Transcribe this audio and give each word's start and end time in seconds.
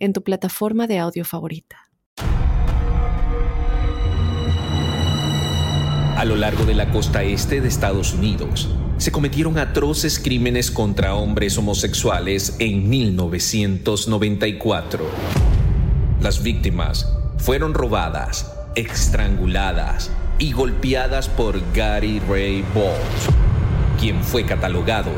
en 0.00 0.12
tu 0.12 0.24
plataforma 0.24 0.88
de 0.88 0.98
audio 0.98 1.24
favorita. 1.24 1.76
A 6.16 6.24
lo 6.24 6.34
largo 6.36 6.64
de 6.64 6.74
la 6.74 6.90
costa 6.90 7.22
este 7.22 7.60
de 7.60 7.68
Estados 7.68 8.12
Unidos, 8.12 8.68
se 8.98 9.12
cometieron 9.12 9.58
atroces 9.58 10.18
crímenes 10.18 10.70
contra 10.70 11.14
hombres 11.14 11.56
homosexuales 11.56 12.56
en 12.58 12.90
1994. 12.90 15.06
Las 16.20 16.42
víctimas 16.42 17.10
fueron 17.38 17.72
robadas, 17.72 18.52
estranguladas 18.74 20.10
y 20.38 20.52
golpeadas 20.52 21.30
por 21.30 21.58
Gary 21.72 22.20
Ray 22.28 22.62
Balls, 22.74 23.30
quien 23.98 24.22
fue 24.22 24.44
catalogado 24.44 25.10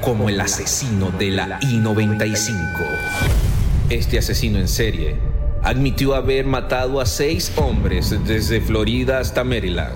como 0.00 0.28
el 0.28 0.40
asesino 0.40 1.12
de 1.12 1.30
la 1.30 1.60
I-95. 1.62 3.57
Este 3.90 4.18
asesino 4.18 4.58
en 4.58 4.68
serie 4.68 5.16
admitió 5.62 6.14
haber 6.14 6.44
matado 6.44 7.00
a 7.00 7.06
seis 7.06 7.50
hombres 7.56 8.14
desde 8.26 8.60
Florida 8.60 9.18
hasta 9.18 9.44
Maryland. 9.44 9.94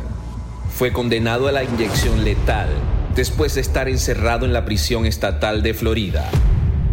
Fue 0.70 0.94
condenado 0.94 1.46
a 1.46 1.52
la 1.52 1.62
inyección 1.62 2.24
letal 2.24 2.68
después 3.14 3.54
de 3.54 3.60
estar 3.60 3.90
encerrado 3.90 4.46
en 4.46 4.54
la 4.54 4.64
prisión 4.64 5.04
estatal 5.04 5.62
de 5.62 5.74
Florida. 5.74 6.30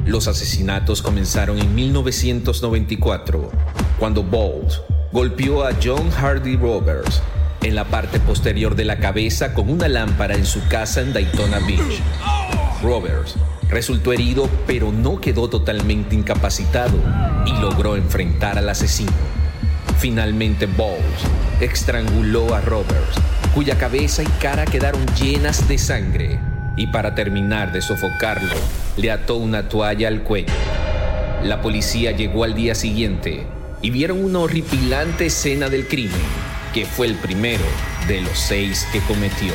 Los 0.06 0.28
asesinatos 0.28 1.02
comenzaron 1.02 1.58
en 1.60 1.74
1994, 1.74 3.50
cuando 3.98 4.22
Bolt 4.22 4.74
golpeó 5.14 5.64
a 5.64 5.72
John 5.82 6.12
Hardy 6.12 6.58
Roberts 6.58 7.22
en 7.62 7.76
la 7.76 7.86
parte 7.86 8.20
posterior 8.20 8.76
de 8.76 8.84
la 8.84 9.00
cabeza 9.00 9.54
con 9.54 9.70
una 9.70 9.88
lámpara 9.88 10.36
en 10.36 10.46
su 10.46 10.68
casa 10.68 11.00
en 11.00 11.14
Daytona 11.14 11.60
Beach. 11.60 12.02
Roberts 12.84 13.38
Resultó 13.70 14.14
herido, 14.14 14.50
pero 14.66 14.92
no 14.92 15.22
quedó 15.22 15.48
totalmente 15.48 16.16
incapacitado 16.16 16.98
y 17.46 17.52
logró 17.62 17.96
enfrentar 17.96 18.58
al 18.58 18.68
asesino. 18.68 19.12
Finalmente, 20.00 20.66
Bowles 20.66 21.04
estranguló 21.62 22.56
a 22.56 22.62
Roberts, 22.62 23.20
cuya 23.54 23.78
cabeza 23.78 24.24
y 24.24 24.28
cara 24.42 24.66
quedaron 24.66 25.06
llenas 25.16 25.68
de 25.68 25.78
sangre, 25.78 26.40
y 26.78 26.88
para 26.88 27.14
terminar 27.14 27.72
de 27.72 27.82
sofocarlo, 27.82 28.56
le 28.98 29.12
ató 29.12 29.36
una 29.36 29.70
toalla 29.70 30.08
al 30.08 30.24
cuello. 30.24 30.54
La 31.44 31.62
policía 31.62 32.12
llegó 32.12 32.46
al 32.46 32.56
día 32.56 32.74
siguiente 32.74 33.46
y 33.82 33.92
vieron 33.92 34.24
una 34.24 34.40
horripilante 34.40 35.28
escena 35.28 35.70
del 35.70 35.88
crimen, 35.88 36.22
que 36.74 36.86
fue 36.86 37.08
el 37.08 37.16
primero 37.16 37.64
de 38.08 38.22
los 38.22 38.38
seis 38.40 38.88
que 38.92 39.00
cometió. 39.02 39.54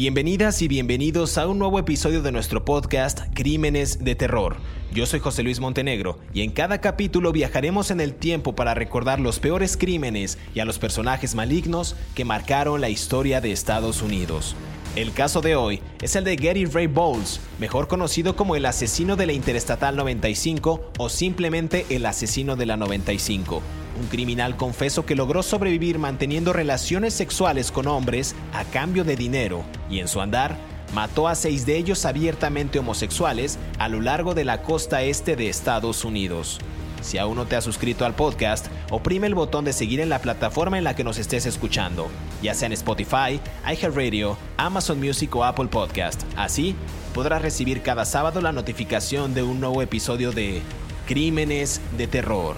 Bienvenidas 0.00 0.62
y 0.62 0.68
bienvenidos 0.68 1.38
a 1.38 1.48
un 1.48 1.58
nuevo 1.58 1.76
episodio 1.76 2.22
de 2.22 2.30
nuestro 2.30 2.64
podcast 2.64 3.22
Crímenes 3.34 4.04
de 4.04 4.14
Terror. 4.14 4.54
Yo 4.92 5.06
soy 5.06 5.18
José 5.18 5.42
Luis 5.42 5.58
Montenegro 5.58 6.20
y 6.32 6.42
en 6.42 6.52
cada 6.52 6.80
capítulo 6.80 7.32
viajaremos 7.32 7.90
en 7.90 8.00
el 8.00 8.14
tiempo 8.14 8.54
para 8.54 8.74
recordar 8.74 9.18
los 9.18 9.40
peores 9.40 9.76
crímenes 9.76 10.38
y 10.54 10.60
a 10.60 10.64
los 10.64 10.78
personajes 10.78 11.34
malignos 11.34 11.96
que 12.14 12.24
marcaron 12.24 12.80
la 12.80 12.90
historia 12.90 13.40
de 13.40 13.50
Estados 13.50 14.00
Unidos. 14.00 14.54
El 14.98 15.12
caso 15.12 15.40
de 15.40 15.54
hoy 15.54 15.80
es 16.02 16.16
el 16.16 16.24
de 16.24 16.34
Gary 16.34 16.64
Ray 16.64 16.88
Bowles, 16.88 17.38
mejor 17.60 17.86
conocido 17.86 18.34
como 18.34 18.56
el 18.56 18.66
asesino 18.66 19.14
de 19.14 19.26
la 19.26 19.32
Interestatal 19.32 19.94
95 19.94 20.90
o 20.98 21.08
simplemente 21.08 21.86
el 21.90 22.04
asesino 22.04 22.56
de 22.56 22.66
la 22.66 22.76
95 22.76 23.62
un 24.00 24.06
criminal 24.08 24.56
confeso 24.56 25.06
que 25.06 25.14
logró 25.14 25.44
sobrevivir 25.44 26.00
manteniendo 26.00 26.52
relaciones 26.52 27.14
sexuales 27.14 27.70
con 27.70 27.86
hombres 27.86 28.34
a 28.52 28.64
cambio 28.64 29.04
de 29.04 29.14
dinero 29.14 29.62
y 29.88 30.00
en 30.00 30.08
su 30.08 30.20
andar 30.20 30.56
mató 30.92 31.28
a 31.28 31.36
seis 31.36 31.64
de 31.64 31.76
ellos 31.76 32.04
abiertamente 32.04 32.80
homosexuales 32.80 33.56
a 33.78 33.88
lo 33.88 34.00
largo 34.00 34.34
de 34.34 34.44
la 34.44 34.62
costa 34.62 35.02
este 35.02 35.36
de 35.36 35.48
Estados 35.48 36.04
Unidos. 36.04 36.58
Si 37.08 37.16
aún 37.16 37.36
no 37.36 37.46
te 37.46 37.56
has 37.56 37.64
suscrito 37.64 38.04
al 38.04 38.14
podcast, 38.14 38.66
oprime 38.90 39.28
el 39.28 39.34
botón 39.34 39.64
de 39.64 39.72
seguir 39.72 40.00
en 40.00 40.10
la 40.10 40.18
plataforma 40.18 40.76
en 40.76 40.84
la 40.84 40.94
que 40.94 41.04
nos 41.04 41.16
estés 41.16 41.46
escuchando, 41.46 42.10
ya 42.42 42.52
sea 42.52 42.66
en 42.66 42.74
Spotify, 42.74 43.40
iHeartRadio, 43.66 44.36
Amazon 44.58 45.00
Music 45.00 45.34
o 45.34 45.42
Apple 45.42 45.68
Podcast. 45.68 46.24
Así 46.36 46.76
podrás 47.14 47.40
recibir 47.40 47.80
cada 47.80 48.04
sábado 48.04 48.42
la 48.42 48.52
notificación 48.52 49.32
de 49.32 49.42
un 49.42 49.58
nuevo 49.58 49.80
episodio 49.80 50.32
de 50.32 50.60
Crímenes 51.06 51.80
de 51.96 52.08
Terror. 52.08 52.56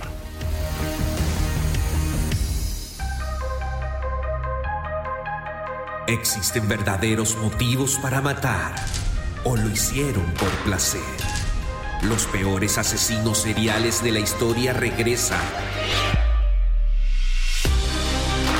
¿Existen 6.09 6.67
verdaderos 6.67 7.37
motivos 7.37 8.01
para 8.03 8.21
matar 8.21 8.75
o 9.45 9.55
lo 9.55 9.71
hicieron 9.71 10.25
por 10.33 10.51
placer? 10.65 11.40
Los 12.03 12.27
peores 12.27 12.79
asesinos 12.79 13.39
seriales 13.39 14.03
de 14.03 14.13
la 14.13 14.21
historia 14.21 14.73
regresan. 14.73 15.41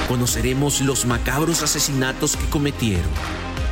Conoceremos 0.09 0.83
los 0.83 1.07
macabros 1.07 1.63
asesinatos 1.63 2.37
que 2.37 2.45
cometieron, 2.51 3.09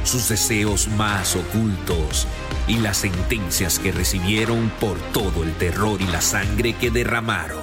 sus 0.04 0.30
deseos 0.30 0.88
más 0.88 1.36
ocultos 1.36 2.26
y 2.66 2.78
las 2.78 2.98
sentencias 2.98 3.78
que 3.78 3.92
recibieron 3.92 4.70
por 4.80 4.96
todo 5.12 5.42
el 5.42 5.52
terror 5.54 6.00
y 6.00 6.06
la 6.06 6.22
sangre 6.22 6.72
que 6.72 6.90
derramaron. 6.90 7.62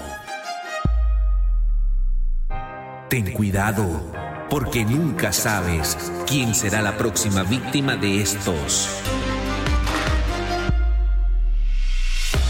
Ten 3.10 3.32
cuidado 3.32 4.14
porque 4.50 4.86
nunca 4.86 5.34
sabes 5.34 5.98
quién 6.28 6.54
será 6.54 6.84
la 6.84 6.98
próxima 6.98 7.42
víctima 7.42 7.96
de 7.96 8.22
estos 8.22 8.90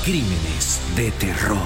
crímenes 0.06 0.80
de 0.96 1.10
terror. 1.14 1.58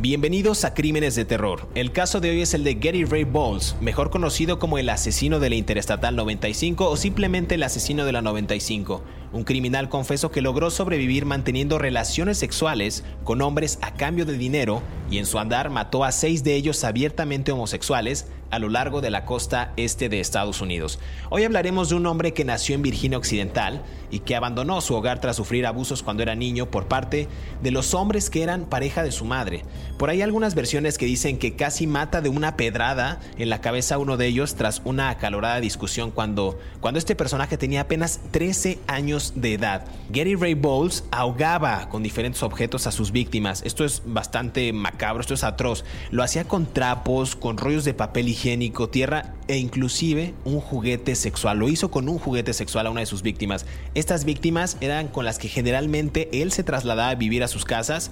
Bienvenidos 0.00 0.64
a 0.64 0.72
Crímenes 0.72 1.14
de 1.16 1.26
Terror. 1.26 1.68
El 1.74 1.92
caso 1.92 2.18
de 2.18 2.30
hoy 2.30 2.40
es 2.40 2.54
el 2.54 2.64
de 2.64 2.76
Gary 2.76 3.04
Ray 3.04 3.24
Bowles, 3.24 3.76
mejor 3.82 4.08
conocido 4.08 4.58
como 4.58 4.78
el 4.78 4.88
asesino 4.88 5.38
de 5.38 5.50
la 5.50 5.56
Interestatal 5.56 6.16
95 6.16 6.88
o 6.88 6.96
simplemente 6.96 7.56
el 7.56 7.62
asesino 7.62 8.06
de 8.06 8.12
la 8.12 8.22
95 8.22 9.02
un 9.34 9.42
criminal 9.42 9.88
confeso 9.88 10.30
que 10.30 10.40
logró 10.40 10.70
sobrevivir 10.70 11.26
manteniendo 11.26 11.76
relaciones 11.78 12.38
sexuales 12.38 13.04
con 13.24 13.42
hombres 13.42 13.80
a 13.82 13.94
cambio 13.94 14.24
de 14.24 14.38
dinero 14.38 14.80
y 15.10 15.18
en 15.18 15.26
su 15.26 15.40
andar 15.40 15.70
mató 15.70 16.04
a 16.04 16.12
seis 16.12 16.44
de 16.44 16.54
ellos 16.54 16.84
abiertamente 16.84 17.50
homosexuales 17.50 18.28
a 18.54 18.60
lo 18.60 18.68
largo 18.68 19.00
de 19.00 19.10
la 19.10 19.24
costa 19.24 19.72
este 19.76 20.08
de 20.08 20.20
Estados 20.20 20.60
Unidos. 20.60 21.00
Hoy 21.28 21.42
hablaremos 21.42 21.88
de 21.88 21.96
un 21.96 22.06
hombre 22.06 22.32
que 22.32 22.44
nació 22.44 22.76
en 22.76 22.82
Virginia 22.82 23.18
Occidental 23.18 23.82
y 24.12 24.20
que 24.20 24.36
abandonó 24.36 24.80
su 24.80 24.94
hogar 24.94 25.20
tras 25.20 25.34
sufrir 25.34 25.66
abusos 25.66 26.04
cuando 26.04 26.22
era 26.22 26.36
niño 26.36 26.70
por 26.70 26.86
parte 26.86 27.26
de 27.62 27.70
los 27.72 27.94
hombres 27.94 28.30
que 28.30 28.44
eran 28.44 28.66
pareja 28.66 29.02
de 29.02 29.10
su 29.10 29.24
madre. 29.24 29.64
Por 29.98 30.08
ahí 30.08 30.22
algunas 30.22 30.54
versiones 30.54 30.98
que 30.98 31.06
dicen 31.06 31.36
que 31.36 31.56
casi 31.56 31.88
mata 31.88 32.20
de 32.20 32.28
una 32.28 32.56
pedrada 32.56 33.18
en 33.38 33.50
la 33.50 33.60
cabeza 33.60 33.96
a 33.96 33.98
uno 33.98 34.16
de 34.16 34.26
ellos 34.26 34.54
tras 34.54 34.82
una 34.84 35.08
acalorada 35.08 35.58
discusión 35.58 36.12
cuando, 36.12 36.56
cuando 36.80 36.98
este 36.98 37.16
personaje 37.16 37.58
tenía 37.58 37.80
apenas 37.80 38.20
13 38.30 38.78
años 38.86 39.32
de 39.34 39.54
edad. 39.54 39.84
Gary 40.10 40.36
Ray 40.36 40.54
Bowles 40.54 41.02
ahogaba 41.10 41.88
con 41.88 42.04
diferentes 42.04 42.44
objetos 42.44 42.86
a 42.86 42.92
sus 42.92 43.10
víctimas. 43.10 43.62
Esto 43.64 43.84
es 43.84 44.02
bastante 44.06 44.72
macabro, 44.72 45.22
esto 45.22 45.34
es 45.34 45.42
atroz. 45.42 45.84
Lo 46.12 46.22
hacía 46.22 46.44
con 46.44 46.66
trapos, 46.66 47.34
con 47.34 47.58
rollos 47.58 47.84
de 47.84 47.94
papel 47.94 48.28
higiénico 48.28 48.43
tierra 48.90 49.32
e 49.48 49.56
inclusive 49.56 50.34
un 50.44 50.60
juguete 50.60 51.14
sexual. 51.14 51.58
Lo 51.58 51.68
hizo 51.68 51.90
con 51.90 52.08
un 52.08 52.18
juguete 52.18 52.52
sexual 52.52 52.86
a 52.86 52.90
una 52.90 53.00
de 53.00 53.06
sus 53.06 53.22
víctimas. 53.22 53.64
Estas 53.94 54.26
víctimas 54.26 54.76
eran 54.82 55.08
con 55.08 55.24
las 55.24 55.38
que 55.38 55.48
generalmente 55.48 56.28
él 56.42 56.52
se 56.52 56.62
trasladaba 56.62 57.08
a 57.08 57.14
vivir 57.14 57.42
a 57.42 57.48
sus 57.48 57.64
casas 57.64 58.10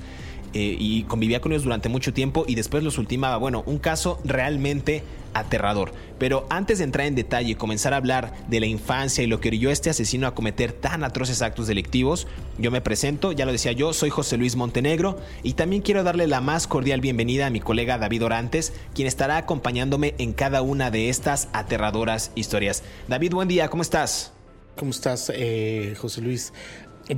eh, 0.55 0.77
y 0.79 1.05
convivía 1.05 1.41
con 1.41 1.53
ellos 1.53 1.65
durante 1.65 1.89
mucho 1.89 2.13
tiempo 2.13 2.45
y 2.47 2.55
después 2.55 2.83
los 2.83 2.99
ultimaba. 2.99 3.37
Bueno, 3.37 3.63
un 3.67 3.79
caso 3.79 4.19
realmente 4.25 5.03
aterrador. 5.35 5.93
Pero 6.19 6.47
antes 6.51 6.79
de 6.79 6.85
entrar 6.85 7.07
en 7.07 7.15
detalle 7.15 7.53
y 7.53 7.55
comenzar 7.55 7.95
a 7.95 7.97
hablar 7.97 8.35
de 8.49 8.61
la 8.61 8.67
infancia 8.67 9.25
y 9.25 9.27
lo 9.27 9.41
que 9.41 9.49
orilló 9.49 9.71
este 9.71 9.91
asesino 9.91 10.27
a 10.27 10.35
cometer 10.35 10.73
tan 10.73 11.05
atroces 11.05 11.43
actos 11.43 11.67
delictivos, 11.67 12.27
yo 12.59 12.71
me 12.71 12.81
presento, 12.81 13.33
ya 13.33 13.47
lo 13.47 13.53
decía 13.53 13.73
yo, 13.73 13.93
soy 13.93 14.11
José 14.11 14.37
Luis 14.37 14.57
Montenegro 14.57 15.19
y 15.43 15.55
también 15.55 15.83
quiero 15.83 16.05
darle 16.05 16.27
la 16.27 16.41
más 16.41 16.67
cordial 16.67 17.01
bienvenida 17.01 17.47
a 17.47 17.51
mi 17.51 17.61
colega 17.61 17.99
David 17.99 18.25
Orantes, 18.25 18.73
quien 18.95 19.09
estará 19.09 19.37
acompañándome 19.37 20.15
en 20.19 20.33
cada 20.33 20.63
una 20.63 20.91
de 20.91 21.09
estas 21.09 21.49
aterradoras 21.53 22.31
historias. 22.35 22.83
David, 23.09 23.33
buen 23.33 23.49
día, 23.49 23.69
¿cómo 23.69 23.83
estás? 23.83 24.33
¿Cómo 24.77 24.91
estás, 24.91 25.31
eh, 25.35 25.95
José 25.99 26.23
Luis? 26.23 26.53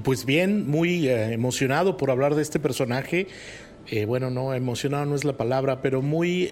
Pues 0.03 0.25
bien, 0.25 0.67
muy 0.67 1.09
eh, 1.09 1.35
emocionado 1.35 1.99
por 1.99 2.11
hablar 2.11 2.35
de 2.35 2.43
este 2.43 2.59
personaje. 2.59 3.27
Eh, 3.87 4.07
bueno, 4.07 4.31
no, 4.31 4.55
emocionado 4.55 5.05
no 5.05 5.15
es 5.15 5.25
la 5.25 5.37
palabra, 5.37 5.83
pero 5.83 6.01
muy 6.01 6.51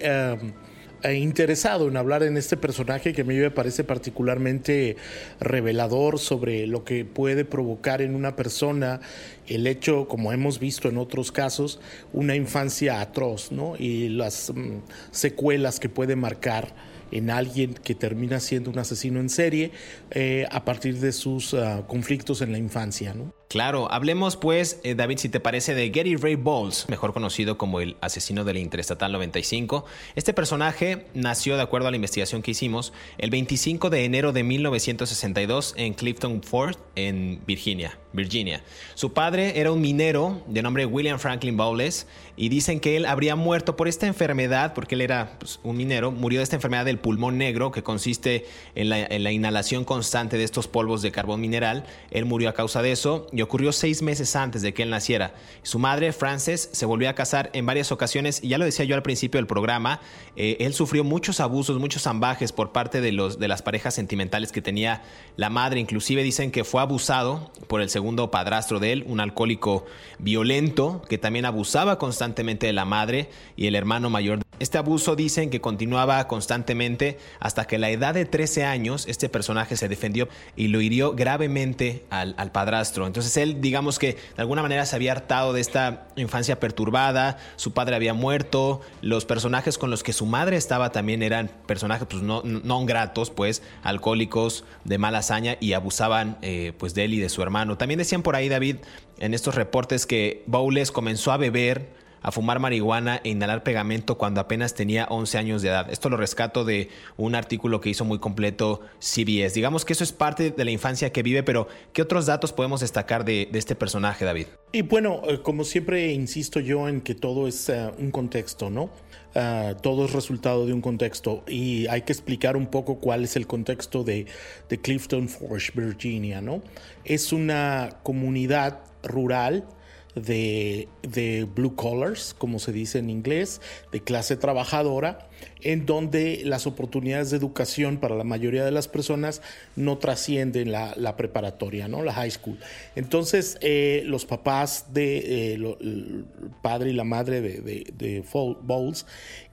interesado 1.10 1.88
en 1.88 1.96
hablar 1.96 2.22
en 2.22 2.36
este 2.36 2.56
personaje 2.56 3.12
que 3.12 3.22
a 3.22 3.24
mí 3.24 3.34
me 3.34 3.50
parece 3.50 3.84
particularmente 3.84 4.96
revelador 5.40 6.18
sobre 6.18 6.66
lo 6.66 6.84
que 6.84 7.04
puede 7.04 7.44
provocar 7.44 8.02
en 8.02 8.14
una 8.14 8.36
persona 8.36 9.00
el 9.48 9.66
hecho, 9.66 10.06
como 10.06 10.32
hemos 10.32 10.60
visto 10.60 10.88
en 10.88 10.98
otros 10.98 11.32
casos, 11.32 11.80
una 12.12 12.36
infancia 12.36 13.00
atroz, 13.00 13.50
¿no? 13.50 13.74
Y 13.78 14.10
las 14.10 14.52
mm, 14.54 14.82
secuelas 15.10 15.80
que 15.80 15.88
puede 15.88 16.14
marcar 16.16 16.91
en 17.12 17.30
alguien 17.30 17.74
que 17.74 17.94
termina 17.94 18.40
siendo 18.40 18.70
un 18.70 18.78
asesino 18.78 19.20
en 19.20 19.28
serie 19.28 19.70
eh, 20.10 20.46
a 20.50 20.64
partir 20.64 20.98
de 20.98 21.12
sus 21.12 21.54
ah, 21.54 21.84
conflictos 21.86 22.40
en 22.40 22.52
la 22.52 22.58
infancia. 22.58 23.14
¿no? 23.14 23.34
Claro, 23.52 23.92
hablemos 23.92 24.38
pues, 24.38 24.80
eh, 24.82 24.94
David, 24.94 25.18
si 25.18 25.28
te 25.28 25.38
parece, 25.38 25.74
de 25.74 25.90
Gary 25.90 26.16
Ray 26.16 26.36
Bowles, 26.36 26.88
mejor 26.88 27.12
conocido 27.12 27.58
como 27.58 27.80
el 27.80 27.98
asesino 28.00 28.44
del 28.44 28.56
Interestatal 28.56 29.12
95. 29.12 29.84
Este 30.16 30.32
personaje 30.32 31.04
nació, 31.12 31.56
de 31.56 31.62
acuerdo 31.62 31.88
a 31.88 31.90
la 31.90 31.96
investigación 31.96 32.40
que 32.40 32.52
hicimos, 32.52 32.94
el 33.18 33.28
25 33.28 33.90
de 33.90 34.06
enero 34.06 34.32
de 34.32 34.42
1962 34.42 35.74
en 35.76 35.92
Clifton 35.92 36.42
Fort, 36.42 36.78
en 36.96 37.42
Virginia. 37.46 37.98
Virginia. 38.12 38.62
Su 38.94 39.12
padre 39.12 39.58
era 39.60 39.72
un 39.72 39.80
minero 39.80 40.42
de 40.46 40.62
nombre 40.62 40.86
William 40.86 41.18
Franklin 41.18 41.56
Bowles 41.56 42.06
y 42.36 42.48
dicen 42.48 42.80
que 42.80 42.96
él 42.96 43.06
habría 43.06 43.36
muerto 43.36 43.76
por 43.76 43.88
esta 43.88 44.06
enfermedad, 44.06 44.74
porque 44.74 44.94
él 44.94 45.00
era 45.00 45.36
pues, 45.38 45.60
un 45.62 45.76
minero, 45.76 46.10
murió 46.10 46.40
de 46.40 46.44
esta 46.44 46.56
enfermedad 46.56 46.84
del 46.84 46.98
pulmón 46.98 47.38
negro 47.38 47.72
que 47.72 47.82
consiste 47.82 48.46
en 48.74 48.88
la, 48.88 49.32
inhalación 49.32 49.84
constante 49.84 50.36
de 50.36 50.44
estos 50.44 50.68
polvos 50.68 51.02
de 51.02 51.10
carbón 51.10 51.40
mineral. 51.40 51.84
Él 52.10 52.24
murió 52.24 52.48
a 52.48 52.54
causa 52.54 52.82
de 52.82 52.92
eso 52.92 53.26
ocurrió 53.42 53.72
seis 53.72 54.02
meses 54.02 54.34
antes 54.36 54.62
de 54.62 54.74
que 54.74 54.82
él 54.82 54.90
naciera. 54.90 55.34
Su 55.62 55.78
madre, 55.78 56.12
Frances, 56.12 56.68
se 56.72 56.86
volvió 56.86 57.08
a 57.08 57.14
casar 57.14 57.50
en 57.52 57.66
varias 57.66 57.92
ocasiones 57.92 58.42
y 58.42 58.48
ya 58.48 58.58
lo 58.58 58.64
decía 58.64 58.84
yo 58.84 58.94
al 58.94 59.02
principio 59.02 59.38
del 59.38 59.46
programa, 59.46 60.00
eh, 60.36 60.56
él 60.60 60.74
sufrió 60.74 61.04
muchos 61.04 61.40
abusos, 61.40 61.78
muchos 61.78 62.06
ambajes 62.06 62.52
por 62.52 62.72
parte 62.72 63.00
de, 63.00 63.12
los, 63.12 63.38
de 63.38 63.48
las 63.48 63.62
parejas 63.62 63.94
sentimentales 63.94 64.52
que 64.52 64.62
tenía 64.62 65.02
la 65.36 65.50
madre. 65.50 65.80
Inclusive 65.80 66.22
dicen 66.22 66.50
que 66.50 66.64
fue 66.64 66.80
abusado 66.80 67.50
por 67.66 67.80
el 67.80 67.90
segundo 67.90 68.30
padrastro 68.30 68.80
de 68.80 68.92
él, 68.92 69.04
un 69.06 69.20
alcohólico 69.20 69.86
violento 70.18 71.02
que 71.08 71.18
también 71.18 71.44
abusaba 71.44 71.98
constantemente 71.98 72.66
de 72.66 72.72
la 72.72 72.84
madre 72.84 73.28
y 73.56 73.66
el 73.66 73.74
hermano 73.74 74.10
mayor. 74.10 74.40
Este 74.62 74.78
abuso 74.78 75.16
dicen 75.16 75.50
que 75.50 75.60
continuaba 75.60 76.28
constantemente 76.28 77.18
hasta 77.40 77.66
que 77.66 77.76
a 77.76 77.78
la 77.80 77.90
edad 77.90 78.14
de 78.14 78.26
13 78.26 78.64
años 78.64 79.06
este 79.08 79.28
personaje 79.28 79.76
se 79.76 79.88
defendió 79.88 80.28
y 80.54 80.68
lo 80.68 80.80
hirió 80.80 81.14
gravemente 81.14 82.04
al, 82.10 82.52
padrastro. 82.52 83.06
Entonces 83.06 83.31
él 83.36 83.60
digamos 83.60 83.98
que 83.98 84.14
de 84.14 84.18
alguna 84.36 84.62
manera 84.62 84.86
se 84.86 84.96
había 84.96 85.12
hartado 85.12 85.52
de 85.52 85.60
esta 85.60 86.06
infancia 86.16 86.60
perturbada, 86.60 87.38
su 87.56 87.72
padre 87.72 87.96
había 87.96 88.14
muerto, 88.14 88.80
los 89.00 89.24
personajes 89.24 89.78
con 89.78 89.90
los 89.90 90.02
que 90.02 90.12
su 90.12 90.26
madre 90.26 90.56
estaba 90.56 90.92
también 90.92 91.22
eran 91.22 91.50
personajes 91.66 92.06
pues 92.08 92.22
no, 92.22 92.42
no 92.44 92.84
gratos, 92.84 93.30
pues 93.30 93.62
alcohólicos 93.82 94.64
de 94.84 94.98
mala 94.98 95.18
hazaña 95.18 95.56
y 95.60 95.72
abusaban 95.72 96.38
eh, 96.42 96.72
pues 96.78 96.94
de 96.94 97.04
él 97.04 97.14
y 97.14 97.20
de 97.20 97.28
su 97.28 97.42
hermano. 97.42 97.78
También 97.78 97.98
decían 97.98 98.22
por 98.22 98.36
ahí 98.36 98.48
David 98.48 98.76
en 99.18 99.34
estos 99.34 99.54
reportes 99.54 100.06
que 100.06 100.42
Bowles 100.46 100.90
comenzó 100.90 101.32
a 101.32 101.36
beber 101.36 102.01
a 102.22 102.32
fumar 102.32 102.58
marihuana 102.58 103.20
e 103.24 103.30
inhalar 103.30 103.62
pegamento 103.62 104.18
cuando 104.18 104.40
apenas 104.40 104.74
tenía 104.74 105.06
11 105.10 105.38
años 105.38 105.62
de 105.62 105.68
edad. 105.68 105.90
Esto 105.90 106.08
lo 106.08 106.16
rescato 106.16 106.64
de 106.64 106.88
un 107.16 107.34
artículo 107.34 107.80
que 107.80 107.90
hizo 107.90 108.04
muy 108.04 108.18
completo 108.18 108.80
CBS. 109.00 109.54
Digamos 109.54 109.84
que 109.84 109.92
eso 109.92 110.04
es 110.04 110.12
parte 110.12 110.50
de 110.50 110.64
la 110.64 110.70
infancia 110.70 111.12
que 111.12 111.22
vive, 111.22 111.42
pero 111.42 111.68
¿qué 111.92 112.02
otros 112.02 112.26
datos 112.26 112.52
podemos 112.52 112.80
destacar 112.80 113.24
de, 113.24 113.48
este 113.52 113.74
personaje, 113.74 114.24
David? 114.24 114.46
Y 114.72 114.82
bueno, 114.82 115.22
eh, 115.28 115.40
como 115.42 115.64
siempre 115.64 116.12
insisto 116.12 116.58
yo 116.60 116.88
en 116.88 117.00
que 117.00 117.14
todo 117.14 117.46
es 117.46 117.68
eh, 117.68 117.90
un 117.98 118.10
contexto, 118.10 118.70
¿no? 118.70 118.90
Ah, 119.34 119.74
todo 119.80 120.04
es 120.04 120.12
resultado 120.12 120.66
de 120.66 120.74
un 120.74 120.82
contexto 120.82 121.42
y 121.48 121.86
hay 121.86 122.02
que 122.02 122.12
explicar 122.12 122.54
un 122.54 122.66
poco 122.66 122.96
cuál 122.96 123.24
es 123.24 123.34
el 123.36 123.46
contexto 123.46 124.04
de, 124.04 124.26
de 124.68 124.78
Clifton 124.78 125.28
Forge, 125.28 125.72
Virginia, 125.74 126.42
¿no? 126.42 126.62
Es 127.04 127.32
una 127.32 128.00
comunidad 128.02 128.80
rural 129.02 129.64
de, 130.14 131.48
blue 131.54 131.74
collars, 131.74 132.34
como 132.36 132.58
se 132.58 132.72
dice 132.72 132.98
en 132.98 133.10
inglés, 133.10 133.60
de 133.92 134.02
clase 134.02 134.36
trabajadora, 134.36 135.28
en 135.62 135.86
donde 135.86 136.42
las 136.44 136.66
oportunidades 136.66 137.30
de 137.30 137.36
educación 137.36 137.98
para 137.98 138.14
la 138.14 138.24
mayoría 138.24 138.64
de 138.64 138.70
las 138.70 138.88
personas 138.88 139.42
no 139.76 139.98
trascienden 139.98 140.72
la, 140.72 141.16
preparatoria, 141.16 141.88
¿no? 141.88 142.02
la 142.02 142.12
high 142.12 142.30
school. 142.30 142.58
Entonces, 142.94 143.58
eh, 143.60 144.02
los 144.06 144.24
papás 144.24 144.92
de, 144.92 145.18
eh, 145.18 145.54
el 145.54 146.26
padre 146.62 146.90
y 146.90 146.92
la 146.92 147.04
madre 147.04 147.40
de, 147.40 147.60
de, 147.60 147.92
de 147.96 148.24
Bowles 148.32 149.06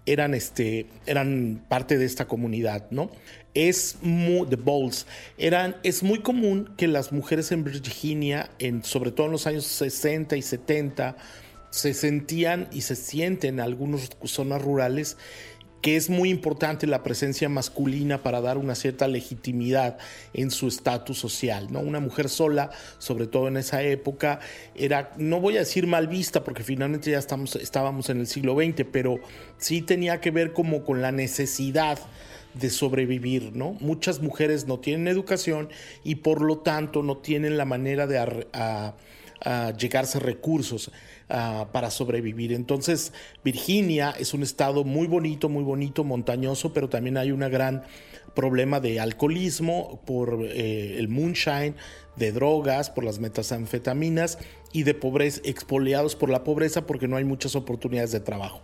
eran, 0.05 0.33
este, 0.33 0.87
eran 1.05 1.63
parte 1.67 1.97
de 1.97 2.05
esta 2.05 2.27
comunidad, 2.27 2.87
¿no? 2.89 3.11
Es 3.53 3.97
muy, 4.01 4.47
the 4.47 4.57
eran, 5.37 5.75
es 5.83 6.03
muy 6.03 6.19
común 6.19 6.73
que 6.77 6.87
las 6.87 7.11
mujeres 7.11 7.51
en 7.51 7.63
Virginia, 7.63 8.51
en, 8.59 8.83
sobre 8.83 9.11
todo 9.11 9.25
en 9.25 9.31
los 9.33 9.47
años 9.47 9.65
60 9.65 10.37
y 10.37 10.41
70, 10.41 11.17
se 11.71 11.93
sentían 11.93 12.67
y 12.71 12.81
se 12.81 12.95
sienten 12.95 13.55
en 13.55 13.59
algunas 13.59 14.09
zonas 14.23 14.61
rurales 14.61 15.17
que 15.81 15.95
es 15.95 16.09
muy 16.09 16.29
importante 16.29 16.87
la 16.87 17.03
presencia 17.03 17.47
masculina 17.47 18.21
para 18.21 18.41
dar 18.41 18.57
una 18.57 18.75
cierta 18.75 19.07
legitimidad 19.07 19.97
en 20.33 20.51
su 20.51 20.67
estatus 20.67 21.17
social, 21.17 21.71
¿no? 21.71 21.79
Una 21.79 21.99
mujer 21.99 22.29
sola, 22.29 22.69
sobre 22.97 23.27
todo 23.27 23.47
en 23.47 23.57
esa 23.57 23.81
época, 23.81 24.39
era, 24.75 25.13
no 25.17 25.39
voy 25.39 25.55
a 25.55 25.59
decir 25.59 25.87
mal 25.87 26.07
vista, 26.07 26.43
porque 26.43 26.63
finalmente 26.63 27.11
ya 27.11 27.19
estamos, 27.19 27.55
estábamos 27.55 28.09
en 28.09 28.19
el 28.19 28.27
siglo 28.27 28.55
XX, 28.55 28.85
pero 28.91 29.19
sí 29.57 29.81
tenía 29.81 30.19
que 30.19 30.31
ver 30.31 30.53
como 30.53 30.83
con 30.83 31.01
la 31.01 31.11
necesidad 31.11 31.97
de 32.53 32.69
sobrevivir, 32.69 33.55
¿no? 33.55 33.77
Muchas 33.79 34.21
mujeres 34.21 34.67
no 34.67 34.79
tienen 34.79 35.07
educación 35.07 35.69
y 36.03 36.15
por 36.15 36.41
lo 36.41 36.59
tanto 36.59 37.03
no 37.03 37.17
tienen 37.17 37.57
la 37.57 37.65
manera 37.65 38.07
de 38.07 38.93
llegarse 39.77 40.19
recursos 40.19 40.91
para 41.27 41.91
sobrevivir. 41.91 42.53
Entonces, 42.53 43.13
Virginia 43.43 44.15
es 44.17 44.33
un 44.33 44.41
estado 44.41 44.83
muy 44.83 45.07
bonito, 45.07 45.47
muy 45.47 45.63
bonito, 45.63 46.03
montañoso, 46.03 46.73
pero 46.73 46.89
también 46.89 47.17
hay 47.17 47.31
un 47.31 47.41
gran 47.41 47.83
problema 48.33 48.79
de 48.79 48.99
alcoholismo 48.99 50.01
por 50.05 50.39
eh, 50.43 50.97
el 50.97 51.07
moonshine, 51.07 51.75
de 52.15 52.31
drogas, 52.31 52.89
por 52.89 53.03
las 53.03 53.19
metanfetaminas 53.19 54.39
y 54.73 54.83
de 54.83 54.93
pobreza, 54.93 55.41
expoliados 55.43 56.15
por 56.15 56.29
la 56.29 56.43
pobreza 56.43 56.85
porque 56.85 57.07
no 57.07 57.15
hay 57.15 57.23
muchas 57.23 57.55
oportunidades 57.55 58.11
de 58.11 58.19
trabajo. 58.19 58.61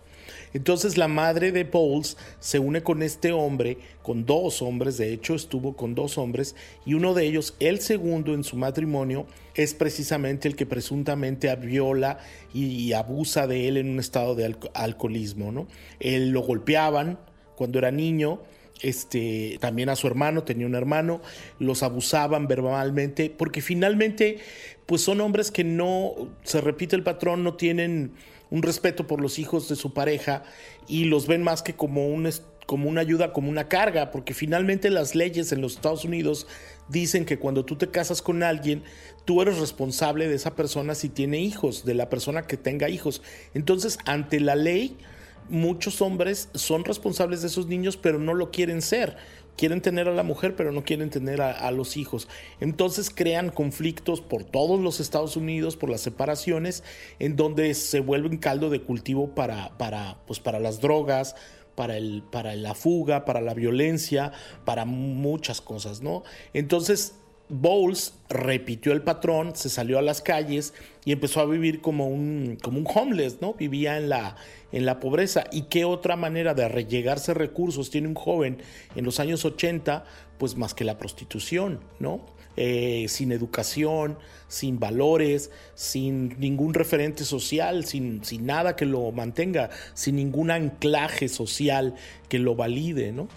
Entonces 0.56 0.98
la 0.98 1.10
madre 1.10 1.52
de 1.52 1.66
Bowles 1.66 2.16
se 2.40 2.60
une 2.60 2.82
con 2.82 3.04
este 3.04 3.34
hombre, 3.34 3.78
con 4.02 4.26
dos 4.26 4.62
hombres, 4.62 4.98
de 4.98 5.12
hecho 5.12 5.36
estuvo 5.36 5.76
con 5.76 5.96
dos 5.96 6.18
hombres, 6.18 6.56
y 6.86 6.94
uno 6.94 7.14
de 7.14 7.26
ellos, 7.26 7.58
el 7.60 7.82
segundo 7.82 8.34
en 8.34 8.46
su 8.46 8.56
matrimonio, 8.56 9.28
es 9.54 9.74
precisamente 9.74 10.48
el 10.48 10.56
que 10.56 10.66
presuntamente 10.66 11.54
viola 11.58 12.20
y, 12.54 12.94
abusa 12.94 13.48
de 13.48 13.68
él 13.68 13.76
en 13.76 13.90
un 13.90 14.00
estado 14.00 14.34
de 14.34 14.56
alcoholismo. 14.74 15.52
¿no? 15.52 15.68
Él 16.00 16.30
lo 16.30 16.40
golpeaban 16.40 17.20
cuando 17.58 17.78
era 17.80 17.92
niño, 17.92 18.40
este, 18.82 19.58
también 19.60 19.90
a 19.90 19.98
su 19.98 20.08
hermano, 20.08 20.44
tenía 20.44 20.68
un 20.68 20.76
hermano, 20.76 21.20
los 21.60 21.84
abusaban 21.84 22.48
verbalmente, 22.48 23.30
porque 23.30 23.62
finalmente, 23.62 24.38
pues 24.86 25.02
son 25.02 25.20
hombres 25.20 25.52
que 25.52 25.66
no, 25.66 26.14
se 26.44 26.62
repite 26.62 26.96
el 26.96 27.04
patrón, 27.04 27.44
no 27.44 27.56
tienen 27.56 28.14
un 28.56 28.62
respeto 28.62 29.06
por 29.06 29.20
los 29.20 29.38
hijos 29.38 29.68
de 29.68 29.76
su 29.76 29.94
pareja 29.94 30.44
y 30.88 31.06
los 31.06 31.28
ven 31.28 31.44
más 31.44 31.62
que 31.62 31.76
como, 31.76 32.08
un, 32.08 32.30
como 32.66 32.88
una 32.88 33.02
ayuda, 33.02 33.34
como 33.34 33.50
una 33.50 33.68
carga, 33.68 34.12
porque 34.12 34.34
finalmente 34.34 34.90
las 34.90 35.14
leyes 35.14 35.52
en 35.52 35.60
los 35.60 35.74
Estados 35.74 36.06
Unidos 36.06 36.48
dicen 36.88 37.26
que 37.26 37.38
cuando 37.38 37.66
tú 37.66 37.76
te 37.76 37.92
casas 37.92 38.22
con 38.22 38.44
alguien, 38.44 38.82
tú 39.26 39.42
eres 39.42 39.60
responsable 39.60 40.30
de 40.30 40.36
esa 40.36 40.56
persona 40.56 40.96
si 40.96 41.10
tiene 41.10 41.40
hijos, 41.40 41.84
de 41.84 41.96
la 41.96 42.10
persona 42.10 42.48
que 42.48 42.56
tenga 42.56 42.88
hijos. 42.88 43.22
Entonces, 43.54 43.98
ante 44.06 44.40
la 44.40 44.56
ley, 44.56 44.96
muchos 45.50 46.02
hombres 46.02 46.48
son 46.54 46.86
responsables 46.86 47.42
de 47.42 47.48
esos 47.48 47.68
niños, 47.68 47.98
pero 47.98 48.20
no 48.20 48.34
lo 48.34 48.52
quieren 48.52 48.82
ser 48.82 49.18
quieren 49.58 49.82
tener 49.82 50.08
a 50.08 50.14
la 50.14 50.24
mujer, 50.24 50.56
pero 50.56 50.72
no 50.72 50.84
quieren 50.84 51.10
tener 51.10 51.42
a, 51.42 51.72
los 51.72 51.98
hijos. 51.98 52.28
Entonces 52.60 53.10
crean 53.10 53.50
conflictos 53.50 54.22
por 54.22 54.44
todos 54.44 54.80
los 54.80 55.00
Estados 55.00 55.36
Unidos, 55.36 55.76
por 55.76 55.90
las 55.90 56.02
separaciones, 56.02 56.84
en 57.20 57.36
donde 57.36 57.74
se 57.74 58.00
vuelve 58.00 58.30
un 58.30 58.38
caldo 58.38 58.70
de 58.70 58.82
cultivo 58.82 59.34
para, 59.34 59.78
para, 59.78 60.18
pues 60.28 60.40
para 60.40 60.60
las 60.60 60.82
drogas, 60.82 61.36
para, 61.76 61.98
el, 61.98 62.24
para 62.32 62.56
la 62.56 62.74
fuga, 62.74 63.26
para 63.26 63.42
la 63.42 63.54
violencia, 63.54 64.32
para 64.64 64.86
muchas 64.86 65.62
cosas, 65.62 66.02
¿no? 66.02 66.24
Entonces 66.54 67.16
Bowles 67.48 68.14
repitió 68.28 68.92
el 68.92 69.04
patrón, 69.04 69.56
se 69.56 69.70
salió 69.70 70.00
a 70.00 70.02
las 70.02 70.22
calles 70.22 70.74
y 71.04 71.12
empezó 71.12 71.42
a 71.42 71.46
vivir 71.46 71.80
como 71.80 72.08
un, 72.08 72.58
como 72.62 72.80
un 72.80 72.88
homeless, 72.88 73.40
¿no? 73.40 73.54
Vivía 73.54 73.98
en 73.98 74.10
la, 74.10 74.36
en 74.76 74.86
la 74.86 75.00
pobreza. 75.00 75.46
¿Y 75.52 75.64
qué 75.64 75.86
otra 75.86 76.18
manera 76.18 76.54
de 76.54 76.68
rellegarse 76.68 77.34
recursos 77.34 77.90
tiene 77.90 78.10
un 78.10 78.14
joven 78.14 78.62
en 78.96 79.06
los 79.06 79.22
años 79.22 79.46
80? 79.46 80.04
Pues 80.38 80.58
más 80.58 80.74
que 80.74 80.84
la 80.84 80.98
prostitución, 80.98 81.80
¿no? 82.00 82.26
Eh, 82.58 83.06
sin 83.08 83.32
educación, 83.32 84.18
sin 84.50 84.78
valores, 84.78 85.50
sin 85.76 86.38
ningún 86.40 86.74
referente 86.74 87.24
social, 87.24 87.86
sin, 87.86 88.24
sin 88.26 88.46
nada 88.46 88.76
que 88.76 88.86
lo 88.86 89.12
mantenga, 89.14 89.70
sin 89.94 90.18
ningún 90.18 90.52
anclaje 90.52 91.30
social 91.30 91.96
que 92.28 92.38
lo 92.38 92.56
valide, 92.56 93.14
¿no? 93.14 93.30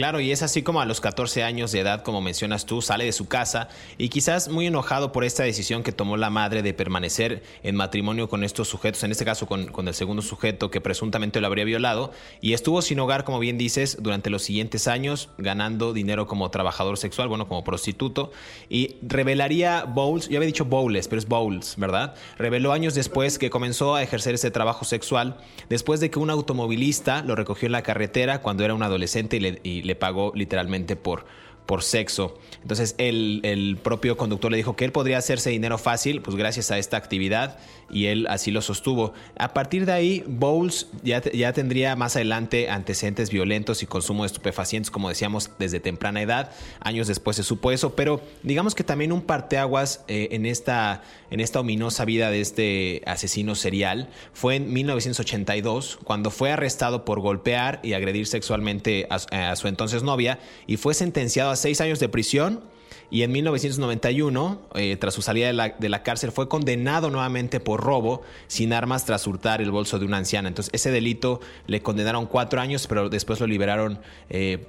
Claro, 0.00 0.18
y 0.18 0.32
es 0.32 0.40
así 0.42 0.62
como 0.62 0.80
a 0.80 0.86
los 0.86 0.98
14 0.98 1.42
años 1.42 1.72
de 1.72 1.80
edad, 1.80 2.02
como 2.02 2.22
mencionas 2.22 2.64
tú, 2.64 2.80
sale 2.80 3.04
de 3.04 3.12
su 3.12 3.28
casa 3.28 3.68
y 3.98 4.08
quizás 4.08 4.48
muy 4.48 4.66
enojado 4.66 5.12
por 5.12 5.24
esta 5.24 5.42
decisión 5.42 5.82
que 5.82 5.92
tomó 5.92 6.16
la 6.16 6.30
madre 6.30 6.62
de 6.62 6.72
permanecer 6.72 7.42
en 7.62 7.76
matrimonio 7.76 8.26
con 8.26 8.42
estos 8.42 8.66
sujetos, 8.66 9.04
en 9.04 9.10
este 9.10 9.26
caso 9.26 9.46
con, 9.46 9.70
el 9.86 9.92
segundo 9.94 10.22
sujeto 10.22 10.70
que 10.70 10.80
presuntamente 10.80 11.42
lo 11.42 11.48
habría 11.48 11.66
violado, 11.66 12.12
y 12.40 12.54
estuvo 12.54 12.80
sin 12.80 12.98
hogar, 12.98 13.24
como 13.24 13.40
bien 13.40 13.58
dices, 13.58 13.98
durante 14.00 14.30
los 14.30 14.40
siguientes 14.40 14.88
años, 14.88 15.28
ganando 15.36 15.92
dinero 15.92 16.26
como 16.26 16.50
trabajador 16.50 16.96
sexual, 16.96 17.28
bueno, 17.28 17.46
como 17.46 17.62
prostituto, 17.62 18.32
y 18.70 18.96
revelaría 19.02 19.84
Bowles, 19.84 20.30
yo 20.30 20.38
había 20.38 20.46
dicho 20.46 20.64
Bowles, 20.64 21.08
pero 21.08 21.18
es 21.18 21.28
Bowles, 21.28 21.74
¿verdad? 21.76 22.14
Reveló 22.38 22.72
años 22.72 22.94
después 22.94 23.38
que 23.38 23.50
comenzó 23.50 23.96
a 23.96 24.02
ejercer 24.02 24.36
ese 24.36 24.50
trabajo 24.50 24.86
sexual 24.86 25.36
después 25.68 26.00
de 26.00 26.08
que 26.08 26.18
un 26.18 26.30
automovilista 26.30 27.22
lo 27.22 27.36
recogió 27.36 27.66
en 27.66 27.72
la 27.72 27.82
carretera 27.82 28.40
cuando 28.40 28.64
era 28.64 28.72
un 28.72 28.82
adolescente 28.82 29.36
y 29.36 29.82
le 29.82 29.89
le 29.89 29.89
pagó 29.96 30.32
literalmente 30.34 30.96
por, 30.96 31.24
por 31.66 31.82
sexo. 31.82 32.38
Entonces 32.62 32.94
el, 32.98 33.40
el, 33.44 33.76
propio 33.76 34.16
conductor 34.16 34.50
le 34.50 34.56
dijo 34.56 34.76
que 34.76 34.84
él 34.84 34.92
podría 34.92 35.18
hacerse 35.18 35.50
dinero 35.50 35.78
fácil, 35.78 36.20
pues 36.20 36.36
gracias 36.36 36.70
a 36.70 36.78
esta 36.78 36.96
actividad, 36.96 37.58
y 37.90 38.06
él 38.06 38.26
así 38.28 38.50
lo 38.50 38.62
sostuvo. 38.62 39.12
A 39.38 39.52
partir 39.54 39.86
de 39.86 39.92
ahí, 39.92 40.24
Bowles 40.26 40.88
ya, 41.02 41.22
ya 41.22 41.52
tendría 41.52 41.96
más 41.96 42.16
adelante 42.16 42.70
antecedentes 42.70 43.30
violentos 43.30 43.82
y 43.82 43.86
consumo 43.86 44.22
de 44.22 44.28
estupefacientes, 44.28 44.90
como 44.90 45.08
decíamos, 45.08 45.50
desde 45.58 45.80
temprana 45.80 46.22
edad. 46.22 46.52
Años 46.80 47.06
después 47.06 47.36
se 47.36 47.42
supo 47.42 47.72
eso, 47.72 47.94
pero 47.94 48.20
digamos 48.42 48.74
que 48.74 48.84
también 48.84 49.12
un 49.12 49.22
parteaguas 49.22 50.04
eh, 50.08 50.28
en, 50.32 50.46
esta, 50.46 51.02
en 51.30 51.40
esta 51.40 51.60
ominosa 51.60 52.04
vida 52.04 52.30
de 52.30 52.40
este 52.40 53.02
asesino 53.06 53.54
serial 53.54 54.08
fue 54.32 54.56
en 54.56 54.72
1982, 54.72 55.98
cuando 56.04 56.30
fue 56.30 56.52
arrestado 56.52 57.04
por 57.04 57.20
golpear 57.20 57.80
y 57.82 57.92
agredir 57.92 58.26
sexualmente 58.26 59.06
a, 59.10 59.50
a 59.50 59.56
su 59.56 59.68
entonces 59.68 60.02
novia 60.02 60.38
y 60.66 60.76
fue 60.76 60.94
sentenciado 60.94 61.50
a 61.50 61.56
seis 61.56 61.80
años 61.80 62.00
de 62.00 62.08
prisión 62.08 62.60
y 63.10 63.22
en 63.22 63.32
1991, 63.32 64.60
eh, 64.74 64.96
tras 64.96 65.14
su 65.14 65.22
salida 65.22 65.48
de 65.48 65.88
la, 65.88 66.02
cárcel, 66.02 66.30
fue 66.30 66.48
condenado 66.48 67.10
nuevamente 67.10 67.58
por 67.58 67.80
robo 67.80 68.22
sin 68.46 68.72
armas 68.72 69.04
tras 69.04 69.26
hurtar 69.26 69.60
el 69.60 69.72
bolso 69.72 69.98
de 69.98 70.04
una 70.04 70.18
anciana. 70.18 70.48
Entonces, 70.48 70.72
ese 70.72 70.92
delito 70.92 71.40
le 71.66 71.82
condenaron 71.82 72.26
cuatro 72.26 72.60
años, 72.60 72.86
pero 72.86 73.08
después 73.08 73.40
lo 73.40 73.48
liberaron 73.48 73.98
eh, 74.28 74.66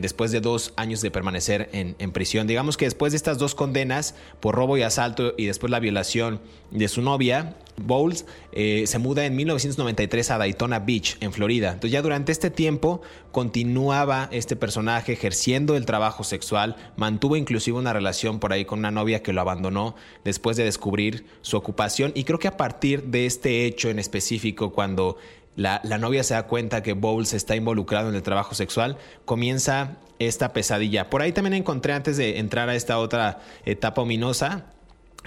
después 0.00 0.30
de 0.30 0.40
dos 0.40 0.72
años 0.76 1.00
de 1.00 1.10
permanecer 1.10 1.68
en, 1.72 1.96
en, 1.98 2.12
prisión. 2.12 2.46
Digamos 2.46 2.76
que 2.76 2.84
después 2.84 3.12
de 3.12 3.16
estas 3.16 3.38
dos 3.38 3.56
condenas 3.56 4.14
por 4.38 4.54
robo 4.54 4.76
y 4.76 4.82
asalto 4.82 5.34
y 5.36 5.46
después 5.46 5.70
la 5.70 5.80
violación 5.80 6.40
de 6.70 6.86
su 6.86 7.02
novia, 7.02 7.56
Bowles 7.76 8.26
eh, 8.52 8.84
se 8.86 8.98
muda 8.98 9.24
en 9.24 9.36
1993 9.36 10.30
a 10.30 10.38
Daytona 10.38 10.80
Beach, 10.80 11.16
en 11.20 11.32
Florida. 11.32 11.68
Entonces 11.68 11.92
ya 11.92 12.02
durante 12.02 12.32
este 12.32 12.50
tiempo 12.50 13.00
continuaba 13.32 14.28
este 14.32 14.56
personaje 14.56 15.12
ejerciendo 15.12 15.76
el 15.76 15.86
trabajo 15.86 16.24
sexual, 16.24 16.76
mantuvo 16.96 17.36
inclusive 17.36 17.78
una 17.78 17.92
relación 17.92 18.40
por 18.40 18.52
ahí 18.52 18.64
con 18.64 18.80
una 18.80 18.90
novia 18.90 19.22
que 19.22 19.32
lo 19.32 19.40
abandonó 19.40 19.94
después 20.24 20.56
de 20.56 20.64
descubrir 20.64 21.26
su 21.42 21.56
ocupación 21.56 22.12
y 22.14 22.24
creo 22.24 22.38
que 22.38 22.48
a 22.48 22.56
partir 22.56 23.04
de 23.04 23.26
este 23.26 23.66
hecho 23.66 23.88
en 23.88 23.98
específico, 23.98 24.72
cuando 24.72 25.16
la, 25.56 25.80
la 25.84 25.98
novia 25.98 26.24
se 26.24 26.34
da 26.34 26.46
cuenta 26.46 26.82
que 26.82 26.92
Bowles 26.92 27.34
está 27.34 27.56
involucrado 27.56 28.08
en 28.08 28.14
el 28.14 28.22
trabajo 28.22 28.54
sexual, 28.54 28.96
comienza 29.24 29.98
esta 30.18 30.52
pesadilla. 30.52 31.10
Por 31.10 31.22
ahí 31.22 31.32
también 31.32 31.54
encontré 31.54 31.92
antes 31.92 32.16
de 32.16 32.38
entrar 32.38 32.68
a 32.68 32.74
esta 32.74 32.98
otra 32.98 33.40
etapa 33.64 34.02
ominosa, 34.02 34.66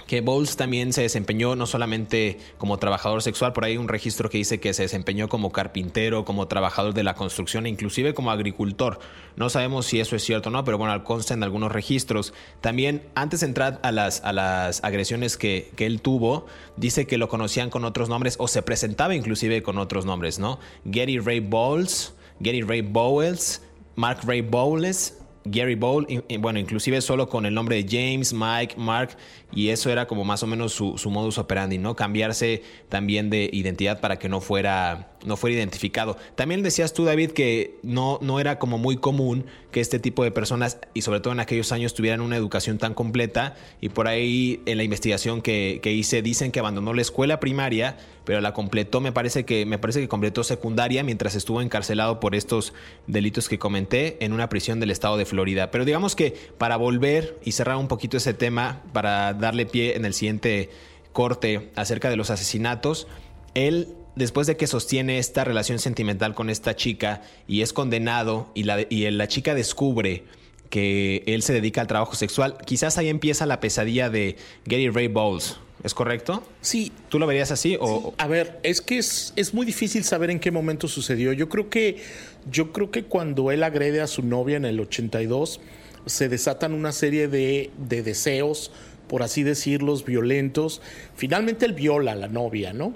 que 0.06 0.20
Bowles 0.20 0.56
también 0.56 0.92
se 0.92 1.02
desempeñó 1.02 1.56
no 1.56 1.66
solamente 1.66 2.38
como 2.58 2.78
trabajador 2.78 3.22
sexual, 3.22 3.52
por 3.52 3.64
ahí 3.64 3.72
hay 3.72 3.78
un 3.78 3.88
registro 3.88 4.28
que 4.28 4.38
dice 4.38 4.60
que 4.60 4.74
se 4.74 4.82
desempeñó 4.82 5.28
como 5.28 5.50
carpintero, 5.50 6.24
como 6.24 6.46
trabajador 6.46 6.94
de 6.94 7.02
la 7.02 7.14
construcción 7.14 7.66
inclusive 7.66 8.12
como 8.12 8.30
agricultor. 8.30 8.98
No 9.36 9.48
sabemos 9.48 9.86
si 9.86 10.00
eso 10.00 10.14
es 10.16 10.22
cierto 10.22 10.50
o 10.50 10.52
no, 10.52 10.64
pero 10.64 10.78
bueno, 10.78 11.02
consta 11.04 11.34
en 11.34 11.42
algunos 11.42 11.72
registros. 11.72 12.34
También, 12.60 13.02
antes 13.14 13.40
de 13.40 13.46
entrar 13.46 13.80
a 13.82 13.92
las, 13.92 14.22
a 14.22 14.32
las 14.32 14.84
agresiones 14.84 15.36
que, 15.36 15.70
que 15.76 15.86
él 15.86 16.00
tuvo, 16.00 16.46
dice 16.76 17.06
que 17.06 17.18
lo 17.18 17.28
conocían 17.28 17.70
con 17.70 17.84
otros 17.84 18.08
nombres 18.08 18.36
o 18.38 18.48
se 18.48 18.62
presentaba 18.62 19.14
inclusive 19.14 19.62
con 19.62 19.78
otros 19.78 20.04
nombres, 20.04 20.38
¿no? 20.38 20.58
Gary 20.84 21.18
Ray 21.18 21.40
Bowles, 21.40 22.14
Gary 22.40 22.62
Ray 22.62 22.82
Bowles, 22.82 23.62
Mark 23.96 24.20
Ray 24.24 24.42
Bowles, 24.42 25.18
Gary 25.44 25.74
Bowl, 25.74 26.06
bueno, 26.40 26.58
inclusive 26.58 27.02
solo 27.02 27.28
con 27.28 27.44
el 27.44 27.52
nombre 27.52 27.82
de 27.82 27.86
James, 27.88 28.32
Mike, 28.32 28.76
Mark, 28.78 29.16
y 29.54 29.68
eso 29.68 29.90
era 29.90 30.06
como 30.06 30.24
más 30.24 30.42
o 30.42 30.46
menos 30.46 30.72
su, 30.72 30.98
su 30.98 31.10
modus 31.10 31.38
operandi, 31.38 31.78
¿no? 31.78 31.96
Cambiarse 31.96 32.62
también 32.88 33.30
de 33.30 33.48
identidad 33.52 34.00
para 34.00 34.18
que 34.18 34.28
no 34.28 34.40
fuera 34.40 35.14
no 35.24 35.36
fuera 35.36 35.56
identificado. 35.56 36.16
También 36.34 36.62
decías 36.62 36.92
tú, 36.92 37.04
David, 37.04 37.30
que 37.30 37.78
no, 37.82 38.18
no 38.22 38.40
era 38.40 38.58
como 38.58 38.78
muy 38.78 38.96
común 38.96 39.46
que 39.70 39.80
este 39.80 39.98
tipo 39.98 40.22
de 40.22 40.30
personas, 40.30 40.78
y 40.92 41.02
sobre 41.02 41.20
todo 41.20 41.32
en 41.32 41.40
aquellos 41.40 41.72
años, 41.72 41.94
tuvieran 41.94 42.20
una 42.20 42.36
educación 42.36 42.78
tan 42.78 42.94
completa. 42.94 43.56
Y 43.80 43.88
por 43.88 44.06
ahí 44.06 44.62
en 44.66 44.76
la 44.76 44.84
investigación 44.84 45.42
que, 45.42 45.80
que 45.82 45.92
hice 45.92 46.22
dicen 46.22 46.52
que 46.52 46.60
abandonó 46.60 46.94
la 46.94 47.02
escuela 47.02 47.40
primaria, 47.40 47.96
pero 48.24 48.40
la 48.40 48.52
completó, 48.52 49.00
me 49.00 49.12
parece 49.12 49.44
que, 49.44 49.66
me 49.66 49.78
parece 49.78 50.00
que 50.00 50.08
completó 50.08 50.44
secundaria 50.44 51.02
mientras 51.02 51.34
estuvo 51.34 51.60
encarcelado 51.60 52.20
por 52.20 52.34
estos 52.34 52.72
delitos 53.06 53.48
que 53.48 53.58
comenté 53.58 54.24
en 54.24 54.32
una 54.32 54.48
prisión 54.48 54.80
del 54.80 54.90
estado 54.90 55.16
de 55.16 55.24
Florida. 55.24 55.70
Pero 55.70 55.84
digamos 55.84 56.14
que 56.14 56.34
para 56.58 56.76
volver 56.76 57.38
y 57.44 57.52
cerrar 57.52 57.76
un 57.76 57.88
poquito 57.88 58.16
ese 58.16 58.34
tema, 58.34 58.82
para 58.92 59.34
darle 59.44 59.66
pie 59.66 59.96
en 59.96 60.04
el 60.04 60.14
siguiente 60.14 60.70
corte 61.12 61.70
acerca 61.76 62.10
de 62.10 62.16
los 62.16 62.30
asesinatos, 62.30 63.06
él 63.54 63.88
después 64.16 64.46
de 64.46 64.56
que 64.56 64.66
sostiene 64.66 65.18
esta 65.18 65.44
relación 65.44 65.78
sentimental 65.78 66.34
con 66.34 66.50
esta 66.50 66.76
chica 66.76 67.22
y 67.46 67.62
es 67.62 67.72
condenado 67.72 68.50
y 68.54 68.64
la, 68.64 68.80
y 68.88 69.10
la 69.10 69.28
chica 69.28 69.54
descubre 69.54 70.24
que 70.70 71.22
él 71.26 71.42
se 71.42 71.52
dedica 71.52 71.80
al 71.80 71.86
trabajo 71.86 72.14
sexual, 72.14 72.56
quizás 72.64 72.98
ahí 72.98 73.08
empieza 73.08 73.46
la 73.46 73.60
pesadilla 73.60 74.10
de 74.10 74.36
Gary 74.64 74.88
Ray 74.88 75.08
Bowles. 75.08 75.56
¿Es 75.84 75.92
correcto? 75.92 76.42
Sí. 76.62 76.92
¿Tú 77.10 77.18
lo 77.18 77.26
verías 77.26 77.50
así? 77.50 77.76
O... 77.78 78.14
A 78.16 78.26
ver, 78.26 78.58
es 78.62 78.80
que 78.80 78.96
es, 78.96 79.34
es, 79.36 79.52
muy 79.52 79.66
difícil 79.66 80.02
saber 80.02 80.30
en 80.30 80.40
qué 80.40 80.50
momento 80.50 80.88
sucedió. 80.88 81.32
Yo 81.34 81.50
creo 81.50 81.68
que, 81.68 82.02
yo 82.50 82.72
creo 82.72 82.90
que 82.90 83.04
cuando 83.04 83.50
él 83.50 83.62
agrede 83.62 84.00
a 84.00 84.06
su 84.06 84.22
novia 84.22 84.56
en 84.56 84.64
el 84.64 84.80
82, 84.80 85.60
se 86.06 86.28
desatan 86.30 86.72
una 86.72 86.90
serie 86.90 87.28
de, 87.28 87.70
de 87.76 88.02
deseos, 88.02 88.72
por 89.14 89.22
así 89.22 89.44
decirlos, 89.44 90.04
violentos. 90.04 90.82
Finalmente 91.14 91.66
él 91.66 91.72
viola 91.72 92.10
a 92.10 92.14
la 92.16 92.26
novia, 92.26 92.72
¿no? 92.72 92.92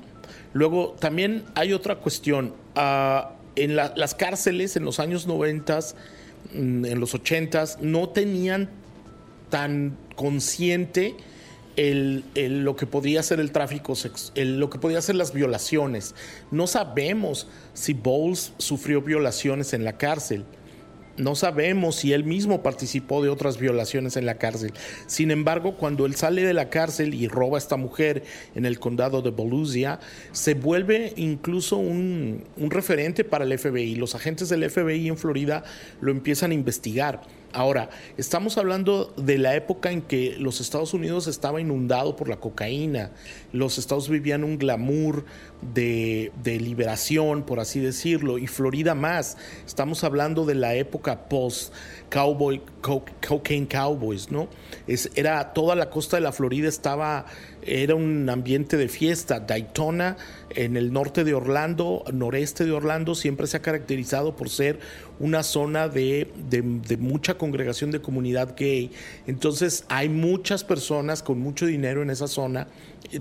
Luego, 0.53 0.97
también 0.99 1.45
hay 1.55 1.73
otra 1.73 1.95
cuestión. 2.01 2.55
Ah, 2.75 3.37
en 3.55 3.77
las 3.77 4.17
cárceles 4.17 4.75
en 4.75 4.85
los 4.85 4.99
años 4.99 5.29
90, 5.29 5.79
mm, 6.55 6.87
en 6.87 6.99
los 6.99 7.15
80, 7.15 7.67
no 7.83 8.09
tenían 8.09 8.69
tan 9.49 9.97
consciente 10.17 11.15
el, 11.77 12.25
lo 12.65 12.75
que 12.75 12.87
podía 12.87 13.23
ser 13.23 13.39
el 13.39 13.53
tráfico 13.53 13.95
sexual, 13.95 14.59
lo 14.59 14.71
que 14.71 14.81
podía 14.81 15.01
ser 15.01 15.15
las 15.15 15.33
violaciones. 15.33 16.17
No 16.51 16.67
sabemos 16.67 17.47
si 17.75 17.93
Bowles 17.93 18.55
sufrió 18.59 19.03
violaciones 19.03 19.73
en 19.73 19.85
la 19.85 19.97
cárcel. 19.97 20.45
No 21.19 21.35
sabemos 21.35 21.97
si 21.97 22.13
él 22.13 22.25
mismo 22.25 22.63
participó 22.63 23.23
de 23.23 23.29
otras 23.29 23.59
violaciones 23.59 24.17
en 24.17 24.25
la 24.25 24.39
cárcel. 24.39 24.73
Sin 25.07 25.31
embargo, 25.31 25.77
cuando 25.77 26.07
él 26.07 26.15
sale 26.15 26.45
de 26.45 26.55
la 26.55 26.71
cárcel 26.71 27.13
y 27.13 27.27
roba 27.27 27.59
a 27.59 27.59
esta 27.59 27.77
mujer 27.77 28.23
en 28.55 28.65
el 28.65 28.79
condado 28.79 29.21
de 29.21 29.31
Volusia, 29.31 29.99
se 30.33 30.55
vuelve 30.55 31.13
incluso 31.17 31.77
un, 31.77 32.45
un 32.57 32.71
referente 32.71 33.25
para 33.25 33.45
el 33.45 33.59
FBI. 33.59 33.97
Los 33.97 34.15
agentes 34.15 34.49
del 34.49 34.71
FBI 34.71 35.09
en 35.09 35.19
Florida 35.19 35.65
lo 36.01 36.13
empiezan 36.13 36.53
a 36.53 36.55
investigar 36.55 37.23
Ahora, 37.55 37.89
estamos 38.19 38.59
hablando 38.59 39.15
de 39.17 39.39
la 39.39 39.55
época 39.55 39.91
en 39.91 40.03
que 40.03 40.37
los 40.39 40.61
Estados 40.61 40.93
Unidos 40.93 41.27
estaba 41.27 41.63
inundado 41.63 42.15
por 42.15 42.29
la 42.29 42.37
cocaína, 42.37 43.11
los 43.53 43.79
Estados 43.79 44.11
vivían 44.11 44.45
un 44.45 44.59
glamour 44.59 45.25
de, 45.63 46.31
liberación, 46.45 47.45
por 47.45 47.59
así 47.59 47.81
decirlo, 47.81 48.37
y 48.37 48.47
Florida 48.47 48.95
más. 48.95 49.39
Estamos 49.67 50.05
hablando 50.05 50.45
de 50.45 50.57
la 50.57 50.75
época 50.75 51.29
post 51.29 51.73
cowboy, 52.11 52.61
cocaine 53.27 53.67
cowboys, 53.67 54.31
¿no? 54.31 54.49
Era 55.15 55.55
toda 55.55 55.75
la 55.75 55.89
costa 55.89 56.19
de 56.19 56.23
la 56.23 56.33
Florida 56.33 56.69
estaba, 56.69 57.25
era 57.69 57.95
un 57.95 58.29
ambiente 58.29 58.77
de 58.77 58.89
fiesta. 58.89 59.41
Daytona, 59.41 60.17
en 60.51 60.77
el 60.77 60.93
norte 60.93 61.25
de 61.25 61.35
Orlando, 61.35 62.05
noreste 62.13 62.65
de 62.65 62.73
Orlando, 62.73 63.15
siempre 63.15 63.47
se 63.47 63.57
ha 63.57 63.63
caracterizado 63.63 64.37
por 64.37 64.51
ser 64.51 64.79
una 65.19 65.43
zona 65.43 65.89
de, 65.89 66.31
de 66.49 66.97
mucha 66.97 67.37
congregación 67.37 67.91
de 67.91 68.01
comunidad 68.01 68.55
gay. 68.57 68.91
Entonces 69.27 69.85
hay 69.89 70.09
muchas 70.09 70.65
personas 70.65 71.23
con 71.23 71.39
mucho 71.39 71.67
dinero 71.67 72.03
en 72.03 72.11
esa 72.11 72.29
zona, 72.29 72.69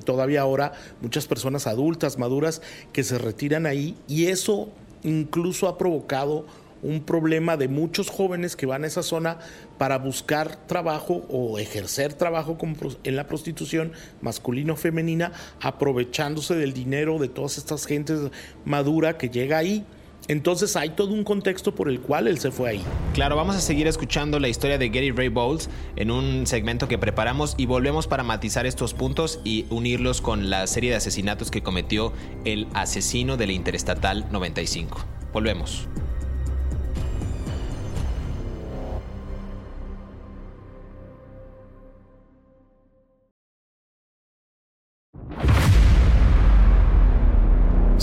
todavía 0.05 0.41
ahora 0.41 0.73
muchas 1.01 1.27
personas 1.27 1.67
adultas, 1.67 2.17
maduras, 2.17 2.61
que 2.93 3.03
se 3.03 3.17
retiran 3.17 3.65
ahí 3.65 3.95
y 4.07 4.27
eso 4.27 4.69
incluso 5.03 5.67
ha 5.67 5.77
provocado 5.77 6.45
un 6.81 7.01
problema 7.01 7.57
de 7.57 7.67
muchos 7.67 8.09
jóvenes 8.09 8.55
que 8.55 8.65
van 8.65 8.83
a 8.83 8.87
esa 8.87 9.03
zona 9.03 9.39
para 9.77 9.97
buscar 9.97 10.55
trabajo 10.67 11.25
o 11.29 11.59
ejercer 11.59 12.13
trabajo 12.13 12.57
en 13.03 13.15
la 13.15 13.27
prostitución 13.27 13.91
masculino 14.21 14.75
femenina, 14.75 15.31
aprovechándose 15.61 16.55
del 16.55 16.73
dinero 16.73 17.19
de 17.19 17.29
todas 17.29 17.57
estas 17.57 17.85
gentes 17.85 18.19
madura 18.65 19.17
que 19.17 19.29
llega 19.29 19.57
ahí. 19.57 19.85
Entonces 20.27 20.75
hay 20.75 20.89
todo 20.89 21.13
un 21.13 21.23
contexto 21.23 21.73
por 21.73 21.87
el 21.87 22.01
cual 22.01 22.27
él 22.27 22.37
se 22.37 22.51
fue 22.51 22.71
ahí. 22.71 22.81
Claro, 23.13 23.37
vamos 23.37 23.55
a 23.55 23.61
seguir 23.61 23.87
escuchando 23.87 24.39
la 24.39 24.49
historia 24.49 24.77
de 24.77 24.89
Gary 24.89 25.11
Ray 25.11 25.29
Bowles 25.29 25.69
en 25.95 26.11
un 26.11 26.45
segmento 26.47 26.89
que 26.89 26.97
preparamos 26.97 27.55
y 27.57 27.65
volvemos 27.65 28.07
para 28.07 28.23
matizar 28.23 28.65
estos 28.65 28.93
puntos 28.93 29.39
y 29.45 29.65
unirlos 29.69 30.21
con 30.21 30.49
la 30.49 30.67
serie 30.67 30.89
de 30.89 30.97
asesinatos 30.97 31.49
que 31.49 31.63
cometió 31.63 32.11
el 32.43 32.67
asesino 32.73 33.37
de 33.37 33.47
la 33.47 33.53
Interestatal 33.53 34.25
95. 34.31 34.99
Volvemos. 35.31 35.87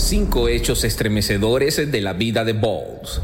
Cinco 0.05 0.49
hechos 0.49 0.83
estremecedores 0.83 1.91
de 1.91 1.99
la 1.99 2.13
vida 2.13 2.45
de 2.45 2.53
Bowles. 2.53 3.21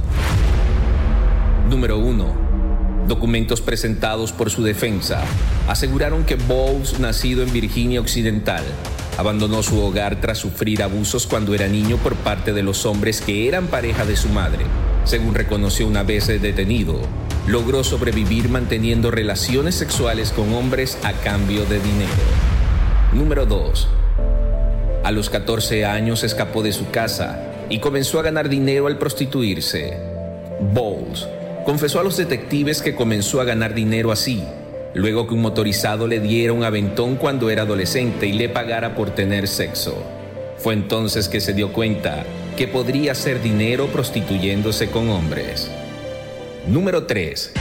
Número 1.69 1.99
1. 1.99 3.05
Documentos 3.07 3.61
presentados 3.61 4.31
por 4.31 4.49
su 4.49 4.63
defensa 4.63 5.23
aseguraron 5.67 6.23
que 6.23 6.37
Bowles, 6.37 6.99
nacido 6.99 7.43
en 7.43 7.53
Virginia 7.53 8.01
Occidental, 8.01 8.63
abandonó 9.19 9.61
su 9.61 9.79
hogar 9.79 10.21
tras 10.21 10.39
sufrir 10.39 10.81
abusos 10.81 11.27
cuando 11.27 11.53
era 11.53 11.67
niño 11.67 11.97
por 11.97 12.15
parte 12.15 12.51
de 12.51 12.63
los 12.63 12.87
hombres 12.87 13.21
que 13.21 13.47
eran 13.47 13.67
pareja 13.67 14.03
de 14.03 14.15
su 14.15 14.29
madre. 14.29 14.65
Según 15.05 15.35
reconoció 15.35 15.85
una 15.85 16.01
vez 16.01 16.25
detenido, 16.25 16.99
logró 17.45 17.83
sobrevivir 17.83 18.49
manteniendo 18.49 19.11
relaciones 19.11 19.75
sexuales 19.75 20.31
con 20.31 20.51
hombres 20.53 20.97
a 21.03 21.13
cambio 21.13 21.63
de 21.65 21.79
dinero. 21.79 22.09
Número 23.13 23.45
2 23.45 24.00
a 25.03 25.11
los 25.11 25.29
14 25.29 25.85
años 25.85 26.23
escapó 26.23 26.61
de 26.61 26.73
su 26.73 26.89
casa 26.91 27.39
y 27.69 27.79
comenzó 27.79 28.19
a 28.19 28.23
ganar 28.23 28.49
dinero 28.49 28.87
al 28.87 28.97
prostituirse. 28.97 29.97
Bowles 30.73 31.27
confesó 31.65 31.99
a 31.99 32.03
los 32.03 32.17
detectives 32.17 32.81
que 32.81 32.95
comenzó 32.95 33.41
a 33.41 33.43
ganar 33.43 33.73
dinero 33.73 34.11
así, 34.11 34.43
luego 34.93 35.27
que 35.27 35.33
un 35.33 35.41
motorizado 35.41 36.07
le 36.07 36.19
diera 36.19 36.53
un 36.53 36.63
aventón 36.63 37.15
cuando 37.15 37.49
era 37.49 37.63
adolescente 37.63 38.27
y 38.27 38.33
le 38.33 38.49
pagara 38.49 38.95
por 38.95 39.11
tener 39.11 39.47
sexo. 39.47 40.03
Fue 40.57 40.73
entonces 40.73 41.27
que 41.27 41.41
se 41.41 41.53
dio 41.53 41.73
cuenta 41.73 42.23
que 42.55 42.67
podría 42.67 43.13
hacer 43.13 43.41
dinero 43.41 43.87
prostituyéndose 43.87 44.89
con 44.89 45.09
hombres. 45.09 45.71
Número 46.67 47.07
3 47.07 47.53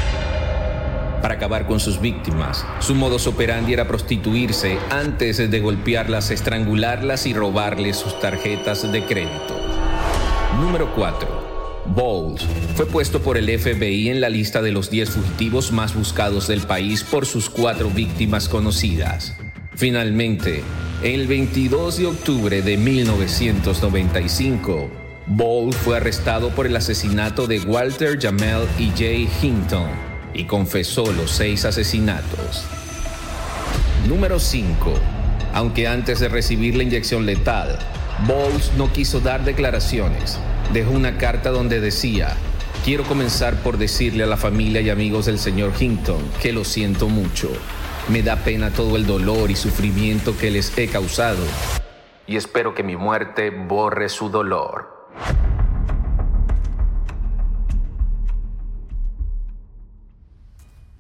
para 1.20 1.34
acabar 1.34 1.66
con 1.66 1.80
sus 1.80 2.00
víctimas. 2.00 2.64
Su 2.80 2.94
modus 2.94 3.26
operandi 3.26 3.72
era 3.72 3.86
prostituirse 3.86 4.78
antes 4.90 5.38
de 5.38 5.60
golpearlas, 5.60 6.30
estrangularlas 6.30 7.26
y 7.26 7.34
robarles 7.34 7.96
sus 7.96 8.18
tarjetas 8.20 8.90
de 8.90 9.04
crédito. 9.04 9.60
Número 10.60 10.92
4. 10.94 11.50
Bowles 11.86 12.42
fue 12.76 12.86
puesto 12.86 13.20
por 13.20 13.36
el 13.36 13.46
FBI 13.58 14.10
en 14.10 14.20
la 14.20 14.28
lista 14.28 14.62
de 14.62 14.72
los 14.72 14.90
10 14.90 15.10
fugitivos 15.10 15.72
más 15.72 15.94
buscados 15.94 16.46
del 16.46 16.60
país 16.62 17.02
por 17.02 17.26
sus 17.26 17.50
cuatro 17.50 17.90
víctimas 17.90 18.48
conocidas. 18.48 19.36
Finalmente, 19.74 20.62
el 21.02 21.26
22 21.26 21.98
de 21.98 22.06
octubre 22.06 22.62
de 22.62 22.76
1995, 22.76 24.90
Bowles 25.26 25.76
fue 25.76 25.96
arrestado 25.96 26.50
por 26.50 26.66
el 26.66 26.76
asesinato 26.76 27.46
de 27.46 27.60
Walter 27.60 28.18
Jamel 28.20 28.66
y 28.78 28.90
Jay 28.90 29.28
Hinton 29.42 30.09
y 30.40 30.44
confesó 30.44 31.12
los 31.12 31.30
seis 31.30 31.66
asesinatos. 31.66 32.64
Número 34.08 34.40
5. 34.40 34.94
Aunque 35.52 35.86
antes 35.86 36.18
de 36.18 36.30
recibir 36.30 36.76
la 36.76 36.82
inyección 36.82 37.26
letal, 37.26 37.78
Bowles 38.26 38.72
no 38.78 38.90
quiso 38.90 39.20
dar 39.20 39.44
declaraciones. 39.44 40.38
Dejó 40.72 40.92
una 40.92 41.18
carta 41.18 41.50
donde 41.50 41.80
decía, 41.80 42.36
quiero 42.86 43.04
comenzar 43.04 43.56
por 43.56 43.76
decirle 43.76 44.24
a 44.24 44.26
la 44.26 44.38
familia 44.38 44.80
y 44.80 44.88
amigos 44.88 45.26
del 45.26 45.38
señor 45.38 45.72
Hinton 45.78 46.22
que 46.40 46.54
lo 46.54 46.64
siento 46.64 47.10
mucho. 47.10 47.50
Me 48.08 48.22
da 48.22 48.36
pena 48.36 48.70
todo 48.70 48.96
el 48.96 49.06
dolor 49.06 49.50
y 49.50 49.56
sufrimiento 49.56 50.38
que 50.38 50.50
les 50.50 50.76
he 50.78 50.88
causado. 50.88 51.44
Y 52.26 52.36
espero 52.36 52.74
que 52.74 52.82
mi 52.82 52.96
muerte 52.96 53.50
borre 53.50 54.08
su 54.08 54.30
dolor. 54.30 55.10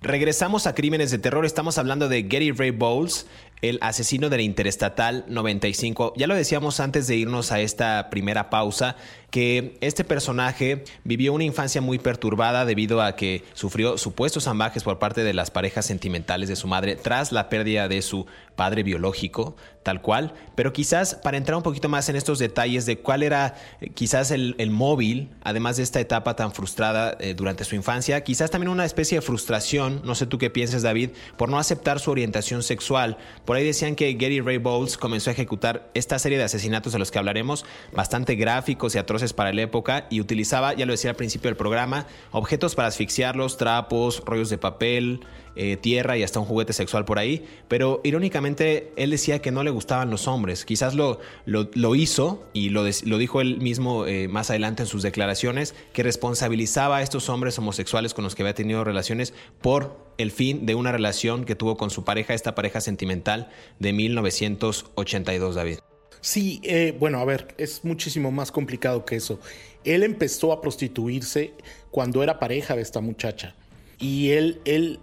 Regresamos 0.02 0.66
a 0.66 0.74
Crímenes 0.74 1.10
de 1.10 1.18
Terror. 1.18 1.44
Estamos 1.44 1.76
hablando 1.76 2.08
de 2.08 2.22
Gary 2.22 2.52
Ray 2.52 2.70
Bowles, 2.70 3.26
el 3.62 3.78
asesino 3.82 4.28
de 4.28 4.36
la 4.36 4.42
Interestatal 4.42 5.24
95. 5.28 6.14
Ya 6.16 6.26
lo 6.26 6.34
decíamos 6.34 6.80
antes 6.80 7.06
de 7.06 7.16
irnos 7.16 7.52
a 7.52 7.60
esta 7.60 8.10
primera 8.10 8.50
pausa, 8.50 8.96
que 9.30 9.76
este 9.80 10.04
personaje 10.04 10.84
vivió 11.04 11.32
una 11.32 11.44
infancia 11.44 11.80
muy 11.80 11.98
perturbada 11.98 12.64
debido 12.64 13.00
a 13.00 13.16
que 13.16 13.44
sufrió 13.54 13.96
supuestos 13.96 14.48
ambajes 14.48 14.82
por 14.82 14.98
parte 14.98 15.22
de 15.22 15.34
las 15.34 15.50
parejas 15.50 15.86
sentimentales 15.86 16.48
de 16.48 16.56
su 16.56 16.66
madre 16.66 16.96
tras 16.96 17.32
la 17.32 17.48
pérdida 17.48 17.88
de 17.88 18.02
su 18.02 18.26
padre 18.56 18.82
biológico, 18.82 19.56
tal 19.82 20.02
cual. 20.02 20.34
Pero 20.54 20.72
quizás 20.72 21.14
para 21.14 21.36
entrar 21.36 21.56
un 21.56 21.62
poquito 21.62 21.88
más 21.88 22.08
en 22.08 22.16
estos 22.16 22.38
detalles 22.38 22.86
de 22.86 22.98
cuál 22.98 23.22
era 23.22 23.54
eh, 23.80 23.90
quizás 23.90 24.30
el, 24.30 24.54
móvil, 24.70 25.30
además 25.42 25.76
de 25.76 25.82
esta 25.84 26.00
etapa 26.00 26.36
tan 26.36 26.52
frustrada 26.52 27.16
eh, 27.20 27.34
durante 27.34 27.64
su 27.64 27.74
infancia, 27.74 28.22
quizás 28.22 28.50
también 28.50 28.68
una 28.68 28.84
especie 28.84 29.18
de 29.18 29.22
frustración, 29.22 30.02
no 30.04 30.14
sé 30.14 30.26
tú 30.26 30.38
qué 30.38 30.50
piensas 30.50 30.82
David, 30.82 31.10
por 31.38 31.48
no 31.48 31.58
aceptar 31.58 32.00
su 32.00 32.10
orientación 32.10 32.62
sexual. 32.62 33.16
Por 33.50 33.56
ahí 33.56 33.64
decían 33.64 33.96
que 33.96 34.12
Gary 34.12 34.38
Ray 34.40 34.58
Bowles 34.58 34.96
comenzó 34.96 35.28
a 35.28 35.32
ejecutar 35.32 35.90
esta 35.92 36.20
serie 36.20 36.38
de 36.38 36.44
asesinatos 36.44 36.92
de 36.92 37.00
los 37.00 37.10
que 37.10 37.18
hablaremos, 37.18 37.64
bastante 37.92 38.36
gráficos 38.36 38.94
y 38.94 38.98
atroces 38.98 39.32
para 39.32 39.52
la 39.52 39.62
época 39.62 40.06
y 40.08 40.20
utilizaba, 40.20 40.72
ya 40.74 40.86
lo 40.86 40.92
decía 40.92 41.10
al 41.10 41.16
principio 41.16 41.48
del 41.48 41.56
programa, 41.56 42.06
objetos 42.30 42.76
para 42.76 42.86
asfixiarlos, 42.86 43.56
trapos, 43.56 44.22
rollos 44.24 44.50
de 44.50 44.58
papel, 44.58 45.26
eh, 45.56 45.76
tierra 45.76 46.16
y 46.16 46.22
hasta 46.22 46.38
un 46.38 46.46
juguete 46.46 46.72
sexual 46.72 47.04
por 47.04 47.18
ahí. 47.18 47.44
Pero 47.66 48.00
irónicamente 48.04 48.92
él 48.94 49.10
decía 49.10 49.42
que 49.42 49.50
no 49.50 49.64
le 49.64 49.70
gustaban 49.70 50.10
los 50.10 50.28
hombres. 50.28 50.64
Quizás 50.64 50.94
lo, 50.94 51.18
lo, 51.44 51.94
hizo 51.96 52.44
y 52.52 52.68
lo, 52.68 52.84
lo, 52.84 53.18
dijo 53.18 53.40
él 53.40 53.58
mismo 53.60 54.06
eh, 54.06 54.28
más 54.28 54.50
adelante 54.50 54.84
en 54.84 54.86
sus 54.86 55.02
declaraciones, 55.02 55.74
que 55.92 56.04
responsabilizaba 56.04 56.98
a 56.98 57.02
estos 57.02 57.28
hombres 57.28 57.58
homosexuales 57.58 58.14
con 58.14 58.22
los 58.22 58.36
que 58.36 58.44
había 58.44 58.54
tenido 58.54 58.84
relaciones 58.84 59.34
por 59.60 60.09
el 60.20 60.30
fin 60.30 60.66
de 60.66 60.74
una 60.74 60.92
relación 60.92 61.44
que 61.44 61.54
tuvo 61.54 61.76
con 61.76 61.90
su 61.90 62.04
pareja, 62.04 62.34
esta 62.34 62.54
pareja 62.54 62.80
sentimental 62.80 63.48
de 63.78 63.92
1982, 63.92 65.54
David. 65.54 65.78
Sí, 66.20 66.60
eh, 66.64 66.94
bueno, 66.98 67.18
a 67.18 67.24
ver, 67.24 67.54
es 67.56 67.84
muchísimo 67.84 68.30
más 68.30 68.52
complicado 68.52 69.04
que 69.04 69.16
eso. 69.16 69.40
Él 69.84 70.02
empezó 70.02 70.52
a 70.52 70.60
prostituirse 70.60 71.54
cuando 71.90 72.22
era 72.22 72.38
pareja 72.38 72.76
de 72.76 72.82
esta 72.82 73.00
muchacha. 73.00 73.54
Y 73.98 74.30
él, 74.30 74.60
él, 74.66 75.00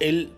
él, 0.00 0.32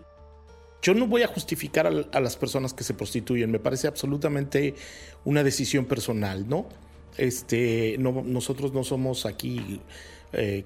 yo 0.81 0.93
no 0.93 1.07
voy 1.07 1.23
a 1.23 1.27
justificar 1.27 1.87
a, 1.87 2.19
las 2.19 2.35
personas 2.35 2.73
que 2.73 2.83
se 2.83 2.93
prostituyen, 2.93 3.51
me 3.51 3.59
parece 3.59 3.87
absolutamente 3.87 4.75
una 5.23 5.43
decisión 5.43 5.85
personal, 5.85 6.47
¿no? 6.47 6.67
Este, 7.17 7.95
no, 7.99 8.21
nosotros 8.23 8.73
no 8.73 8.83
somos 8.83 9.25
aquí, 9.25 9.79
eh, 10.33 10.65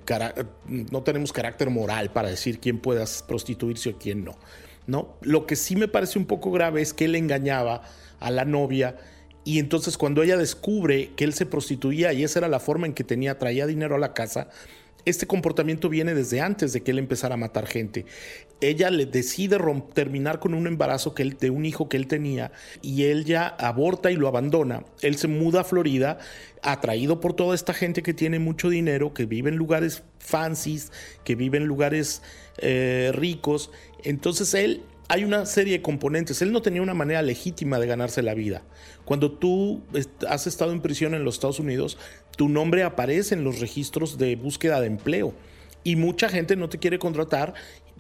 no 0.67 1.03
tenemos 1.03 1.31
carácter 1.31 1.69
moral 1.69 2.11
para 2.11 2.29
decir 2.29 2.59
quién 2.59 2.79
pueda 2.79 3.05
prostituirse 3.27 3.89
o 3.89 3.97
quién 3.97 4.23
no, 4.23 4.37
¿no? 4.87 5.15
Lo 5.21 5.45
que 5.45 5.55
sí 5.55 5.75
me 5.75 5.87
parece 5.87 6.17
un 6.17 6.25
poco 6.25 6.51
grave 6.51 6.81
es 6.81 6.93
que 6.93 7.05
él 7.05 7.15
engañaba 7.15 7.83
a 8.19 8.31
la 8.31 8.45
novia 8.45 8.95
y 9.43 9.59
entonces 9.59 9.97
cuando 9.97 10.21
ella 10.21 10.37
descubre 10.37 11.11
que 11.15 11.23
él 11.23 11.33
se 11.33 11.45
prostituía 11.45 12.13
y 12.13 12.23
esa 12.23 12.39
era 12.39 12.47
la 12.47 12.59
forma 12.59 12.87
en 12.87 12.93
que 12.93 13.03
tenía, 13.03 13.39
traía 13.39 13.65
dinero 13.65 13.95
a 13.95 13.99
la 13.99 14.13
casa, 14.13 14.49
este 15.03 15.25
comportamiento 15.25 15.89
viene 15.89 16.13
desde 16.13 16.41
antes 16.41 16.73
de 16.73 16.83
que 16.83 16.91
él 16.91 16.99
empezara 16.99 17.33
a 17.33 17.37
matar 17.37 17.65
gente. 17.65 18.05
Ella 18.59 18.91
le 18.91 19.07
decide 19.07 19.57
terminar 19.95 20.39
con 20.39 20.53
un 20.53 20.67
embarazo 20.67 21.15
que 21.15 21.23
él, 21.23 21.37
de 21.39 21.49
un 21.49 21.65
hijo 21.65 21.89
que 21.89 21.97
él 21.97 22.05
tenía 22.05 22.51
y 22.83 23.05
él 23.05 23.25
ya 23.25 23.47
aborta 23.47 24.11
y 24.11 24.15
lo 24.15 24.27
abandona. 24.27 24.85
Él 25.01 25.15
se 25.15 25.27
muda 25.27 25.61
a 25.61 25.63
Florida, 25.63 26.19
atraído 26.61 27.19
por 27.19 27.33
toda 27.33 27.55
esta 27.55 27.73
gente 27.73 28.03
que 28.03 28.13
tiene 28.13 28.37
mucho 28.37 28.69
dinero, 28.69 29.15
que 29.15 29.25
vive 29.25 29.49
en 29.49 29.55
lugares 29.55 30.03
fancies, 30.19 30.91
que 31.23 31.33
vive 31.33 31.57
en 31.57 31.65
lugares 31.65 32.21
eh, 32.59 33.11
ricos. 33.15 33.71
Entonces 34.03 34.53
él 34.53 34.83
hay 35.11 35.25
una 35.25 35.45
serie 35.45 35.73
de 35.73 35.81
componentes. 35.81 36.41
Él 36.41 36.53
no 36.53 36.61
tenía 36.61 36.81
una 36.81 36.93
manera 36.93 37.21
legítima 37.21 37.79
de 37.79 37.87
ganarse 37.87 38.21
la 38.21 38.33
vida. 38.33 38.61
Cuando 39.03 39.29
tú 39.29 39.83
has 40.25 40.47
estado 40.47 40.71
en 40.71 40.79
prisión 40.79 41.13
en 41.13 41.25
los 41.25 41.35
Estados 41.35 41.59
Unidos, 41.59 41.97
tu 42.37 42.47
nombre 42.47 42.83
aparece 42.83 43.35
en 43.35 43.43
los 43.43 43.59
registros 43.59 44.17
de 44.17 44.37
búsqueda 44.37 44.79
de 44.79 44.87
empleo. 44.87 45.33
Y 45.83 45.97
mucha 45.97 46.29
gente 46.29 46.55
no 46.55 46.69
te 46.69 46.77
quiere 46.77 46.97
contratar 46.97 47.55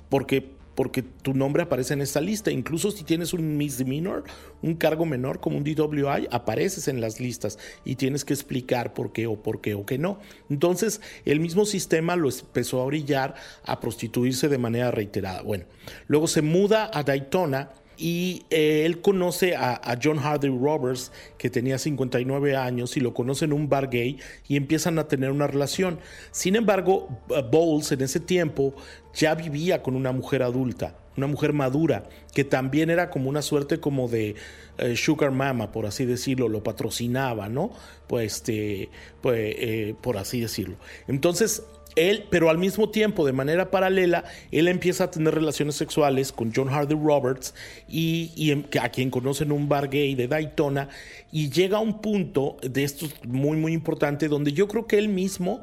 porque 0.07 0.51
porque 0.75 1.01
tu 1.01 1.33
nombre 1.33 1.63
aparece 1.63 1.93
en 1.93 2.01
esta 2.01 2.21
lista. 2.21 2.51
Incluso 2.51 2.91
si 2.91 3.03
tienes 3.03 3.33
un 3.33 3.57
misdemeanor, 3.57 4.23
un 4.61 4.75
cargo 4.75 5.05
menor 5.05 5.39
como 5.39 5.57
un 5.57 5.63
DWI, 5.63 6.27
apareces 6.31 6.87
en 6.87 7.01
las 7.01 7.19
listas 7.19 7.57
y 7.85 7.95
tienes 7.95 8.25
que 8.25 8.33
explicar 8.33 8.93
por 8.93 9.11
qué 9.11 9.27
o 9.27 9.41
por 9.41 9.61
qué 9.61 9.73
o 9.73 9.85
qué 9.85 9.97
no. 9.97 10.19
Entonces, 10.49 11.01
el 11.25 11.39
mismo 11.39 11.65
sistema 11.65 12.15
lo 12.15 12.29
empezó 12.29 12.81
a 12.81 12.85
brillar, 12.85 13.35
a 13.63 13.79
prostituirse 13.79 14.49
de 14.49 14.57
manera 14.57 14.91
reiterada. 14.91 15.41
Bueno, 15.41 15.65
luego 16.07 16.27
se 16.27 16.41
muda 16.41 16.89
a 16.93 17.03
Daytona 17.03 17.71
y 18.01 18.47
eh, 18.49 18.81
él 18.87 18.99
conoce 18.99 19.55
a, 19.55 19.79
John 20.03 20.17
Hardy 20.17 20.49
Roberts, 20.49 21.11
que 21.37 21.51
tenía 21.51 21.77
59 21.77 22.55
años, 22.55 22.97
y 22.97 22.99
lo 22.99 23.13
conoce 23.13 23.45
en 23.45 23.53
un 23.53 23.69
bar 23.69 23.91
gay 23.91 24.17
y 24.47 24.57
empiezan 24.57 24.97
a 24.97 25.07
tener 25.07 25.29
una 25.29 25.45
relación. 25.45 25.99
Sin 26.31 26.55
embargo, 26.55 27.09
Bowles 27.51 27.91
en 27.91 28.01
ese 28.01 28.19
tiempo 28.19 28.73
ya 29.13 29.35
vivía 29.35 29.83
con 29.83 29.95
una 29.95 30.11
mujer 30.13 30.41
adulta, 30.41 30.95
una 31.15 31.27
mujer 31.27 31.53
madura, 31.53 32.09
que 32.33 32.43
también 32.43 32.89
era 32.89 33.11
como 33.11 33.29
una 33.29 33.43
suerte 33.43 33.79
como 33.79 34.07
de 34.07 34.33
eh, 34.79 34.95
sugar 34.95 35.29
mama, 35.29 35.71
por 35.71 35.85
así 35.85 36.05
decirlo, 36.05 36.49
lo 36.49 36.63
patrocinaba, 36.63 37.49
¿no? 37.49 37.71
Pues, 38.07 38.37
este, 38.37 38.89
pues 39.21 39.55
eh, 39.59 39.95
por 40.01 40.17
así 40.17 40.41
decirlo. 40.41 40.77
Entonces, 41.07 41.61
él, 41.95 42.25
pero 42.29 42.49
al 42.49 42.57
mismo 42.57 42.89
tiempo, 42.89 43.25
de 43.25 43.33
manera 43.33 43.71
paralela, 43.71 44.23
él 44.51 44.67
empieza 44.67 45.05
a 45.05 45.11
tener 45.11 45.33
relaciones 45.33 45.75
sexuales 45.75 46.31
con 46.31 46.51
John 46.55 46.69
Hardy 46.69 46.95
Roberts 46.95 47.53
y, 47.87 48.51
em, 48.51 48.63
a 48.81 48.89
quien 48.89 49.09
conoce 49.09 49.43
en 49.43 49.51
un 49.51 49.67
bar 49.67 49.89
gay 49.89 50.15
de 50.15 50.27
Daytona 50.27 50.89
y 51.31 51.49
llega 51.49 51.77
a 51.77 51.81
un 51.81 52.01
punto 52.01 52.57
de 52.61 52.83
esto 52.83 53.07
muy 53.27 53.57
muy 53.57 53.73
importante 53.73 54.27
donde 54.27 54.53
yo 54.53 54.67
creo 54.67 54.87
que 54.87 54.97
él 54.97 55.09
mismo 55.09 55.61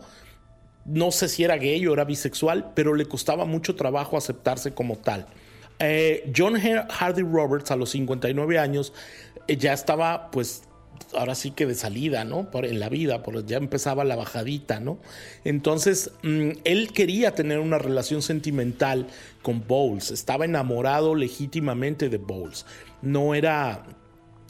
no 0.84 1.10
sé 1.10 1.28
si 1.28 1.44
era 1.44 1.56
gay 1.56 1.86
o 1.86 1.92
era 1.92 2.04
bisexual, 2.04 2.72
pero 2.74 2.94
le 2.94 3.04
costaba 3.04 3.44
mucho 3.44 3.74
trabajo 3.74 4.16
aceptarse 4.16 4.72
como 4.72 4.96
tal. 4.96 5.26
Eh, 5.78 6.32
John 6.34 6.56
Hardy 6.58 7.22
Roberts 7.22 7.70
a 7.70 7.76
los 7.76 7.90
59 7.90 8.58
años 8.58 8.92
eh, 9.46 9.56
ya 9.56 9.72
estaba 9.72 10.30
pues 10.30 10.62
ahora 11.14 11.34
sí 11.34 11.50
que 11.50 11.66
de 11.66 11.74
salida, 11.74 12.24
¿no? 12.24 12.50
Por, 12.50 12.64
en 12.64 12.80
la 12.80 12.88
vida, 12.88 13.22
porque 13.22 13.42
ya 13.46 13.56
empezaba 13.56 14.04
la 14.04 14.16
bajadita, 14.16 14.80
¿no? 14.80 14.98
Entonces, 15.44 16.10
mm, 16.22 16.50
él 16.64 16.92
quería 16.92 17.34
tener 17.34 17.58
una 17.58 17.78
relación 17.78 18.22
sentimental 18.22 19.06
con 19.42 19.66
Bowles, 19.66 20.10
estaba 20.10 20.44
enamorado 20.44 21.14
legítimamente 21.14 22.08
de 22.08 22.18
Bowles, 22.18 22.66
no 23.02 23.34
era 23.34 23.84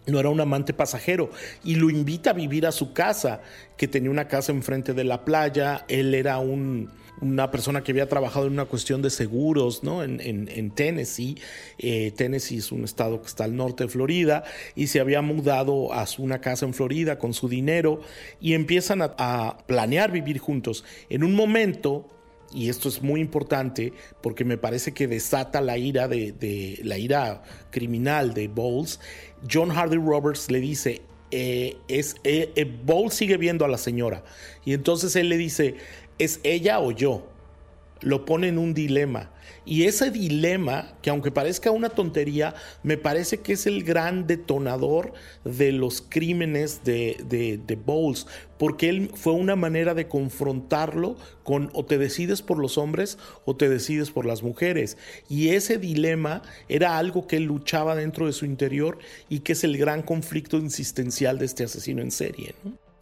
no 0.06 0.18
era 0.18 0.30
un 0.30 0.40
amante 0.40 0.72
pasajero 0.72 1.30
y 1.62 1.74
lo 1.74 1.90
invita 1.90 2.30
a 2.30 2.32
vivir 2.32 2.66
a 2.66 2.72
su 2.72 2.94
casa, 2.94 3.42
que 3.76 3.88
tenía 3.88 4.10
una 4.10 4.26
casa 4.26 4.52
enfrente 4.52 4.94
de 4.94 5.04
la 5.04 5.24
playa, 5.24 5.84
él 5.88 6.14
era 6.14 6.38
un, 6.38 6.90
una 7.20 7.50
persona 7.50 7.82
que 7.82 7.92
había 7.92 8.08
trabajado 8.08 8.46
en 8.46 8.52
una 8.52 8.66
cuestión 8.66 9.02
de 9.02 9.10
seguros 9.10 9.82
¿no? 9.82 10.02
en, 10.02 10.20
en, 10.20 10.70
Tennessee. 10.70 11.36
Eh, 11.78 12.12
Tennessee 12.16 12.58
es 12.58 12.72
un 12.72 12.84
estado 12.84 13.20
que 13.20 13.28
está 13.28 13.44
al 13.44 13.56
norte 13.56 13.84
de 13.84 13.90
Florida 13.90 14.44
y 14.74 14.88
se 14.88 15.00
había 15.00 15.22
mudado 15.22 15.92
a 15.92 16.06
una 16.18 16.40
casa 16.40 16.66
en 16.66 16.74
Florida 16.74 17.18
con 17.18 17.34
su 17.34 17.48
dinero 17.48 18.00
y 18.40 18.54
empiezan 18.54 19.02
a, 19.02 19.58
planear 19.66 20.10
vivir 20.10 20.38
juntos. 20.38 20.84
En 21.08 21.24
un 21.24 21.34
momento 21.34 22.08
y 22.50 22.70
esto 22.70 22.88
es 22.88 23.02
muy 23.02 23.20
importante 23.20 23.92
porque 24.22 24.42
me 24.44 24.56
parece 24.56 24.92
que 24.92 25.06
desata 25.06 25.60
la 25.60 25.76
ira 25.76 26.08
de, 26.08 26.80
la 26.82 26.96
ira 26.96 27.42
criminal 27.70 28.32
de 28.32 28.48
Bowles. 28.48 29.00
John 29.50 29.68
Hardy 29.68 29.98
Roberts 29.98 30.50
le 30.50 30.60
dice 30.60 31.02
eh, 31.30 31.76
es 31.88 32.16
eh, 32.24 32.64
Bowles 32.86 33.12
sigue 33.12 33.36
viendo 33.36 33.66
a 33.66 33.68
la 33.68 33.76
señora 33.76 34.24
y 34.64 34.72
entonces 34.72 35.14
él 35.14 35.28
le 35.28 35.36
dice 35.36 35.74
es 36.18 36.40
ella 36.42 36.80
o 36.80 36.92
yo. 36.92 37.26
Lo 38.00 38.24
pone 38.24 38.48
en 38.48 38.58
un 38.58 38.74
dilema. 38.74 39.30
Y 39.64 39.84
ese 39.84 40.10
dilema, 40.10 40.94
que 41.02 41.10
aunque 41.10 41.30
parezca 41.30 41.70
una 41.70 41.90
tontería, 41.90 42.54
me 42.82 42.96
parece 42.96 43.38
que 43.40 43.52
es 43.52 43.66
el 43.66 43.84
gran 43.84 44.26
detonador 44.26 45.12
de 45.44 45.72
los 45.72 46.00
crímenes 46.00 46.84
de, 46.84 47.18
de, 47.28 47.76
Bowles, 47.76 48.26
porque 48.56 48.88
él 48.88 49.10
fue 49.14 49.34
una 49.34 49.56
manera 49.56 49.94
de 49.94 50.08
confrontarlo 50.08 51.16
con 51.42 51.70
o 51.74 51.84
te 51.84 51.98
decides 51.98 52.40
por 52.40 52.58
los 52.58 52.78
hombres 52.78 53.18
o 53.44 53.56
te 53.56 53.68
decides 53.68 54.10
por 54.10 54.26
las 54.26 54.42
mujeres. 54.42 54.96
Y 55.28 55.50
ese 55.50 55.76
dilema 55.76 56.42
era 56.68 56.96
algo 56.96 57.26
que 57.26 57.36
él 57.36 57.44
luchaba 57.44 57.94
dentro 57.94 58.26
de 58.26 58.32
su 58.32 58.46
interior 58.46 58.98
y 59.28 59.40
que 59.40 59.52
es 59.52 59.64
el 59.64 59.76
gran 59.76 60.02
conflicto 60.02 60.56
insistencial 60.56 61.38
de 61.38 61.44
este 61.46 61.64
asesino 61.64 62.00
en 62.00 62.10
serie. 62.10 62.54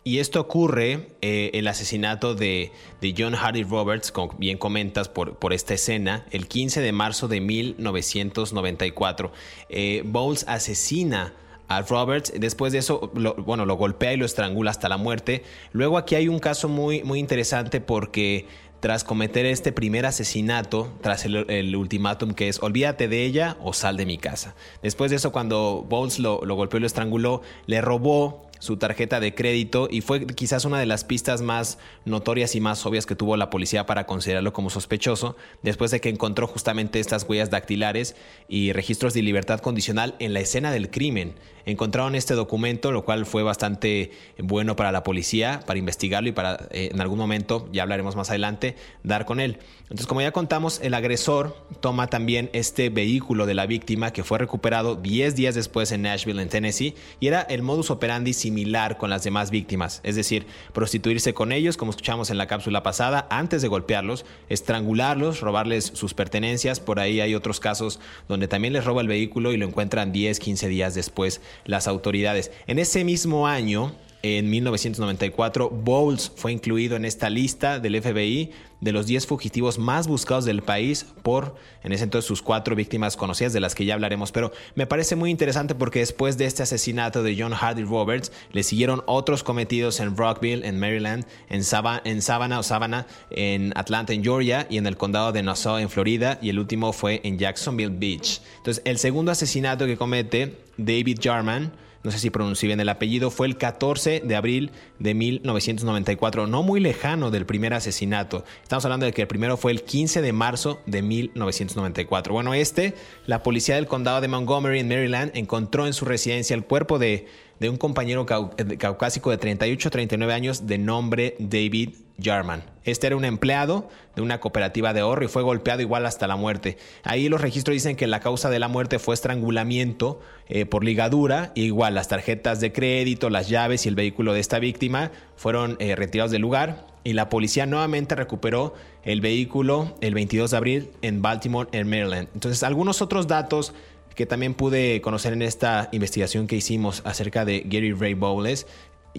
Y 0.06 0.20
esto 0.20 0.40
ocurre, 0.40 1.08
eh, 1.20 1.50
el 1.54 1.66
asesinato 1.66 2.36
de, 2.36 2.70
John 3.18 3.34
Hardy 3.34 3.64
Roberts, 3.64 4.12
como 4.12 4.32
bien 4.38 4.56
comentas 4.56 5.08
por, 5.08 5.34
por, 5.36 5.52
esta 5.52 5.74
escena, 5.74 6.24
el 6.30 6.46
15 6.46 6.80
de 6.80 6.92
marzo 6.92 7.26
de 7.26 7.40
1994. 7.40 9.32
Eh, 9.68 10.02
Bowles 10.06 10.44
asesina 10.46 11.34
a 11.66 11.82
Roberts, 11.82 12.32
después 12.38 12.72
de 12.72 12.78
eso, 12.78 13.10
lo, 13.16 13.34
bueno, 13.34 13.66
lo 13.66 13.74
golpea 13.74 14.12
y 14.12 14.16
lo 14.16 14.26
estrangula 14.26 14.70
hasta 14.70 14.88
la 14.88 14.96
muerte. 14.96 15.42
Luego 15.72 15.98
aquí 15.98 16.14
hay 16.14 16.28
un 16.28 16.38
caso 16.38 16.68
muy, 16.68 17.02
muy 17.02 17.18
interesante 17.18 17.80
porque 17.80 18.46
tras 18.78 19.02
cometer 19.02 19.44
este 19.44 19.72
primer 19.72 20.06
asesinato, 20.06 20.92
tras 21.00 21.24
el, 21.24 21.74
ultimátum 21.74 22.32
que 22.32 22.46
es 22.46 22.62
olvídate 22.62 23.08
de 23.08 23.24
ella 23.24 23.56
o 23.60 23.72
sal 23.72 23.96
de 23.96 24.06
mi 24.06 24.18
casa. 24.18 24.54
Después 24.84 25.10
de 25.10 25.16
eso, 25.16 25.32
cuando 25.32 25.84
Bowles 25.88 26.20
lo, 26.20 26.44
lo 26.44 26.54
golpeó 26.54 26.78
y 26.78 26.82
lo 26.82 26.86
estranguló, 26.86 27.42
le 27.66 27.80
robó 27.80 28.45
su 28.58 28.76
tarjeta 28.76 29.20
de 29.20 29.34
crédito 29.34 29.88
y 29.90 30.00
fue 30.00 30.26
quizás 30.26 30.64
una 30.64 30.78
de 30.78 30.86
las 30.86 31.04
pistas 31.04 31.42
más 31.42 31.78
notorias 32.04 32.54
y 32.54 32.60
más 32.60 32.84
obvias 32.86 33.06
que 33.06 33.16
tuvo 33.16 33.36
la 33.36 33.50
policía 33.50 33.86
para 33.86 34.06
considerarlo 34.06 34.52
como 34.52 34.70
sospechoso, 34.70 35.36
después 35.62 35.90
de 35.90 36.00
que 36.00 36.08
encontró 36.08 36.46
justamente 36.46 37.00
estas 37.00 37.24
huellas 37.28 37.50
dactilares 37.50 38.16
y 38.48 38.72
registros 38.72 39.14
de 39.14 39.22
libertad 39.22 39.60
condicional 39.60 40.14
en 40.18 40.34
la 40.34 40.40
escena 40.40 40.70
del 40.70 40.90
crimen. 40.90 41.34
Encontraron 41.66 42.14
este 42.14 42.34
documento, 42.34 42.92
lo 42.92 43.04
cual 43.04 43.26
fue 43.26 43.42
bastante 43.42 44.12
bueno 44.38 44.76
para 44.76 44.92
la 44.92 45.02
policía, 45.02 45.60
para 45.66 45.80
investigarlo 45.80 46.28
y 46.28 46.32
para 46.32 46.68
eh, 46.70 46.90
en 46.92 47.00
algún 47.00 47.18
momento, 47.18 47.68
ya 47.72 47.82
hablaremos 47.82 48.14
más 48.14 48.30
adelante, 48.30 48.76
dar 49.02 49.26
con 49.26 49.40
él. 49.40 49.58
Entonces, 49.82 50.06
como 50.06 50.20
ya 50.20 50.30
contamos, 50.30 50.80
el 50.80 50.94
agresor 50.94 51.56
toma 51.80 52.06
también 52.06 52.50
este 52.52 52.88
vehículo 52.88 53.46
de 53.46 53.54
la 53.54 53.66
víctima 53.66 54.12
que 54.12 54.22
fue 54.22 54.38
recuperado 54.38 54.94
10 54.94 55.34
días 55.34 55.56
después 55.56 55.90
en 55.90 56.02
Nashville, 56.02 56.40
en 56.40 56.48
Tennessee, 56.48 56.94
y 57.18 57.26
era 57.26 57.40
el 57.40 57.62
modus 57.62 57.90
operandi 57.90 58.32
similar 58.46 58.96
con 58.96 59.11
las 59.11 59.24
demás 59.24 59.50
víctimas, 59.50 60.00
es 60.04 60.14
decir, 60.14 60.46
prostituirse 60.72 61.35
con 61.35 61.50
ellos, 61.50 61.76
como 61.76 61.90
escuchamos 61.90 62.30
en 62.30 62.38
la 62.38 62.46
cápsula 62.46 62.85
pasada, 62.85 63.26
antes 63.28 63.61
de 63.61 63.66
golpearlos, 63.66 64.24
estrangularlos, 64.48 65.40
robarles 65.40 65.87
sus 65.87 66.14
pertenencias, 66.14 66.78
por 66.78 67.00
ahí 67.00 67.20
hay 67.20 67.35
otros 67.35 67.59
casos 67.59 67.98
donde 68.28 68.46
también 68.46 68.72
les 68.72 68.85
roba 68.85 69.00
el 69.00 69.09
vehículo 69.09 69.52
y 69.52 69.56
lo 69.56 69.66
encuentran 69.66 70.12
10, 70.12 70.38
15 70.38 70.68
días 70.68 70.94
después 70.94 71.40
las 71.64 71.88
autoridades. 71.88 72.52
En 72.68 72.78
ese 72.78 73.04
mismo 73.04 73.48
año, 73.48 73.92
en 74.22 74.50
1994, 74.50 75.70
Bowles 75.70 76.33
fue 76.35 76.52
incluido 76.52 76.96
en 76.96 77.05
esta 77.05 77.31
lista 77.31 77.79
del 77.79 78.00
FBI 78.00 78.50
de 78.81 78.92
los 78.92 79.07
10 79.07 79.26
fugitivos 79.26 79.79
más 79.79 80.07
buscados 80.07 80.44
del 80.44 80.62
país 80.62 81.07
por, 81.22 81.57
en 81.83 81.92
ese 81.92 82.05
entonces, 82.05 82.26
sus 82.26 82.42
cuatro 82.42 82.76
víctimas 82.76 83.16
conocidas, 83.16 83.52
de 83.52 83.61
las 83.61 83.74
que 83.74 83.85
ya 83.85 83.94
hablaremos. 83.94 84.33
Pero 84.33 84.52
me 84.74 84.87
parece 84.87 85.16
muy 85.16 85.31
interesante 85.31 85.74
porque 85.74 86.00
después 86.00 86.37
de 86.37 86.46
este 86.46 86.62
asesinato 86.62 87.22
de 87.22 87.37
John 87.38 87.52
Hardy 87.52 87.85
Roberts, 87.85 88.33
le 88.52 88.62
siguieron 88.62 89.02
otros 89.07 89.42
cometidos 89.42 90.00
en 90.00 90.16
Rockville, 90.16 90.66
en 90.66 90.79
Maryland, 90.79 91.24
en, 91.48 91.62
en 92.05 92.22
Savannah 92.22 92.59
o 92.59 92.62
Savannah, 92.62 93.07
en 93.31 93.72
Atlanta, 93.76 94.12
en 94.12 94.22
Georgia 94.22 94.66
y 94.68 94.79
en 94.79 94.87
el 94.87 94.96
condado 94.96 95.33
de 95.33 95.42
Nassau, 95.42 95.79
en 95.79 95.88
Florida. 95.88 96.38
Y 96.42 96.50
el 96.50 96.59
último 96.59 96.92
fue 96.92 97.20
en 97.24 97.38
Jacksonville 97.38 97.96
Beach. 97.96 98.40
Entonces, 98.59 98.83
el 98.85 98.98
segundo 98.98 99.33
asesinato 99.33 99.87
que 99.87 99.96
comete 99.96 100.59
David 100.76 101.18
Jarman, 101.22 101.72
no 102.06 102.12
sé 102.12 102.20
si 102.20 102.30
pronuncié 102.30 102.68
bien 102.68 102.78
el 102.78 102.88
apellido, 102.88 103.32
fue 103.32 103.48
el 103.48 103.56
14 103.56 104.22
de 104.24 104.36
abril 104.36 104.70
de 105.00 105.12
1994, 105.12 106.46
no 106.46 106.62
muy 106.62 106.78
lejano 106.78 107.32
del 107.32 107.46
primer 107.46 107.74
asesinato. 107.74 108.44
Estamos 108.62 108.84
hablando 108.84 109.06
de 109.06 109.12
que 109.12 109.22
el 109.22 109.28
primero 109.28 109.56
fue 109.56 109.72
el 109.72 109.82
15 109.82 110.22
de 110.22 110.32
marzo 110.32 110.80
de 110.86 111.02
1994. 111.02 112.32
Bueno, 112.32 112.54
este, 112.54 112.94
la 113.26 113.42
policía 113.42 113.74
del 113.74 113.88
condado 113.88 114.20
de 114.20 114.28
Montgomery 114.28 114.78
en 114.78 114.88
Maryland 114.88 115.32
encontró 115.34 115.84
en 115.88 115.94
su 115.94 116.04
residencia 116.04 116.54
el 116.54 116.64
cuerpo 116.64 117.00
de, 117.00 117.26
de 117.60 117.70
un 117.70 117.76
compañero 117.76 118.26
caucásico 118.26 119.30
de 119.30 119.38
38 119.38 119.90
39 119.90 120.32
años 120.34 120.66
de 120.66 120.78
nombre 120.78 121.36
David 121.38 121.90
Jarman. 122.22 122.64
Este 122.84 123.06
era 123.06 123.16
un 123.16 123.24
empleado 123.24 123.88
de 124.14 124.22
una 124.22 124.40
cooperativa 124.40 124.92
de 124.92 125.00
ahorro 125.00 125.24
y 125.24 125.28
fue 125.28 125.42
golpeado 125.42 125.82
igual 125.82 126.06
hasta 126.06 126.26
la 126.26 126.36
muerte. 126.36 126.78
Ahí 127.02 127.28
los 127.28 127.40
registros 127.40 127.74
dicen 127.74 127.96
que 127.96 128.06
la 128.06 128.20
causa 128.20 128.48
de 128.48 128.58
la 128.58 128.68
muerte 128.68 128.98
fue 128.98 129.14
estrangulamiento 129.14 130.20
eh, 130.48 130.66
por 130.66 130.84
ligadura. 130.84 131.52
igual 131.54 131.94
las 131.94 132.08
tarjetas 132.08 132.60
de 132.60 132.72
crédito, 132.72 133.28
las 133.30 133.48
llaves 133.48 133.86
y 133.86 133.88
el 133.88 133.94
vehículo 133.94 134.32
de 134.32 134.40
esta 134.40 134.58
víctima 134.58 135.10
fueron 135.36 135.76
eh, 135.78 135.96
retirados 135.96 136.30
del 136.30 136.42
lugar 136.42 136.86
y 137.04 137.12
la 137.12 137.28
policía 137.28 137.66
nuevamente 137.66 138.16
recuperó 138.16 138.74
el 139.04 139.20
vehículo 139.20 139.94
el 140.00 140.14
22 140.14 140.50
de 140.50 140.56
abril 140.56 140.90
en 141.02 141.22
Baltimore, 141.22 141.68
en 141.70 141.88
Maryland. 141.88 142.28
Entonces, 142.34 142.64
algunos 142.64 143.00
otros 143.00 143.28
datos 143.28 143.74
que 144.16 144.26
también 144.26 144.55
pude 144.55 145.00
conocer 145.00 145.33
en 145.33 145.42
esta 145.42 145.88
investigación 145.92 146.48
que 146.48 146.57
hicimos 146.57 147.02
acerca 147.05 147.44
de 147.44 147.61
Gary 147.61 147.92
Ray 147.92 148.14
Bowles 148.14 148.66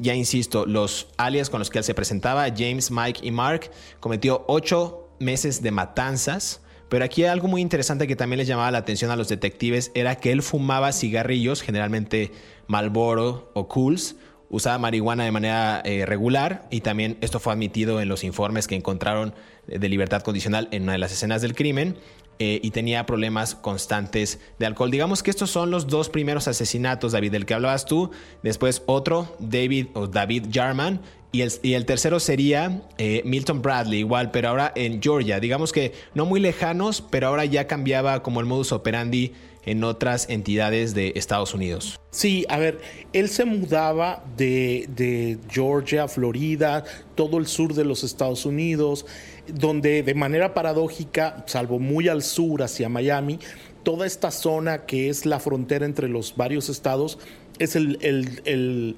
ya 0.01 0.15
insisto, 0.15 0.65
los 0.65 1.07
alias 1.17 1.49
con 1.49 1.59
los 1.59 1.69
que 1.69 1.79
él 1.79 1.83
se 1.83 1.93
presentaba, 1.93 2.47
James, 2.55 2.91
Mike 2.91 3.21
y 3.23 3.31
Mark, 3.31 3.71
cometió 3.99 4.43
ocho 4.47 5.09
meses 5.19 5.61
de 5.61 5.71
matanzas. 5.71 6.61
Pero 6.89 7.03
aquí 7.03 7.25
algo 7.25 7.47
muy 7.47 7.61
interesante 7.61 8.07
que 8.07 8.15
también 8.15 8.37
les 8.37 8.47
llamaba 8.47 8.71
la 8.71 8.77
atención 8.77 9.11
a 9.11 9.15
los 9.15 9.27
detectives 9.27 9.91
era 9.93 10.15
que 10.15 10.31
él 10.31 10.41
fumaba 10.41 10.93
cigarrillos, 10.93 11.61
generalmente 11.61 12.31
Marlboro 12.67 13.51
o 13.53 13.67
Cools, 13.67 14.15
usaba 14.49 14.77
marihuana 14.77 15.25
de 15.25 15.31
manera 15.31 15.81
eh, 15.83 16.05
regular 16.05 16.67
y 16.71 16.79
también 16.79 17.17
esto 17.19 17.41
fue 17.41 17.51
admitido 17.51 17.99
en 17.99 18.07
los 18.07 18.23
informes 18.23 18.67
que 18.67 18.75
encontraron 18.75 19.33
de 19.67 19.89
libertad 19.89 20.21
condicional 20.21 20.69
en 20.71 20.83
una 20.83 20.93
de 20.93 20.97
las 20.99 21.11
escenas 21.11 21.41
del 21.41 21.55
crimen. 21.55 21.97
Eh, 22.39 22.59
y 22.61 22.69
tenía 22.69 23.05
problemas 23.07 23.55
constantes 23.55 24.39
de 24.59 24.67
alcohol. 24.67 24.91
Digamos 24.91 25.23
que 25.23 25.31
estos 25.31 25.49
son 25.49 25.71
los 25.71 25.87
dos 25.87 26.09
primeros 26.09 26.47
asesinatos, 26.47 27.13
David, 27.13 27.31
del 27.31 27.47
que 27.47 27.55
hablabas 27.55 27.85
tú. 27.85 28.11
Después 28.43 28.83
otro, 28.85 29.35
David 29.39 29.87
o 29.95 30.05
David 30.05 30.45
Jarman. 30.51 31.01
Y 31.31 31.41
el, 31.41 31.51
y 31.63 31.73
el 31.73 31.85
tercero 31.85 32.19
sería 32.19 32.83
eh, 32.99 33.21
Milton 33.25 33.61
Bradley, 33.61 33.99
igual, 33.99 34.29
pero 34.29 34.49
ahora 34.49 34.71
en 34.75 35.01
Georgia. 35.01 35.39
Digamos 35.39 35.71
que 35.73 35.93
no 36.13 36.25
muy 36.25 36.39
lejanos, 36.39 37.01
pero 37.01 37.27
ahora 37.27 37.43
ya 37.45 37.65
cambiaba 37.65 38.21
como 38.21 38.39
el 38.39 38.45
modus 38.45 38.71
operandi 38.71 39.33
en 39.65 39.83
otras 39.83 40.29
entidades 40.29 40.93
de 40.93 41.13
Estados 41.15 41.53
Unidos. 41.53 41.99
Sí, 42.11 42.45
a 42.47 42.57
ver, 42.57 42.79
él 43.11 43.27
se 43.27 43.43
mudaba 43.43 44.23
de, 44.37 44.87
de 44.95 45.37
Georgia, 45.49 46.07
Florida, 46.07 46.85
todo 47.15 47.37
el 47.37 47.47
sur 47.47 47.73
de 47.73 47.83
los 47.83 48.03
Estados 48.05 48.45
Unidos 48.45 49.05
donde 49.53 50.03
de 50.03 50.13
manera 50.13 50.53
paradójica, 50.53 51.43
salvo 51.47 51.79
muy 51.79 52.07
al 52.07 52.23
sur 52.23 52.63
hacia 52.63 52.89
Miami, 52.89 53.39
toda 53.83 54.05
esta 54.05 54.31
zona 54.31 54.85
que 54.85 55.09
es 55.09 55.25
la 55.25 55.39
frontera 55.39 55.85
entre 55.85 56.09
los 56.09 56.35
varios 56.35 56.69
estados 56.69 57.19
es 57.59 57.75
el, 57.75 57.97
el, 58.01 58.95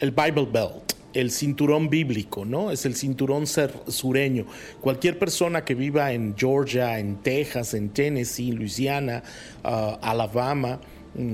Bible 0.00 0.48
Belt 0.52 0.94
el 1.14 1.30
cinturón 1.30 1.88
bíblico, 1.88 2.44
¿no? 2.44 2.70
Es 2.70 2.86
el 2.86 2.94
cinturón 2.94 3.46
sureño. 3.46 4.46
Cualquier 4.80 5.18
persona 5.18 5.64
que 5.64 5.74
viva 5.74 6.12
en 6.12 6.36
Georgia, 6.36 6.98
en 6.98 7.16
Texas, 7.16 7.74
en 7.74 7.88
Tennessee, 7.88 8.52
Louisiana, 8.52 9.22
uh, 9.64 9.96
Alabama, 10.00 10.80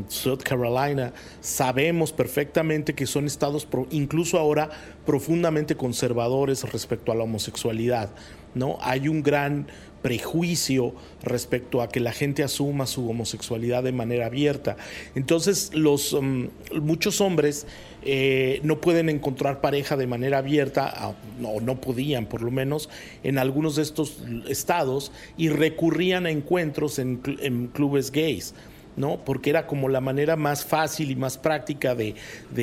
South 0.09 0.42
Carolina, 0.42 1.12
sabemos 1.40 2.12
perfectamente 2.12 2.94
que 2.94 3.07
son 3.07 3.27
estados, 3.27 3.66
incluso 3.90 4.38
ahora, 4.38 4.70
profundamente 5.05 5.77
conservadores 5.77 6.64
respecto 6.73 7.12
a 7.12 7.14
la 7.14 7.25
homosexualidad. 7.25 8.11
¿no? 8.55 8.79
Hay 8.81 9.09
un 9.09 9.23
gran 9.23 9.66
prejuicio 10.05 10.94
respecto 11.23 11.81
a 11.81 11.88
que 11.88 11.99
la 11.99 12.12
gente 12.12 12.42
asuma 12.42 12.87
su 12.87 13.09
homosexualidad 13.09 13.83
de 13.83 13.92
manera 13.92 14.27
abierta. 14.27 14.77
Entonces, 15.14 15.70
los, 15.73 16.12
um, 16.12 16.49
muchos 16.79 17.23
hombres 17.23 17.66
eh, 18.03 18.61
no 18.62 18.83
pueden 18.83 19.09
encontrar 19.09 19.62
pareja 19.62 19.97
de 19.97 20.07
manera 20.07 20.38
abierta, 20.38 21.14
o 21.42 21.61
no 21.62 21.81
podían 21.81 22.27
por 22.27 22.42
lo 22.42 22.51
menos, 22.51 22.90
en 23.23 23.38
algunos 23.38 23.77
de 23.77 23.83
estos 23.83 24.18
estados 24.47 25.11
y 25.38 25.49
recurrían 25.49 26.27
a 26.27 26.31
encuentros 26.31 26.99
en, 26.99 27.23
en 27.40 27.68
clubes 27.68 28.12
gays. 28.12 28.55
¿No? 28.97 29.25
Porque 29.25 29.51
era 29.51 29.67
como 29.67 29.89
la 29.89 30.01
manera 30.01 30.37
más 30.37 30.65
fácil 30.65 31.11
y 31.11 31.17
más 31.17 31.39
práctica 31.39 31.95
de, 31.95 32.15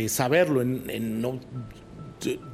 saberlo. 0.10 0.62
En, 0.62 1.22
no, 1.22 1.39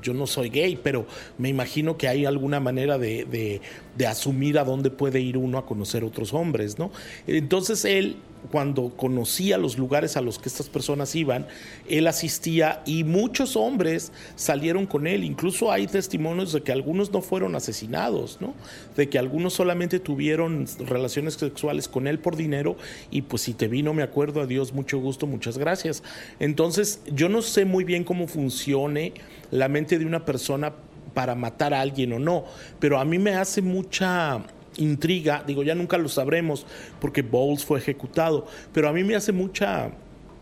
yo 0.02 0.14
no 0.14 0.28
soy 0.28 0.50
gay, 0.50 0.80
pero 0.82 1.06
me 1.38 1.50
imagino 1.50 1.98
que 1.98 2.08
hay 2.08 2.26
alguna 2.26 2.60
manera 2.60 2.98
de, 2.98 3.62
de, 3.96 4.08
asumir 4.08 4.58
a 4.60 4.64
dónde 4.64 4.90
puede 4.90 5.20
ir 5.20 5.38
uno 5.38 5.58
a 5.58 5.66
conocer 5.66 6.04
otros 6.04 6.34
hombres, 6.34 6.80
¿no? 6.80 6.92
Entonces 7.28 7.84
él 7.84 8.18
cuando 8.52 8.90
conocía 8.96 9.58
los 9.58 9.78
lugares 9.78 10.18
a 10.18 10.22
los 10.22 10.40
que 10.40 10.50
estas 10.50 10.70
personas 10.70 11.16
iban, 11.16 11.48
él 11.90 12.08
asistía 12.08 12.82
y 12.86 13.04
muchos 13.04 13.56
hombres 13.56 14.12
salieron 14.36 14.86
con 14.86 15.08
él. 15.08 15.24
Incluso 15.24 15.72
hay 15.72 15.88
testimonios 15.88 16.54
de 16.54 16.62
que 16.62 16.72
algunos 16.72 17.12
no 17.12 17.22
fueron 17.22 17.56
asesinados, 17.56 18.38
¿no? 18.40 18.54
De 18.96 19.10
que 19.10 19.20
algunos 19.20 19.54
solamente 19.54 20.00
tuvieron 20.00 20.66
relaciones 20.80 21.36
sexuales 21.36 21.88
con 21.88 22.08
él 22.08 22.20
por 22.20 22.36
dinero 22.36 22.78
y 23.12 23.24
pues 23.24 23.42
si 23.42 23.54
te 23.54 23.68
vino, 23.68 23.94
me 23.94 24.04
acuerdo, 24.04 24.42
adiós, 24.42 24.74
mucho 24.74 25.00
gusto, 25.00 25.28
muchas 25.28 25.58
gracias. 25.58 26.04
Entonces, 26.40 27.02
yo 27.12 27.30
no 27.30 27.42
sé 27.42 27.66
muy 27.66 27.84
bien 27.84 28.04
cómo 28.04 28.28
funcione 28.28 29.14
la 29.52 29.68
mente 29.68 30.00
de 30.00 30.06
una 30.06 30.26
persona 30.26 30.74
para 31.14 31.36
matar 31.36 31.74
a 31.74 31.82
alguien 31.82 32.14
o 32.14 32.20
no, 32.20 32.46
pero 32.80 33.00
a 33.00 33.06
mí 33.06 33.18
me 33.18 33.34
hace 33.36 33.62
mucha 33.62 34.44
intriga, 34.78 35.44
digo, 35.46 35.64
ya 35.64 35.76
nunca 35.76 35.98
lo 35.98 36.10
sabremos 36.10 36.66
porque 37.00 37.22
Bowles 37.22 37.66
fue 37.66 37.80
ejecutado, 37.80 38.48
pero 38.74 38.90
a 38.90 38.94
mí 38.94 39.04
me 39.04 39.16
hace 39.16 39.32
mucha 39.32 39.92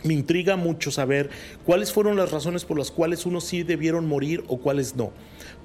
me 0.04 0.14
intriga 0.14 0.56
mucho 0.56 0.92
saber 0.92 1.30
cuáles 1.66 1.92
fueron 1.92 2.16
las 2.16 2.32
razones 2.32 2.64
por 2.64 2.78
las 2.78 2.92
cuales 2.92 3.26
unos 3.26 3.44
sí 3.44 3.64
debieron 3.64 4.06
morir 4.06 4.44
o 4.48 4.58
cuáles 4.58 4.96
no. 4.96 5.12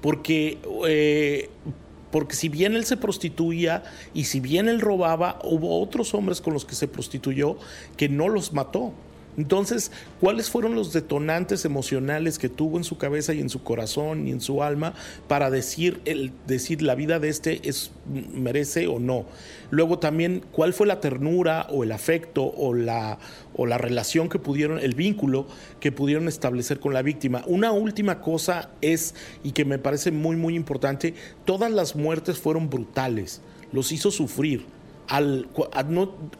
Porque, 0.01 0.57
eh, 0.87 1.49
porque 2.11 2.35
si 2.35 2.49
bien 2.49 2.75
él 2.75 2.85
se 2.85 2.97
prostituía 2.97 3.83
y 4.13 4.25
si 4.25 4.39
bien 4.39 4.67
él 4.67 4.81
robaba, 4.81 5.39
hubo 5.43 5.79
otros 5.79 6.13
hombres 6.13 6.41
con 6.41 6.53
los 6.53 6.65
que 6.65 6.75
se 6.75 6.87
prostituyó 6.87 7.57
que 7.97 8.09
no 8.09 8.29
los 8.29 8.51
mató. 8.51 8.93
Entonces, 9.37 9.91
¿cuáles 10.19 10.49
fueron 10.49 10.75
los 10.75 10.91
detonantes 10.93 11.63
emocionales 11.65 12.37
que 12.37 12.49
tuvo 12.49 12.77
en 12.77 12.83
su 12.83 12.97
cabeza 12.97 13.33
y 13.33 13.39
en 13.39 13.49
su 13.49 13.63
corazón 13.63 14.27
y 14.27 14.31
en 14.31 14.41
su 14.41 14.61
alma 14.61 14.93
para 15.27 15.49
decir, 15.49 16.01
el, 16.05 16.33
decir 16.47 16.81
la 16.81 16.95
vida 16.95 17.19
de 17.19 17.29
este 17.29 17.67
es, 17.67 17.91
merece 18.33 18.87
o 18.87 18.99
no? 18.99 19.25
Luego 19.69 19.99
también, 19.99 20.43
¿cuál 20.51 20.73
fue 20.73 20.85
la 20.85 20.99
ternura 20.99 21.67
o 21.69 21.83
el 21.83 21.93
afecto 21.93 22.43
o 22.43 22.73
la, 22.73 23.19
o 23.55 23.65
la 23.65 23.77
relación 23.77 24.27
que 24.27 24.37
pudieron, 24.37 24.79
el 24.79 24.95
vínculo 24.95 25.47
que 25.79 25.91
pudieron 25.91 26.27
establecer 26.27 26.79
con 26.79 26.93
la 26.93 27.01
víctima? 27.01 27.43
Una 27.47 27.71
última 27.71 28.19
cosa 28.19 28.69
es, 28.81 29.15
y 29.43 29.51
que 29.51 29.63
me 29.63 29.79
parece 29.79 30.11
muy, 30.11 30.35
muy 30.35 30.55
importante, 30.55 31.13
todas 31.45 31.71
las 31.71 31.95
muertes 31.95 32.37
fueron 32.37 32.69
brutales, 32.69 33.41
los 33.71 33.93
hizo 33.93 34.11
sufrir 34.11 34.65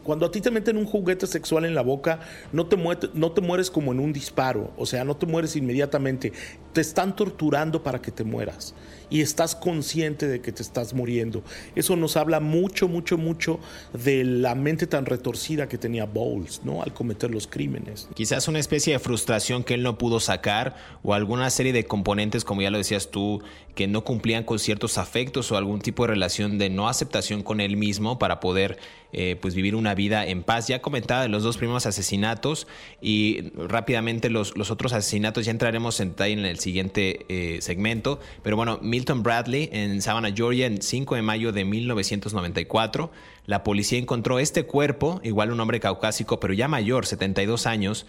cuando 0.02 0.26
a 0.26 0.30
ti 0.30 0.40
te 0.40 0.50
meten 0.50 0.76
un 0.76 0.86
juguete 0.86 1.26
sexual 1.26 1.64
en 1.64 1.74
la 1.74 1.82
boca, 1.82 2.20
no 2.52 2.66
te, 2.66 2.76
no 3.14 3.32
te 3.32 3.40
mueres 3.40 3.70
como 3.70 3.92
en 3.92 4.00
un 4.00 4.12
disparo, 4.12 4.72
o 4.76 4.86
sea, 4.86 5.04
no 5.04 5.16
te 5.16 5.26
mueres 5.26 5.56
inmediatamente, 5.56 6.32
te 6.72 6.80
están 6.80 7.14
torturando 7.14 7.82
para 7.82 8.00
que 8.00 8.10
te 8.10 8.24
mueras 8.24 8.74
y 9.12 9.20
estás 9.20 9.54
consciente 9.54 10.26
de 10.26 10.40
que 10.40 10.52
te 10.52 10.62
estás 10.62 10.94
muriendo. 10.94 11.42
Eso 11.76 11.96
nos 11.96 12.16
habla 12.16 12.40
mucho, 12.40 12.88
mucho, 12.88 13.18
mucho 13.18 13.60
de 13.92 14.24
la 14.24 14.54
mente 14.54 14.86
tan 14.86 15.04
retorcida 15.04 15.68
que 15.68 15.76
tenía 15.76 16.06
Bowles, 16.06 16.62
¿no? 16.64 16.82
Al 16.82 16.94
cometer 16.94 17.30
los 17.30 17.46
crímenes. 17.46 18.08
Quizás 18.14 18.48
una 18.48 18.58
especie 18.58 18.94
de 18.94 18.98
frustración 18.98 19.64
que 19.64 19.74
él 19.74 19.82
no 19.82 19.98
pudo 19.98 20.18
sacar 20.18 20.76
o 21.02 21.12
alguna 21.12 21.50
serie 21.50 21.74
de 21.74 21.84
componentes, 21.84 22.42
como 22.42 22.62
ya 22.62 22.70
lo 22.70 22.78
decías 22.78 23.10
tú, 23.10 23.42
que 23.74 23.86
no 23.86 24.02
cumplían 24.02 24.44
con 24.44 24.58
ciertos 24.58 24.96
afectos 24.96 25.52
o 25.52 25.58
algún 25.58 25.80
tipo 25.80 26.04
de 26.04 26.08
relación 26.08 26.56
de 26.56 26.70
no 26.70 26.88
aceptación 26.88 27.42
con 27.42 27.60
él 27.60 27.76
mismo 27.76 28.18
para 28.18 28.40
poder 28.40 28.78
eh, 29.14 29.36
pues 29.40 29.54
vivir 29.54 29.74
una 29.74 29.94
vida 29.94 30.26
en 30.26 30.42
paz. 30.42 30.68
Ya 30.68 30.80
comentaba 30.80 31.22
de 31.22 31.28
los 31.28 31.42
dos 31.42 31.58
primeros 31.58 31.84
asesinatos 31.84 32.66
y 33.02 33.50
rápidamente 33.56 34.30
los, 34.30 34.56
los 34.56 34.70
otros 34.70 34.94
asesinatos 34.94 35.44
ya 35.44 35.50
entraremos 35.50 36.00
en 36.00 36.10
detalle 36.10 36.32
en 36.32 36.46
el 36.46 36.58
siguiente 36.58 37.26
eh, 37.28 37.60
segmento. 37.60 38.20
Pero 38.42 38.56
bueno, 38.56 38.78
Milton 39.02 39.24
Bradley 39.24 39.68
en 39.72 40.00
Savannah, 40.00 40.32
Georgia, 40.32 40.68
el 40.68 40.80
5 40.80 41.16
de 41.16 41.22
mayo 41.22 41.50
de 41.50 41.64
1994. 41.64 43.10
La 43.46 43.64
policía 43.64 43.98
encontró 43.98 44.38
este 44.38 44.64
cuerpo, 44.64 45.20
igual 45.24 45.50
un 45.50 45.58
hombre 45.58 45.80
caucásico, 45.80 46.38
pero 46.38 46.54
ya 46.54 46.68
mayor, 46.68 47.04
72 47.04 47.66
años, 47.66 48.06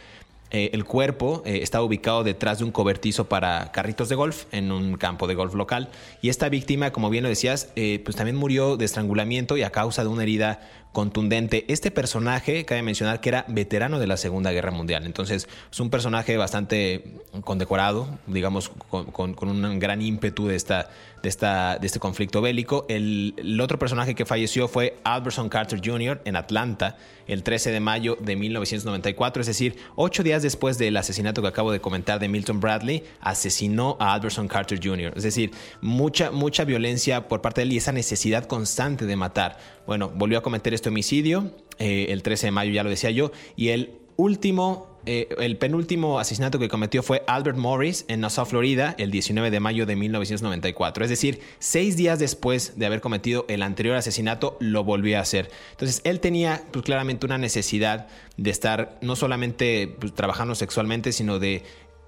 eh, 0.52 0.70
el 0.74 0.86
cuerpo 0.86 1.42
eh, 1.48 1.62
estaba 1.64 1.84
ubicado 1.84 2.24
detrás 2.24 2.60
de 2.60 2.66
un 2.66 2.72
cobertizo 2.72 3.28
para 3.28 3.72
carritos 3.72 4.08
de 4.08 4.14
golf 4.14 4.46
en 4.52 4.72
un 4.72 4.98
campo 4.98 5.26
de 5.26 5.34
golf 5.34 5.56
local. 5.56 5.90
Y 6.22 6.30
esta 6.30 6.48
víctima, 6.48 6.92
como 6.92 7.10
bien 7.10 7.24
lo 7.24 7.30
decías, 7.30 7.72
eh, 7.76 8.00
pues 8.06 8.16
también 8.16 8.36
murió 8.36 8.78
de 8.78 8.86
estrangulamiento 8.86 9.58
y 9.58 9.64
a 9.64 9.72
causa 9.72 10.04
de 10.04 10.10
una 10.10 10.22
herida 10.22 10.60
contundente. 10.94 11.66
Este 11.68 11.92
personaje, 11.92 12.64
cabe 12.64 12.84
mencionar 12.84 13.20
que 13.20 13.30
era 13.30 13.46
veterano 13.50 14.00
de 14.00 14.08
la 14.08 14.16
Segunda 14.16 14.52
Guerra 14.52 14.72
Mundial, 14.72 15.06
entonces 15.06 15.50
es 15.72 15.80
un 15.80 15.90
personaje 15.90 16.38
bastante 16.38 17.04
condecorado, 17.44 18.08
digamos, 18.28 18.72
con, 18.90 19.36
un 19.42 19.80
gran 19.80 20.02
ímpetu 20.02 20.48
de, 20.48 20.56
esta, 20.56 20.90
de, 21.22 21.30
esta, 21.30 21.78
de 21.80 21.88
este 21.88 22.00
conflicto 22.00 22.42
bélico. 22.42 22.86
El, 22.88 23.34
el 23.38 23.60
otro 23.60 23.78
personaje 23.78 24.16
que 24.16 24.26
falleció 24.26 24.68
fue 24.68 24.96
Alberson 25.04 25.50
Carter 25.50 25.82
Jr. 25.84 26.22
en 26.26 26.36
Atlanta 26.36 26.96
el 27.28 27.44
13 27.44 27.72
de 27.72 27.80
mayo 27.80 28.18
de 28.20 28.36
1994, 28.36 29.42
es 29.42 29.48
decir, 29.48 29.78
ocho 29.96 30.24
días 30.24 30.44
después 30.44 30.78
del 30.78 30.98
asesinato 30.98 31.42
que 31.42 31.48
acabo 31.48 31.72
de 31.72 31.80
comentar 31.80 32.20
de 32.20 32.28
Milton 32.28 32.60
Bradley, 32.60 33.04
asesinó 33.22 33.98
a 34.00 34.14
Alberson 34.14 34.48
Carter 34.48 34.80
Jr. 34.84 35.14
Es 35.16 35.24
decir, 35.24 35.52
mucha, 35.82 36.32
mucha 36.32 36.66
violencia 36.66 37.28
por 37.28 37.42
parte 37.42 37.62
de 37.62 37.66
él 37.66 37.74
y 37.74 37.78
esa 37.78 37.92
necesidad 37.92 38.46
constante 38.46 39.06
de 39.06 39.16
matar. 39.16 39.58
Bueno, 39.86 40.10
volvió 40.16 40.38
a 40.38 40.44
cometer 40.44 40.74
este 40.74 40.90
homicidio 40.90 41.52
eh, 41.80 42.08
el 42.10 42.24
13 42.24 42.48
de 42.48 42.52
mayo, 42.52 42.72
ya 42.72 42.84
lo 42.84 42.90
decía 42.90 43.12
yo, 43.12 43.32
y 43.56 43.70
el 43.70 43.98
último 44.16 44.94
eh, 45.06 45.28
el 45.40 45.58
penúltimo 45.58 46.18
asesinato 46.18 46.60
que 46.60 46.70
cometió 46.70 47.04
fue 47.04 47.24
Albert 47.28 47.58
Morris 47.58 48.06
en 48.08 48.22
Nassau, 48.22 48.46
Florida, 48.46 48.96
el 48.98 49.12
19 49.12 49.52
de 49.52 49.60
mayo 49.60 49.86
de 49.86 49.98
1994. 49.98 51.04
Es 51.04 51.10
decir, 51.10 51.42
seis 51.60 51.98
días 51.98 52.20
después 52.20 52.78
de 52.78 52.86
haber 52.86 53.02
cometido 53.02 53.46
el 53.50 53.64
anterior 53.64 53.98
asesinato, 53.98 54.56
lo 54.62 54.86
volvió 54.86 55.18
a 55.18 55.22
hacer. 55.22 55.52
Entonces, 55.72 56.02
él 56.06 56.22
tenía 56.22 56.64
pues, 56.72 56.86
claramente 56.86 57.26
una 57.26 57.38
necesidad 57.38 58.08
de 58.38 58.50
estar 58.50 58.98
no 59.02 59.16
solamente 59.18 59.94
pues, 60.00 60.14
trabajando 60.14 60.56
sexualmente, 60.56 61.12
sino 61.12 61.38
de 61.38 61.64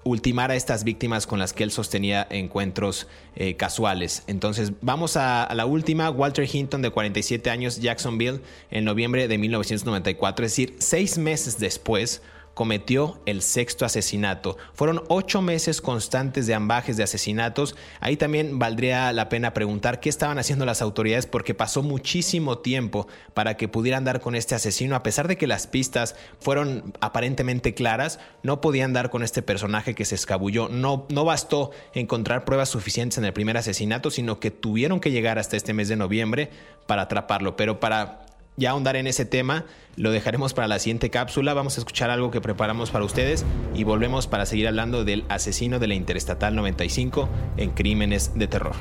ultimar 0.06 0.52
a 0.52 0.56
estas 0.56 0.84
víctimas 0.84 1.26
con 1.26 1.40
las 1.40 1.52
que 1.52 1.64
él 1.64 1.72
sostenía 1.72 2.26
encuentros 2.30 3.08
eh, 3.34 3.56
casuales. 3.56 4.22
Entonces, 4.28 4.72
vamos 4.80 5.16
a, 5.16 5.42
a, 5.42 5.54
la 5.54 5.66
última, 5.66 6.10
Walter 6.10 6.48
Hinton, 6.50 6.80
de 6.80 6.90
47 6.90 7.50
años, 7.50 7.80
Jacksonville, 7.80 8.40
en 8.70 8.84
noviembre 8.84 9.26
de 9.26 9.36
1994, 9.36 10.46
es 10.46 10.52
decir, 10.52 10.76
seis 10.78 11.18
meses 11.18 11.58
después 11.58 12.22
cometió 12.56 13.20
el 13.26 13.42
sexto 13.42 13.84
asesinato. 13.84 14.56
Fueron 14.72 15.02
ocho 15.08 15.42
meses 15.42 15.82
constantes 15.82 16.46
de 16.46 16.54
ambajes 16.54 16.96
de 16.96 17.02
asesinatos. 17.02 17.76
Ahí 18.00 18.16
también 18.16 18.58
valdría 18.58 19.12
la 19.12 19.28
pena 19.28 19.52
preguntar 19.52 20.00
qué 20.00 20.08
estaban 20.08 20.38
haciendo 20.38 20.64
las 20.64 20.80
autoridades 20.80 21.26
porque 21.26 21.52
pasó 21.52 21.82
muchísimo 21.82 22.60
tiempo 22.60 23.08
para 23.34 23.58
que 23.58 23.68
pudieran 23.68 24.04
dar 24.04 24.22
con 24.22 24.34
este 24.34 24.54
asesino. 24.54 24.96
A 24.96 25.02
pesar 25.02 25.28
de 25.28 25.36
que 25.36 25.46
las 25.46 25.66
pistas 25.66 26.16
fueron 26.40 26.94
aparentemente 27.02 27.74
claras, 27.74 28.20
no 28.42 28.62
podían 28.62 28.94
dar 28.94 29.10
con 29.10 29.22
este 29.22 29.42
personaje 29.42 29.94
que 29.94 30.06
se 30.06 30.14
escabulló. 30.14 30.70
No, 30.70 31.06
no 31.10 31.26
bastó 31.26 31.72
encontrar 31.92 32.46
pruebas 32.46 32.70
suficientes 32.70 33.18
en 33.18 33.26
el 33.26 33.34
primer 33.34 33.58
asesinato, 33.58 34.10
sino 34.10 34.40
que 34.40 34.50
tuvieron 34.50 35.00
que 35.00 35.10
llegar 35.10 35.38
hasta 35.38 35.58
este 35.58 35.74
mes 35.74 35.88
de 35.88 35.96
noviembre 35.96 36.48
para 36.86 37.02
atraparlo. 37.02 37.54
Pero 37.54 37.80
para 37.80 38.24
ya 38.56 38.70
ahondar 38.70 38.96
en 38.96 39.06
ese 39.06 39.24
tema. 39.24 39.64
Lo 39.96 40.10
dejaremos 40.10 40.54
para 40.54 40.68
la 40.68 40.78
siguiente 40.78 41.10
cápsula. 41.10 41.54
Vamos 41.54 41.76
a 41.76 41.80
escuchar 41.80 42.10
algo 42.10 42.30
que 42.30 42.40
preparamos 42.40 42.90
para 42.90 43.04
ustedes 43.04 43.44
y 43.74 43.84
volvemos 43.84 44.26
para 44.26 44.46
seguir 44.46 44.68
hablando 44.68 45.04
del 45.04 45.24
asesino 45.28 45.78
de 45.78 45.86
la 45.86 45.94
Interestatal 45.94 46.54
95 46.54 47.28
en 47.56 47.70
Crímenes 47.70 48.32
de 48.34 48.46
Terror. 48.46 48.76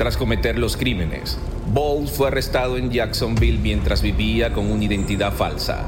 Tras 0.00 0.16
cometer 0.16 0.58
los 0.58 0.78
crímenes, 0.78 1.36
Bowles 1.74 2.10
fue 2.10 2.28
arrestado 2.28 2.78
en 2.78 2.90
Jacksonville 2.90 3.58
mientras 3.58 4.00
vivía 4.00 4.50
con 4.50 4.72
una 4.72 4.84
identidad 4.84 5.30
falsa. 5.30 5.84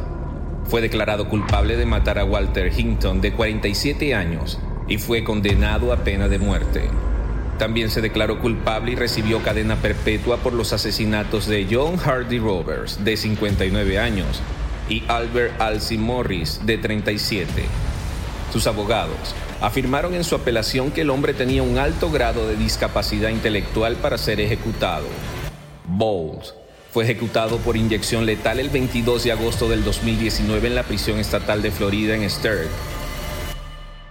Fue 0.67 0.83
declarado 0.83 1.31
culpable 1.31 1.79
de 1.79 1.87
matar 1.87 2.19
a 2.19 2.25
Walter 2.27 2.71
Hinton 2.79 3.23
de 3.23 3.33
47 3.33 4.15
años 4.15 4.61
y 4.87 4.99
fue 4.99 5.25
condenado 5.25 5.95
a 5.95 6.05
pena 6.05 6.29
de 6.29 6.39
muerte. 6.39 6.83
También 7.59 7.89
se 7.89 8.03
declaró 8.03 8.39
culpable 8.39 8.93
y 8.93 8.97
recibió 8.97 9.43
cadena 9.43 9.77
perpetua 9.77 10.37
por 10.37 10.53
los 10.53 10.75
asesinatos 10.75 11.47
de 11.47 11.67
John 11.71 11.97
Hardy 11.97 12.39
Roberts, 12.39 13.03
de 13.03 13.17
59 13.17 13.99
años, 13.99 14.43
y 14.91 15.05
Albert 15.09 15.59
Alcy 15.59 15.97
Morris, 15.97 16.61
de 16.67 16.77
37. 16.77 17.63
Sus 18.53 18.67
abogados 18.67 19.35
afirmaron 19.63 20.13
en 20.13 20.25
su 20.25 20.35
apelación 20.35 20.91
que 20.91 21.01
el 21.01 21.11
hombre 21.11 21.33
tenía 21.33 21.63
un 21.63 21.79
alto 21.79 22.11
grado 22.11 22.47
de 22.47 22.57
discapacidad 22.57 23.31
intelectual 23.31 23.97
para 23.97 24.19
ser 24.19 24.41
ejecutado. 24.41 25.07
Bowles 25.87 26.55
fue 26.91 27.05
ejecutado 27.05 27.57
por 27.57 27.79
inyección 27.79 28.27
letal 28.27 28.61
el 28.61 28.69
22 28.69 29.25
de 29.25 29.33
agosto 29.33 29.71
del 29.71 29.83
2019 29.85 30.69
en 30.69 30.75
la 30.75 30.83
prisión 30.83 31.19
estatal 31.19 31.63
de 31.63 31.71
Florida 31.71 32.15
en 32.15 32.29
Sturt. 32.29 32.69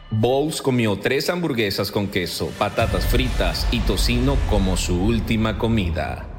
Bowles 0.10 0.64
comió 0.64 0.98
tres 0.98 1.30
hamburguesas 1.30 1.92
con 1.92 2.08
queso, 2.08 2.52
patatas 2.58 3.06
fritas 3.06 3.68
y 3.72 3.80
tocino 3.82 4.38
como 4.50 4.76
su 4.76 5.00
última 5.00 5.60
comida. 5.60 6.31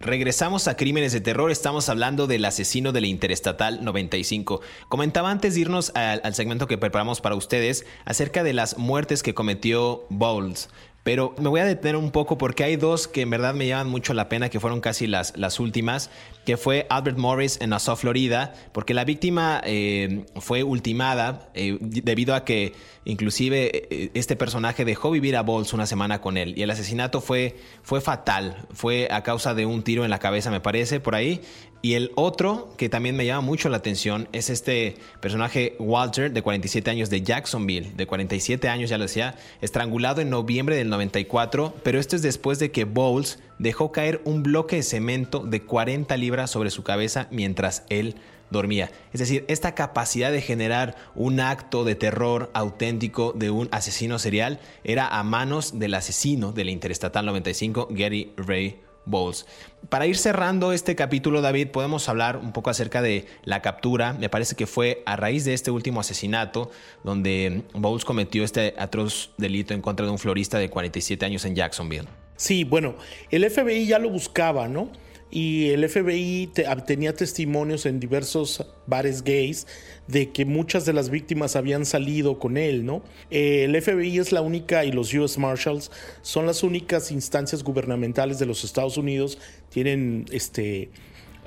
Regresamos 0.00 0.68
a 0.68 0.76
Crímenes 0.76 1.12
de 1.12 1.20
Terror, 1.20 1.50
estamos 1.50 1.88
hablando 1.88 2.28
del 2.28 2.44
asesino 2.44 2.92
de 2.92 3.00
la 3.00 3.08
Interestatal 3.08 3.84
95. 3.84 4.60
Comentaba 4.88 5.28
antes 5.28 5.54
de 5.54 5.60
irnos 5.62 5.90
al, 5.96 6.20
al, 6.22 6.36
segmento 6.36 6.68
que 6.68 6.78
preparamos 6.78 7.20
para 7.20 7.34
ustedes 7.34 7.84
acerca 8.04 8.44
de 8.44 8.52
las 8.52 8.78
muertes 8.78 9.24
que 9.24 9.34
cometió 9.34 10.06
Bowles. 10.08 10.68
Pero 11.08 11.34
me 11.38 11.48
voy 11.48 11.60
a 11.60 11.64
detener 11.64 11.96
un 11.96 12.10
poco 12.10 12.36
porque 12.36 12.64
hay 12.64 12.76
dos 12.76 13.08
que 13.08 13.22
en 13.22 13.30
verdad 13.30 13.54
me 13.54 13.66
llaman 13.66 13.88
mucho 13.88 14.12
la 14.12 14.28
pena, 14.28 14.50
que 14.50 14.60
fueron 14.60 14.82
casi 14.82 15.06
las, 15.06 15.34
las 15.38 15.58
últimas, 15.58 16.10
que 16.44 16.58
fue 16.58 16.86
Albert 16.90 17.16
Morris 17.16 17.56
en 17.62 17.70
Nassau, 17.70 17.96
Florida, 17.96 18.52
porque 18.72 18.92
la 18.92 19.06
víctima 19.06 19.62
eh, 19.64 20.26
fue 20.36 20.64
ultimada 20.64 21.48
eh, 21.54 21.78
debido 21.80 22.34
a 22.34 22.44
que 22.44 22.74
inclusive 23.06 23.86
eh, 23.90 24.10
este 24.12 24.36
personaje 24.36 24.84
dejó 24.84 25.10
vivir 25.10 25.36
a 25.36 25.42
Bowles 25.42 25.72
una 25.72 25.86
semana 25.86 26.20
con 26.20 26.36
él 26.36 26.52
y 26.58 26.62
el 26.62 26.70
asesinato 26.70 27.22
fue, 27.22 27.56
fue 27.82 28.02
fatal, 28.02 28.66
fue 28.74 29.08
a 29.10 29.22
causa 29.22 29.54
de 29.54 29.64
un 29.64 29.82
tiro 29.82 30.04
en 30.04 30.10
la 30.10 30.18
cabeza 30.18 30.50
me 30.50 30.60
parece 30.60 31.00
por 31.00 31.14
ahí 31.14 31.40
y 31.80 31.94
el 31.94 32.10
otro 32.16 32.74
que 32.76 32.88
también 32.88 33.16
me 33.16 33.24
llama 33.24 33.42
mucho 33.42 33.68
la 33.68 33.76
atención 33.76 34.28
es 34.32 34.50
este 34.50 34.96
personaje 35.20 35.76
Walter, 35.78 36.32
de 36.32 36.42
47 36.42 36.90
años, 36.90 37.08
de 37.08 37.22
Jacksonville, 37.22 37.92
de 37.94 38.06
47 38.06 38.68
años, 38.68 38.90
ya 38.90 38.98
lo 38.98 39.04
decía, 39.04 39.36
estrangulado 39.60 40.20
en 40.20 40.30
noviembre 40.30 40.76
del 40.76 40.88
94, 40.88 41.74
pero 41.84 42.00
esto 42.00 42.16
es 42.16 42.22
después 42.22 42.58
de 42.58 42.72
que 42.72 42.84
Bowles 42.84 43.38
dejó 43.58 43.92
caer 43.92 44.20
un 44.24 44.42
bloque 44.42 44.76
de 44.76 44.82
cemento 44.82 45.40
de 45.40 45.62
40 45.62 46.16
libras 46.16 46.50
sobre 46.50 46.70
su 46.70 46.82
cabeza 46.82 47.28
mientras 47.30 47.84
él 47.90 48.16
dormía. 48.50 48.90
Es 49.12 49.20
decir, 49.20 49.44
esta 49.48 49.74
capacidad 49.74 50.32
de 50.32 50.40
generar 50.40 50.96
un 51.14 51.38
acto 51.38 51.84
de 51.84 51.94
terror 51.94 52.50
auténtico 52.54 53.32
de 53.32 53.50
un 53.50 53.68
asesino 53.70 54.18
serial 54.18 54.58
era 54.84 55.06
a 55.06 55.22
manos 55.22 55.78
del 55.78 55.94
asesino 55.94 56.52
de 56.52 56.64
la 56.64 56.70
Interestatal 56.70 57.26
95, 57.26 57.88
Gary 57.90 58.32
Ray 58.36 58.80
Bowles. 59.08 59.46
Para 59.88 60.06
ir 60.06 60.16
cerrando 60.16 60.72
este 60.72 60.94
capítulo, 60.96 61.40
David, 61.40 61.68
podemos 61.68 62.08
hablar 62.08 62.36
un 62.36 62.52
poco 62.52 62.70
acerca 62.70 63.00
de 63.00 63.26
la 63.44 63.62
captura. 63.62 64.12
Me 64.12 64.28
parece 64.28 64.54
que 64.54 64.66
fue 64.66 65.02
a 65.06 65.16
raíz 65.16 65.44
de 65.44 65.54
este 65.54 65.70
último 65.70 66.00
asesinato 66.00 66.70
donde 67.04 67.62
Bowles 67.74 68.04
cometió 68.04 68.44
este 68.44 68.74
atroz 68.78 69.30
delito 69.38 69.74
en 69.74 69.80
contra 69.80 70.04
de 70.04 70.12
un 70.12 70.18
florista 70.18 70.58
de 70.58 70.68
47 70.68 71.24
años 71.24 71.44
en 71.44 71.54
Jacksonville. 71.54 72.08
Sí, 72.36 72.64
bueno, 72.64 72.96
el 73.30 73.48
FBI 73.50 73.86
ya 73.86 73.98
lo 73.98 74.10
buscaba, 74.10 74.68
¿no? 74.68 74.90
Y 75.30 75.70
el 75.70 75.88
FBI 75.88 76.50
tenía 76.86 77.14
testimonios 77.14 77.84
en 77.86 78.00
diversos 78.00 78.66
bares 78.86 79.22
gays 79.22 79.66
de 80.06 80.30
que 80.30 80.46
muchas 80.46 80.86
de 80.86 80.94
las 80.94 81.10
víctimas 81.10 81.54
habían 81.54 81.84
salido 81.84 82.38
con 82.38 82.56
él, 82.56 82.86
¿no? 82.86 83.02
Eh, 83.30 83.64
el 83.64 83.80
FBI 83.80 84.18
es 84.18 84.32
la 84.32 84.40
única 84.40 84.84
y 84.84 84.92
los 84.92 85.12
US 85.12 85.36
Marshals 85.36 85.90
son 86.22 86.46
las 86.46 86.62
únicas 86.62 87.12
instancias 87.12 87.62
gubernamentales 87.62 88.38
de 88.38 88.46
los 88.46 88.64
Estados 88.64 88.96
Unidos, 88.96 89.38
tienen 89.68 90.24
este, 90.32 90.88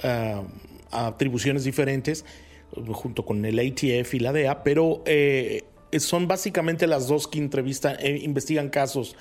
ah, 0.03 0.43
atribuciones 0.91 1.63
diferentes 1.63 2.23
junto 2.93 3.25
con 3.25 3.43
el 3.45 3.59
ATF 3.59 4.13
y 4.13 4.19
la 4.19 4.31
DEA, 4.31 4.63
pero 4.63 5.03
eh, 5.05 5.63
son 5.99 6.27
básicamente 6.27 6.87
las 6.87 7.07
dos 7.07 7.27
que 7.27 7.39
entrevistan, 7.39 7.97
eh, 7.99 8.19
investigan 8.21 8.69
casos 8.69 9.15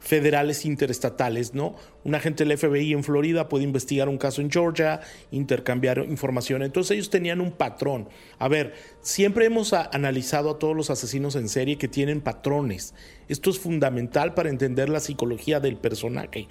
federales 0.00 0.64
interestatales, 0.64 1.54
¿no? 1.54 1.74
Un 2.04 2.14
agente 2.14 2.44
del 2.44 2.56
FBI 2.56 2.92
en 2.92 3.02
Florida 3.02 3.48
puede 3.48 3.64
investigar 3.64 4.08
un 4.08 4.18
caso 4.18 4.40
en 4.40 4.50
Georgia, 4.50 5.00
intercambiar 5.30 5.98
información. 5.98 6.62
Entonces 6.62 6.92
ellos 6.92 7.10
tenían 7.10 7.40
un 7.40 7.52
patrón. 7.52 8.08
A 8.38 8.48
ver, 8.48 8.74
siempre 9.00 9.46
hemos 9.46 9.72
analizado 9.72 10.50
a 10.50 10.58
todos 10.58 10.76
los 10.76 10.90
asesinos 10.90 11.34
en 11.34 11.48
serie 11.48 11.78
que 11.78 11.88
tienen 11.88 12.20
patrones. 12.20 12.94
Esto 13.28 13.50
es 13.50 13.58
fundamental 13.58 14.34
para 14.34 14.50
entender 14.50 14.88
la 14.88 15.00
psicología 15.00 15.60
del 15.60 15.76
personaje. 15.76 16.48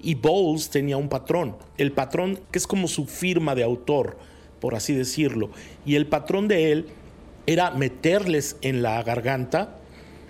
Y 0.00 0.14
Bowles 0.14 0.70
tenía 0.70 0.96
un 0.96 1.08
patrón. 1.08 1.56
El 1.78 1.92
patrón 1.92 2.40
que 2.50 2.58
es 2.58 2.66
como 2.66 2.88
su 2.88 3.06
firma 3.06 3.54
de 3.54 3.64
autor, 3.64 4.16
por 4.60 4.74
así 4.74 4.94
decirlo. 4.94 5.50
Y 5.84 5.96
el 5.96 6.06
patrón 6.06 6.48
de 6.48 6.72
él 6.72 6.86
era 7.46 7.70
meterles 7.70 8.56
en 8.62 8.82
la 8.82 9.02
garganta 9.02 9.78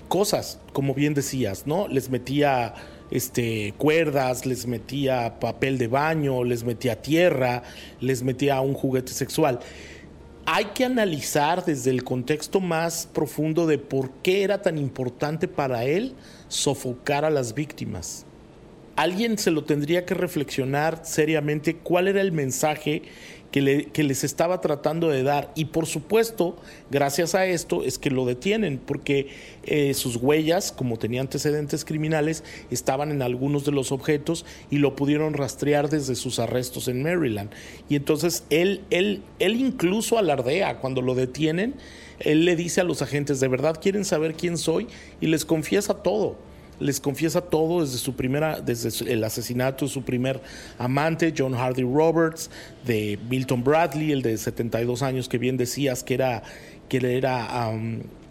cosas, 0.08 0.60
como 0.72 0.94
bien 0.94 1.14
decías, 1.14 1.66
¿no? 1.66 1.88
Les 1.88 2.10
metía 2.10 2.74
este, 3.10 3.74
cuerdas, 3.78 4.46
les 4.46 4.66
metía 4.66 5.38
papel 5.40 5.78
de 5.78 5.88
baño, 5.88 6.44
les 6.44 6.64
metía 6.64 7.00
tierra, 7.00 7.62
les 8.00 8.22
metía 8.22 8.60
un 8.60 8.74
juguete 8.74 9.12
sexual. 9.12 9.60
Hay 10.46 10.66
que 10.74 10.84
analizar 10.84 11.64
desde 11.64 11.90
el 11.90 12.04
contexto 12.04 12.60
más 12.60 13.08
profundo 13.12 13.66
de 13.66 13.78
por 13.78 14.10
qué 14.22 14.42
era 14.42 14.60
tan 14.60 14.76
importante 14.76 15.48
para 15.48 15.84
él 15.84 16.14
sofocar 16.48 17.24
a 17.24 17.30
las 17.30 17.54
víctimas. 17.54 18.26
Alguien 18.96 19.38
se 19.38 19.50
lo 19.50 19.64
tendría 19.64 20.04
que 20.04 20.14
reflexionar 20.14 21.00
seriamente 21.04 21.76
cuál 21.76 22.08
era 22.08 22.20
el 22.20 22.30
mensaje 22.30 23.02
que, 23.54 24.02
les 24.02 24.24
estaba 24.24 24.60
tratando 24.60 25.10
de 25.10 25.22
dar. 25.22 25.52
Y 25.54 25.66
por 25.66 25.86
supuesto, 25.86 26.56
gracias 26.90 27.36
a 27.36 27.46
esto 27.46 27.84
es 27.84 27.98
que 28.00 28.10
lo 28.10 28.26
detienen, 28.26 28.80
porque 28.84 29.28
eh, 29.62 29.94
sus 29.94 30.16
huellas, 30.16 30.72
como 30.72 30.96
tenía 30.98 31.20
antecedentes 31.20 31.85
criminales, 31.85 32.42
estaban 32.72 33.12
en 33.12 33.22
algunos 33.22 33.64
de 33.64 33.70
los 33.70 33.92
objetos 33.92 34.44
y 34.72 34.79
lo 34.79 34.96
pudieron 34.96 35.35
rastrear 35.35 35.88
desde 35.88 36.16
sus 36.16 36.40
arrestos 36.40 36.88
en 36.88 37.04
Maryland. 37.04 37.50
Y 37.88 37.94
entonces 37.94 38.42
él, 38.50 38.81
él, 38.90 39.22
él 39.38 39.54
incluso 39.54 40.18
alardea 40.18 40.79
cuando 40.79 41.00
lo 41.00 41.14
detienen. 41.14 41.74
Él 42.18 42.44
le 42.44 42.56
dice 42.56 42.81
a 42.81 42.85
los 42.85 43.02
agentes, 43.02 43.38
¿de 43.38 43.46
verdad 43.46 43.79
quieren 43.81 44.04
saber 44.04 44.35
quién 44.35 44.58
soy? 44.58 44.88
Y 45.20 45.29
les 45.29 45.44
confiesa 45.44 45.94
todo 45.94 46.37
les 46.81 47.00
confiesa 47.00 47.40
todo 47.40 47.83
desde 47.83 47.98
su 47.98 48.14
primera, 48.14 48.60
desde 48.60 49.12
el 49.12 49.22
asesinato 49.25 49.85
de 49.85 49.90
su 49.90 50.02
primer 50.02 50.40
amante, 50.79 51.33
John 51.37 51.54
Hardy 51.54 51.83
Roberts, 51.83 52.50
de 52.87 53.18
Milton 53.29 53.62
Bradley, 53.64 54.12
el 54.12 54.22
de 54.22 54.37
72 54.37 55.02
años 55.02 55.29
que 55.29 55.38
bien 55.38 55.56
decías 55.56 56.02
que 56.02 56.14
era, 56.14 56.42
que 56.88 57.16
era 57.16 57.72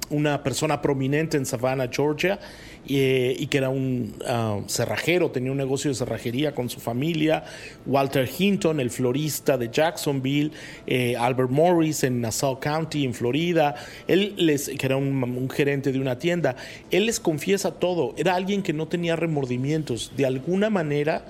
una 0.10 0.44
persona 0.44 0.82
prominente 0.82 1.38
en 1.38 1.46
Savannah, 1.46 1.90
Georgia, 1.92 2.40
eh, 2.88 3.36
y, 3.40 3.48
que 3.48 3.60
era 3.60 3.70
un 3.70 4.14
ah, 4.28 4.60
cerrajero, 4.68 5.32
tenía 5.32 5.52
un 5.52 5.58
negocio 5.58 5.90
de 5.90 5.96
cerrajería 5.96 6.54
con 6.54 6.70
su 6.70 6.82
familia, 6.82 7.46
Walter 7.86 8.30
Hinton, 8.38 8.80
el 8.80 8.90
florista 8.90 9.58
de 9.58 9.70
Jacksonville, 9.72 10.52
eh, 10.86 11.16
Albert 11.16 11.50
Morris 11.50 12.04
en 12.04 12.20
Nassau 12.20 12.60
County, 12.60 13.06
en 13.06 13.14
Florida, 13.14 13.76
él 14.08 14.34
les, 14.38 14.70
que 14.70 14.86
era 14.86 14.98
un, 14.98 15.50
gerente 15.50 15.92
de 15.94 16.00
una 16.00 16.20
tienda, 16.20 16.56
él 16.92 17.06
les 17.06 17.20
confiesa 17.20 17.72
todo, 17.72 18.14
era 18.18 18.36
alguien 18.36 18.64
que 18.64 18.74
no 18.74 18.88
tenía 18.88 19.16
remordimientos, 19.16 20.12
de 20.18 20.26
alguna 20.26 20.70
manera 20.70 21.26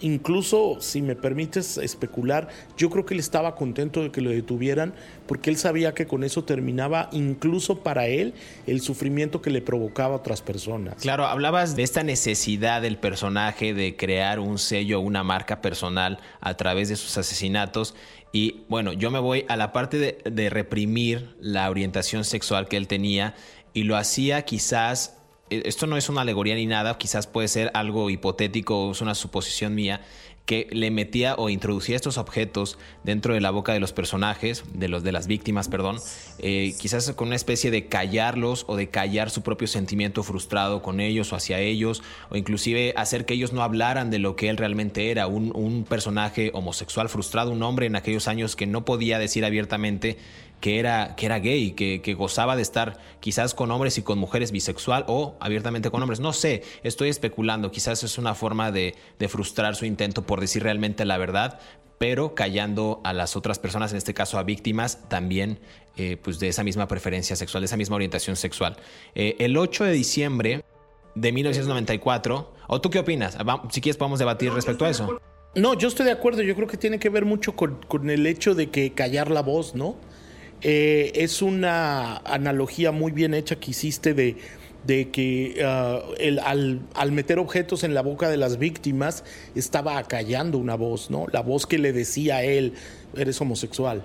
Incluso, 0.00 0.78
si 0.80 1.02
me 1.02 1.16
permites 1.16 1.78
especular, 1.78 2.48
yo 2.76 2.90
creo 2.90 3.04
que 3.04 3.14
él 3.14 3.20
estaba 3.20 3.54
contento 3.54 4.02
de 4.02 4.10
que 4.10 4.20
lo 4.20 4.30
detuvieran 4.30 4.94
porque 5.26 5.50
él 5.50 5.56
sabía 5.56 5.94
que 5.94 6.06
con 6.06 6.24
eso 6.24 6.44
terminaba 6.44 7.08
incluso 7.12 7.80
para 7.80 8.06
él 8.06 8.34
el 8.66 8.80
sufrimiento 8.80 9.42
que 9.42 9.50
le 9.50 9.60
provocaba 9.60 10.14
a 10.14 10.18
otras 10.18 10.40
personas. 10.42 10.96
Claro, 11.00 11.26
hablabas 11.26 11.76
de 11.76 11.82
esta 11.82 12.02
necesidad 12.02 12.82
del 12.82 12.96
personaje 12.96 13.74
de 13.74 13.96
crear 13.96 14.40
un 14.40 14.58
sello, 14.58 15.00
una 15.00 15.22
marca 15.22 15.60
personal 15.60 16.18
a 16.40 16.56
través 16.56 16.88
de 16.88 16.96
sus 16.96 17.18
asesinatos. 17.18 17.94
Y 18.32 18.62
bueno, 18.68 18.92
yo 18.92 19.10
me 19.10 19.18
voy 19.18 19.44
a 19.48 19.56
la 19.56 19.72
parte 19.72 19.98
de, 19.98 20.18
de 20.30 20.50
reprimir 20.50 21.36
la 21.40 21.68
orientación 21.70 22.24
sexual 22.24 22.68
que 22.68 22.76
él 22.76 22.86
tenía 22.86 23.34
y 23.72 23.84
lo 23.84 23.96
hacía 23.96 24.42
quizás 24.42 25.17
esto 25.50 25.86
no 25.86 25.96
es 25.96 26.08
una 26.08 26.22
alegoría 26.22 26.54
ni 26.54 26.66
nada, 26.66 26.98
quizás 26.98 27.26
puede 27.26 27.48
ser 27.48 27.70
algo 27.74 28.10
hipotético, 28.10 28.90
es 28.90 29.00
una 29.00 29.14
suposición 29.14 29.74
mía, 29.74 30.00
que 30.48 30.66
le 30.70 30.90
metía 30.90 31.34
o 31.34 31.50
introducía 31.50 31.94
estos 31.94 32.16
objetos 32.16 32.78
dentro 33.04 33.34
de 33.34 33.40
la 33.42 33.50
boca 33.50 33.74
de 33.74 33.80
los 33.80 33.92
personajes, 33.92 34.64
de 34.72 34.88
los 34.88 35.02
de 35.02 35.12
las 35.12 35.26
víctimas, 35.26 35.68
perdón, 35.68 35.98
eh, 36.38 36.74
quizás 36.80 37.12
con 37.12 37.28
una 37.28 37.36
especie 37.36 37.70
de 37.70 37.86
callarlos 37.88 38.64
o 38.66 38.74
de 38.74 38.88
callar 38.88 39.28
su 39.28 39.42
propio 39.42 39.68
sentimiento 39.68 40.22
frustrado 40.22 40.80
con 40.80 41.00
ellos 41.00 41.34
o 41.34 41.36
hacia 41.36 41.60
ellos, 41.60 42.02
o 42.30 42.36
inclusive 42.36 42.94
hacer 42.96 43.26
que 43.26 43.34
ellos 43.34 43.52
no 43.52 43.62
hablaran 43.62 44.10
de 44.10 44.20
lo 44.20 44.36
que 44.36 44.48
él 44.48 44.56
realmente 44.56 45.10
era, 45.10 45.26
un, 45.26 45.52
un 45.54 45.84
personaje 45.84 46.50
homosexual 46.54 47.10
frustrado, 47.10 47.50
un 47.50 47.62
hombre 47.62 47.84
en 47.84 47.96
aquellos 47.96 48.26
años 48.26 48.56
que 48.56 48.66
no 48.66 48.86
podía 48.86 49.18
decir 49.18 49.44
abiertamente 49.44 50.16
que 50.60 50.78
era, 50.78 51.14
que 51.16 51.26
era 51.26 51.38
gay, 51.38 51.72
que, 51.72 52.00
que, 52.02 52.14
gozaba 52.14 52.56
de 52.56 52.62
estar 52.62 52.98
quizás 53.20 53.54
con 53.54 53.70
hombres 53.70 53.98
y 53.98 54.02
con 54.02 54.18
mujeres 54.18 54.50
bisexual 54.50 55.04
o 55.06 55.36
abiertamente 55.40 55.90
con 55.90 56.02
hombres. 56.02 56.20
No 56.20 56.32
sé, 56.32 56.62
estoy 56.82 57.08
especulando, 57.08 57.70
quizás 57.70 58.02
es 58.02 58.18
una 58.18 58.34
forma 58.34 58.72
de, 58.72 58.94
de 59.18 59.28
frustrar 59.28 59.76
su 59.76 59.84
intento 59.84 60.22
por 60.22 60.40
decir 60.40 60.62
realmente 60.62 61.04
la 61.04 61.18
verdad, 61.18 61.60
pero 61.98 62.34
callando 62.34 63.00
a 63.04 63.12
las 63.12 63.36
otras 63.36 63.58
personas, 63.58 63.92
en 63.92 63.98
este 63.98 64.14
caso 64.14 64.38
a 64.38 64.44
víctimas, 64.44 65.08
también 65.08 65.58
eh, 65.96 66.16
pues 66.22 66.38
de 66.38 66.48
esa 66.48 66.62
misma 66.62 66.86
preferencia 66.86 67.36
sexual, 67.36 67.62
de 67.62 67.66
esa 67.66 67.76
misma 67.76 67.96
orientación 67.96 68.36
sexual. 68.36 68.76
Eh, 69.14 69.36
el 69.40 69.56
8 69.56 69.84
de 69.84 69.92
diciembre 69.92 70.64
de 71.14 71.32
1994, 71.32 72.54
¿o 72.68 72.80
tú 72.80 72.90
qué 72.90 73.00
opinas? 73.00 73.36
Si 73.70 73.80
quieres 73.80 73.96
podemos 73.96 74.20
debatir 74.20 74.52
respecto 74.52 74.84
a 74.84 74.90
eso. 74.90 75.20
No, 75.56 75.74
yo 75.74 75.88
estoy 75.88 76.06
de 76.06 76.12
acuerdo, 76.12 76.42
yo 76.42 76.54
creo 76.54 76.68
que 76.68 76.76
tiene 76.76 77.00
que 77.00 77.08
ver 77.08 77.24
mucho 77.24 77.56
con, 77.56 77.80
con 77.88 78.10
el 78.10 78.26
hecho 78.26 78.54
de 78.54 78.70
que 78.70 78.92
callar 78.92 79.30
la 79.30 79.42
voz, 79.42 79.74
¿no? 79.74 79.96
Eh, 80.62 81.12
es 81.14 81.40
una 81.40 82.16
analogía 82.18 82.90
muy 82.90 83.12
bien 83.12 83.32
hecha 83.34 83.56
que 83.56 83.70
hiciste 83.70 84.12
de, 84.12 84.36
de 84.86 85.10
que 85.10 85.62
ah, 85.64 86.00
al, 86.94 87.12
meter 87.12 87.38
objetos 87.38 87.84
en 87.84 87.94
la 87.94 88.02
boca 88.02 88.28
de 88.28 88.36
las 88.36 88.58
víctimas 88.58 89.22
estaba 89.54 89.98
acallando 89.98 90.58
una 90.58 90.74
voz, 90.74 91.10
¿no? 91.10 91.26
La 91.32 91.42
voz 91.42 91.66
que 91.66 91.78
le 91.78 91.92
decía 91.92 92.36
a 92.36 92.42
él, 92.42 92.72
eres 93.16 93.40
homosexual, 93.40 94.02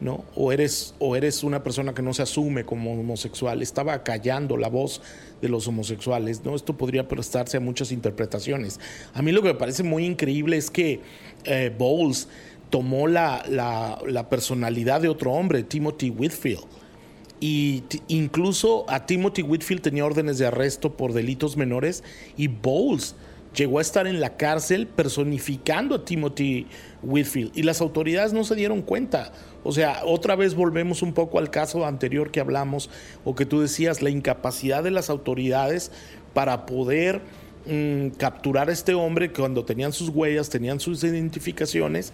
¿no? 0.00 0.24
O 0.36 0.52
eres, 0.52 0.94
o 1.00 1.16
eres 1.16 1.42
una 1.42 1.64
persona 1.64 1.92
que 1.92 2.02
no 2.02 2.14
se 2.14 2.22
asume 2.22 2.64
como 2.64 2.92
homosexual. 2.92 3.60
Estaba 3.60 3.94
acallando 3.94 4.56
la 4.56 4.68
voz 4.68 5.02
de 5.40 5.48
los 5.48 5.66
homosexuales, 5.66 6.44
¿no? 6.44 6.54
Esto 6.54 6.76
podría 6.76 7.08
prestarse 7.08 7.56
a 7.56 7.60
muchas 7.60 7.90
interpretaciones. 7.90 8.78
A 9.12 9.22
mí 9.22 9.32
lo 9.32 9.42
que 9.42 9.48
me 9.48 9.54
parece 9.54 9.82
muy 9.82 10.06
increíble 10.06 10.56
es 10.56 10.70
que 10.70 11.00
eh, 11.44 11.74
Bowles 11.76 12.28
tomó 12.74 13.06
la, 13.06 14.26
personalidad 14.28 15.00
de 15.00 15.08
otro 15.08 15.30
hombre, 15.30 15.62
Timothy 15.62 16.10
Whitfield. 16.10 16.64
Y 17.38 17.84
incluso 18.08 18.84
a 18.88 19.06
Timothy 19.06 19.42
Whitfield 19.42 19.80
tenía 19.80 20.04
órdenes 20.04 20.38
de 20.38 20.46
arresto 20.48 20.96
por 20.96 21.12
delitos 21.12 21.56
menores 21.56 22.02
y 22.36 22.48
Bowles 22.48 23.14
llegó 23.54 23.78
a 23.78 23.80
estar 23.80 24.08
en 24.08 24.18
la 24.20 24.36
cárcel 24.36 24.88
personificando 24.88 25.94
a 25.94 26.04
Timothy 26.04 26.66
Whitfield 27.04 27.52
y 27.54 27.62
las 27.62 27.80
autoridades 27.80 28.32
no 28.32 28.42
se 28.42 28.56
dieron 28.56 28.82
cuenta. 28.82 29.30
O 29.62 29.70
sea, 29.70 30.00
otra 30.04 30.34
vez 30.34 30.56
volvemos 30.56 31.00
un 31.02 31.12
poco 31.12 31.38
al 31.38 31.50
caso 31.50 31.86
anterior 31.86 32.32
que 32.32 32.40
hablamos 32.40 32.90
o 33.24 33.36
que 33.36 33.46
tú 33.46 33.60
decías, 33.60 34.02
la 34.02 34.10
incapacidad 34.10 34.82
de 34.82 34.90
las 34.90 35.10
autoridades 35.10 35.92
para 36.32 36.66
poder 36.66 37.22
mm, 37.66 38.08
capturar 38.16 38.68
a 38.68 38.72
este 38.72 38.94
hombre 38.94 39.30
cuando 39.32 39.64
tenían 39.64 39.92
sus 39.92 40.08
huellas, 40.08 40.50
tenían 40.50 40.80
sus 40.80 41.04
identificaciones 41.04 42.12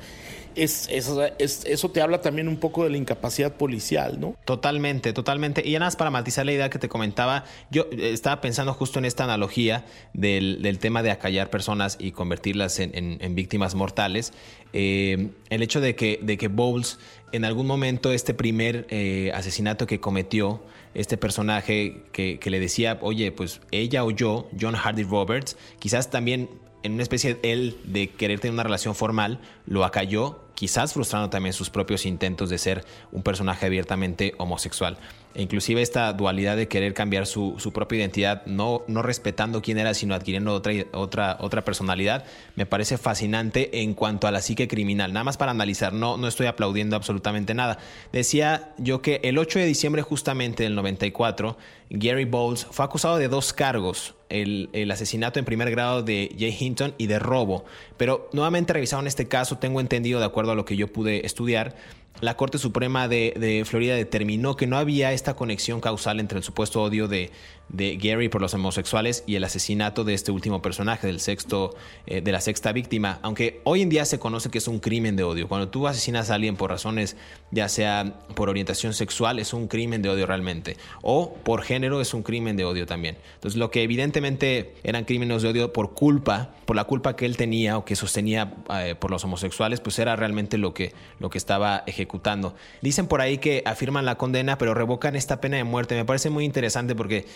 es, 0.55 0.89
eso 0.89 1.91
te 1.91 2.01
habla 2.01 2.21
también 2.21 2.49
un 2.49 2.57
poco 2.57 2.85
de 2.85 2.91
la 2.91 2.97
incapacidad 2.97 3.55
policial, 3.55 4.21
¿no? 4.21 4.37
Totalmente, 4.45 5.13
totalmente. 5.13 5.63
Y 5.65 5.73
ya 5.73 5.79
nada 5.79 5.89
más 5.89 5.97
para 5.97 6.11
matizar 6.11 6.47
la 6.47 6.53
idea 6.53 6.71
que 6.71 6.79
te 6.79 6.89
comentaba, 6.89 7.45
yo 7.71 7.87
eh, 7.93 8.11
estaba 8.13 8.41
pensando 8.41 8.75
justo 8.75 8.99
en 8.99 9.05
esta 9.05 9.25
analogía 9.25 9.85
del, 10.13 10.79
tema 10.81 11.03
de 11.03 11.11
acallar 11.11 11.51
personas 11.51 11.97
y 11.99 12.13
convertirlas 12.13 12.79
en, 12.79 13.35
víctimas 13.35 13.75
mortales. 13.75 14.33
Eh, 14.73 15.31
el 15.51 15.63
hecho 15.63 15.81
de 15.81 15.95
que, 15.95 16.19
de 16.23 16.37
que 16.37 16.49
Bowles, 16.49 16.99
en 17.33 17.45
algún 17.45 17.67
momento, 17.67 18.13
este 18.13 18.35
primer 18.35 18.87
eh, 18.91 19.33
asesinato 19.35 19.87
que 19.87 20.01
cometió, 20.01 20.63
este 20.95 21.17
personaje 21.17 22.03
que, 22.13 22.39
que, 22.39 22.51
le 22.51 22.59
decía, 22.59 22.99
oye, 23.01 23.31
pues 23.31 23.61
ella 23.71 24.05
o 24.05 24.11
yo, 24.11 24.49
John 24.61 24.75
Hardy 24.75 25.05
Roberts, 25.05 25.57
quizás 25.79 26.11
también 26.11 26.49
en 26.83 26.93
una 26.95 27.03
especie 27.03 27.39
él 27.43 27.79
de 27.85 28.11
querer 28.11 28.41
tener 28.41 28.55
una 28.55 28.63
relación 28.63 28.95
formal, 28.95 29.41
lo 29.67 29.85
acalló, 29.85 30.41
quizás 30.55 30.93
frustrando 30.93 31.31
también 31.31 31.53
sus 31.53 31.71
propios 31.71 32.07
intentos 32.07 32.51
de 32.51 32.59
ser 32.59 32.85
un 33.13 33.23
personaje 33.23 33.67
abiertamente 33.67 34.35
homosexual. 34.39 34.99
E 35.35 35.43
inclusive 35.43 35.81
esta 35.81 36.13
dualidad 36.13 36.57
de 36.57 36.67
querer 36.67 36.93
cambiar 36.93 37.25
su, 37.27 37.57
propia 37.73 37.99
identidad, 38.01 38.45
no, 38.47 38.83
no 38.89 39.03
respetando 39.03 39.63
quién 39.63 39.79
era, 39.79 39.95
sino 39.95 40.15
adquiriendo 40.15 40.53
otra, 40.53 40.73
otra, 40.93 41.37
otra 41.41 41.65
personalidad, 41.65 42.25
me 42.57 42.67
parece 42.67 42.99
fascinante 42.99 43.83
en 43.83 43.95
cuanto 43.95 44.27
a 44.27 44.33
la 44.33 44.41
psique 44.41 44.67
criminal. 44.67 45.13
Nada 45.13 45.23
más 45.23 45.37
para 45.37 45.53
analizar, 45.53 45.93
no, 45.93 46.17
no 46.17 46.27
estoy 46.27 46.47
aplaudiendo 46.47 46.97
absolutamente 46.97 47.55
nada. 47.55 47.79
Decía 48.13 48.73
yo 48.79 49.03
que 49.03 49.21
el 49.23 49.39
8 49.39 49.61
de 49.61 49.67
diciembre 49.67 50.03
justamente 50.03 50.65
del 50.65 50.75
94, 50.75 51.57
Gary 51.91 52.25
Bowles 52.25 52.67
fue 52.71 52.85
acusado 52.85 53.17
de 53.17 53.29
dos 53.29 53.53
cargos, 53.53 54.15
el, 54.29 54.69
el, 54.73 54.91
asesinato 54.91 55.39
en 55.39 55.45
primer 55.45 55.71
grado 55.71 56.03
de 56.03 56.35
Jay 56.39 56.57
Hinton 56.59 56.95
y 56.99 57.07
de 57.09 57.19
robo. 57.19 57.65
Pero 57.97 58.29
nuevamente 58.33 58.73
revisaron 58.73 59.07
este 59.07 59.27
caso, 59.27 59.59
tengo 59.59 59.81
entendido, 59.81 60.21
de 60.21 60.27
acuerdo 60.27 60.53
a 60.53 60.55
lo 60.55 60.65
que 60.65 60.77
yo 60.77 60.93
pude 60.93 61.27
estudiar, 61.27 61.75
la 62.21 62.37
Corte 62.37 62.59
Suprema 62.59 63.09
de, 63.09 63.65
Florida 63.67 63.95
determinó 63.95 64.57
que 64.57 64.67
no 64.67 64.77
había 64.77 65.13
esta 65.13 65.35
conexión 65.35 65.81
causal 65.81 66.21
entre 66.21 66.39
el 66.39 66.45
supuesto 66.45 66.83
odio 66.83 67.09
de, 67.09 67.31
de 67.73 67.97
Gary 67.97 68.29
por 68.29 68.41
los 68.41 68.55
homosexuales 68.55 69.25
y 69.27 69.37
el 69.37 69.45
asesinato 69.45 70.05
de 70.05 70.15
este 70.15 70.33
último 70.33 70.61
personaje, 70.63 71.07
del 71.07 71.21
sexto, 71.21 71.77
eh, 72.07 72.21
de 72.21 72.33
la 72.33 72.41
sexta 72.41 72.73
víctima, 72.73 73.19
aunque 73.23 73.61
hoy 73.65 73.83
en 73.83 73.89
día 73.89 74.05
se 74.05 74.19
conoce 74.19 74.51
que 74.51 74.59
es 74.59 74.69
un 74.69 74.81
crimen 74.81 75.17
de 75.17 75.25
odio. 75.25 75.49
Cuando 75.49 75.69
tú 75.69 75.87
asesinas 75.87 76.31
a 76.31 76.35
alguien 76.35 76.57
por 76.57 76.71
razones, 76.71 77.17
ya 77.51 77.69
sea 77.69 78.15
por 78.35 78.49
orientación 78.49 78.93
sexual, 78.95 79.39
es 79.39 79.53
un 79.53 79.69
crimen 79.69 80.03
de 80.03 80.09
odio 80.09 80.27
realmente, 80.27 80.77
o 81.03 81.35
por 81.35 81.63
género 81.63 82.01
es 82.01 82.15
un 82.15 82.23
crimen 82.23 82.57
de 82.57 82.65
odio 82.65 82.87
también. 82.87 83.17
Entonces, 83.35 83.59
lo 83.59 83.71
que 83.71 83.83
evidentemente 83.83 84.75
eran 84.83 85.05
crímenes 85.05 85.43
de 85.43 85.49
odio 85.49 85.73
por 85.73 85.95
culpa, 85.95 86.51
por 86.65 86.77
la 86.77 86.85
culpa 86.85 87.17
que 87.17 87.27
él 87.27 87.37
tenía 87.37 87.79
o 87.79 87.85
que 87.85 87.97
sostenía 87.97 88.55
eh, 88.75 88.95
por 88.99 89.11
los 89.11 89.25
homosexuales, 89.25 89.81
pues 89.81 89.99
era 89.99 90.17
realmente 90.17 90.59
lo 90.59 90.75
que, 90.75 90.93
lo 91.19 91.31
que 91.31 91.39
estaba 91.39 91.83
ejecutando. 91.87 92.55
Dicen 92.81 93.07
por 93.07 93.21
ahí 93.21 93.39
que 93.39 93.63
afirman 93.67 94.05
la 94.05 94.17
condena, 94.17 94.59
pero 94.59 94.75
revocan 94.75 95.17
esta 95.17 95.41
pena 95.41 95.57
de 95.57 95.65
muerte. 95.65 95.95
Me 95.95 96.05
parece 96.05 96.31
muy 96.31 96.45
interesante 96.45 96.95
porque 96.95 97.27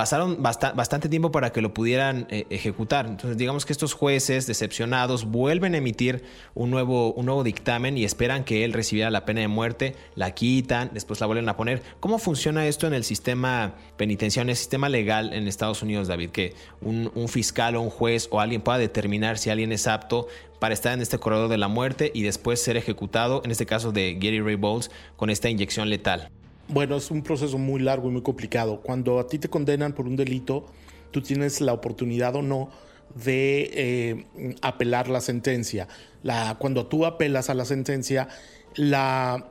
pasaron 0.00 0.42
bastante 0.42 1.10
tiempo 1.10 1.30
para 1.30 1.52
que 1.52 1.60
lo 1.60 1.74
pudieran 1.74 2.26
eh, 2.30 2.46
ejecutar. 2.48 3.04
Entonces, 3.04 3.36
digamos 3.36 3.66
que 3.66 3.74
estos 3.74 3.92
jueces 3.92 4.46
decepcionados 4.46 5.26
vuelven 5.26 5.74
a 5.74 5.76
emitir 5.76 6.24
un 6.54 6.70
nuevo, 6.70 7.12
un 7.12 7.26
nuevo 7.26 7.44
dictamen 7.44 7.98
y 7.98 8.06
esperan 8.06 8.44
que 8.44 8.64
él 8.64 8.72
recibiera 8.72 9.10
la 9.10 9.26
pena 9.26 9.42
de 9.42 9.48
muerte, 9.48 9.96
la 10.14 10.30
quitan, 10.30 10.88
después 10.94 11.20
la 11.20 11.26
vuelven 11.26 11.50
a 11.50 11.58
poner. 11.58 11.82
¿Cómo 12.00 12.18
funciona 12.18 12.66
esto 12.66 12.86
en 12.86 12.94
el 12.94 13.04
sistema 13.04 13.74
penitenciario, 13.98 14.46
en 14.46 14.50
el 14.52 14.56
sistema 14.56 14.88
legal 14.88 15.34
en 15.34 15.46
Estados 15.46 15.82
Unidos, 15.82 16.08
David? 16.08 16.30
Que 16.30 16.54
un, 16.80 17.12
un 17.14 17.28
fiscal 17.28 17.76
o 17.76 17.82
un 17.82 17.90
juez 17.90 18.26
o 18.30 18.40
alguien 18.40 18.62
pueda 18.62 18.78
determinar 18.78 19.36
si 19.36 19.50
alguien 19.50 19.70
es 19.70 19.86
apto 19.86 20.28
para 20.60 20.72
estar 20.72 20.94
en 20.94 21.02
este 21.02 21.18
corredor 21.18 21.50
de 21.50 21.58
la 21.58 21.68
muerte 21.68 22.10
y 22.14 22.22
después 22.22 22.62
ser 22.62 22.78
ejecutado, 22.78 23.42
en 23.44 23.50
este 23.50 23.66
caso 23.66 23.92
de 23.92 24.14
Gary 24.14 24.40
Ray 24.40 24.54
Bowles, 24.54 24.90
con 25.16 25.28
esta 25.28 25.50
inyección 25.50 25.90
letal. 25.90 26.30
Bueno, 26.72 26.96
es 26.96 27.10
un 27.10 27.22
proceso 27.22 27.58
muy 27.58 27.80
largo 27.80 28.08
y 28.08 28.12
muy 28.12 28.22
complicado. 28.22 28.80
Cuando 28.80 29.18
a 29.18 29.26
ti 29.26 29.40
te 29.40 29.48
condenan 29.48 29.92
por 29.92 30.06
un 30.06 30.14
delito, 30.14 30.66
tú 31.10 31.20
tienes 31.20 31.60
la 31.60 31.72
oportunidad 31.72 32.36
o 32.36 32.42
no 32.42 32.70
de 33.16 33.70
eh, 33.74 34.54
apelar 34.62 35.08
la 35.08 35.20
sentencia. 35.20 35.88
La, 36.22 36.58
cuando 36.60 36.86
tú 36.86 37.06
apelas 37.06 37.50
a 37.50 37.54
la 37.54 37.64
sentencia, 37.64 38.28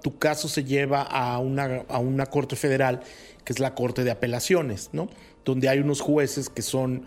tu 0.02 0.18
caso 0.18 0.48
se 0.48 0.64
lleva 0.64 1.02
a 1.02 1.40
una, 1.40 1.84
a 1.90 2.00
una 2.00 2.26
corte 2.28 2.56
federal, 2.56 3.02
que 3.44 3.52
es 3.52 3.60
la 3.60 3.76
Corte 3.76 4.06
de 4.06 4.12
Apelaciones, 4.12 4.92
¿no? 4.94 5.10
Donde 5.44 5.68
hay 5.68 5.80
unos 5.80 6.00
jueces 6.00 6.48
que 6.48 6.62
son 6.62 7.04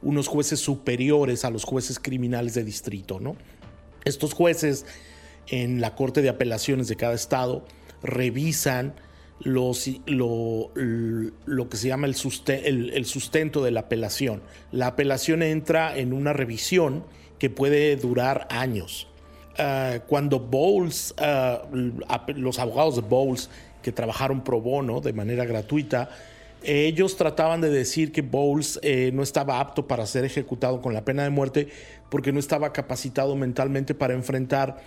unos 0.00 0.28
jueces 0.28 0.60
superiores 0.60 1.44
a 1.44 1.50
los 1.50 1.64
jueces 1.64 1.98
criminales 1.98 2.54
de 2.54 2.62
distrito, 2.62 3.18
¿no? 3.18 3.34
Estos 4.04 4.32
jueces 4.32 4.86
en 5.48 5.80
la 5.80 5.96
Corte 5.96 6.22
de 6.22 6.28
Apelaciones 6.28 6.86
de 6.86 6.94
cada 6.94 7.14
estado 7.14 7.64
revisan 8.00 8.94
lo, 9.40 9.72
lo, 10.74 11.68
que 11.68 11.76
se 11.76 11.88
llama 11.88 12.06
el, 12.06 12.14
sustento 12.14 13.62
de 13.62 13.70
la 13.70 13.80
apelación. 13.80 14.42
La 14.72 14.88
apelación 14.88 15.42
entra 15.42 15.96
en 15.96 16.12
una 16.12 16.32
revisión 16.32 17.04
que 17.38 17.50
puede 17.50 17.96
durar 17.96 18.46
años. 18.50 19.08
Ah, 19.58 20.00
cuando 20.06 20.40
Bowles, 20.40 21.14
ah, 21.18 21.62
los 22.34 22.58
abogados 22.58 22.96
de 22.96 23.02
Bowles 23.02 23.50
que 23.82 23.92
trabajaron 23.92 24.42
pro 24.42 24.60
bono 24.60 25.00
de 25.00 25.12
manera 25.12 25.44
gratuita, 25.44 26.10
ellos 26.62 27.16
trataban 27.16 27.60
de 27.60 27.70
decir 27.70 28.10
que 28.10 28.22
Bowles 28.22 28.80
eh, 28.82 29.10
no 29.12 29.22
estaba 29.22 29.60
apto 29.60 29.86
para 29.86 30.06
ser 30.06 30.24
ejecutado 30.24 30.80
con 30.80 30.94
la 30.94 31.04
pena 31.04 31.22
de 31.22 31.30
muerte 31.30 31.68
porque 32.10 32.32
no 32.32 32.40
estaba 32.40 32.72
capacitado 32.72 33.36
mentalmente 33.36 33.94
para 33.94 34.14
enfrentar 34.14 34.78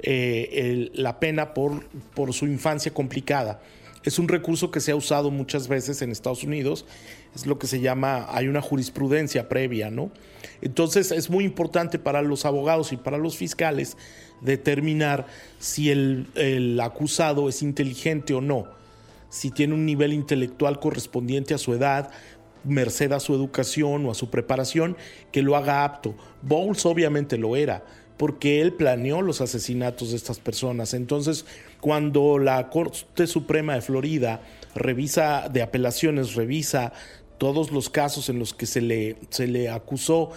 eh, 0.00 0.90
la 0.94 1.20
pena 1.20 1.54
por, 1.54 1.84
por 2.14 2.32
su 2.32 2.46
infancia 2.46 2.92
complicada. 2.92 3.60
Es 4.02 4.18
un 4.18 4.28
recurso 4.28 4.70
que 4.70 4.80
se 4.80 4.92
ha 4.92 4.96
usado 4.96 5.30
muchas 5.30 5.68
veces 5.68 6.00
en 6.00 6.10
Estados 6.10 6.42
Unidos. 6.42 6.86
Es 7.34 7.46
lo 7.46 7.58
que 7.58 7.66
se 7.66 7.80
llama, 7.80 8.26
hay 8.30 8.48
una 8.48 8.62
jurisprudencia 8.62 9.48
previa, 9.48 9.90
¿no? 9.90 10.10
Entonces 10.62 11.12
es 11.12 11.28
muy 11.28 11.44
importante 11.44 11.98
para 11.98 12.22
los 12.22 12.46
abogados 12.46 12.92
y 12.92 12.96
para 12.96 13.18
los 13.18 13.36
fiscales 13.36 13.96
determinar 14.40 15.26
si 15.58 15.90
el, 15.90 16.28
el 16.34 16.80
acusado 16.80 17.48
es 17.48 17.62
inteligente 17.62 18.32
o 18.32 18.40
no, 18.40 18.68
si 19.28 19.50
tiene 19.50 19.74
un 19.74 19.84
nivel 19.84 20.14
intelectual 20.14 20.80
correspondiente 20.80 21.52
a 21.52 21.58
su 21.58 21.74
edad, 21.74 22.10
merced 22.64 23.12
a 23.12 23.20
su 23.20 23.34
educación 23.34 24.06
o 24.06 24.10
a 24.10 24.14
su 24.14 24.30
preparación, 24.30 24.96
que 25.30 25.42
lo 25.42 25.56
haga 25.56 25.84
apto. 25.84 26.14
Bowles 26.42 26.86
obviamente 26.86 27.36
lo 27.36 27.54
era 27.54 27.84
porque 28.20 28.60
él 28.60 28.74
planeó 28.74 29.22
los 29.22 29.40
asesinatos 29.40 30.10
de 30.10 30.18
estas 30.18 30.40
personas. 30.40 30.92
Entonces, 30.92 31.46
cuando 31.80 32.38
la 32.38 32.68
Corte 32.68 33.26
Suprema 33.26 33.74
de 33.74 33.80
Florida 33.80 34.42
revisa 34.74 35.48
de 35.48 35.62
apelaciones, 35.62 36.34
revisa 36.34 36.92
todos 37.38 37.72
los 37.72 37.88
casos 37.88 38.28
en 38.28 38.38
los 38.38 38.52
que 38.52 38.66
se 38.66 38.80
le, 38.80 39.16
se 39.30 39.46
le 39.46 39.70
acusó 39.70 40.30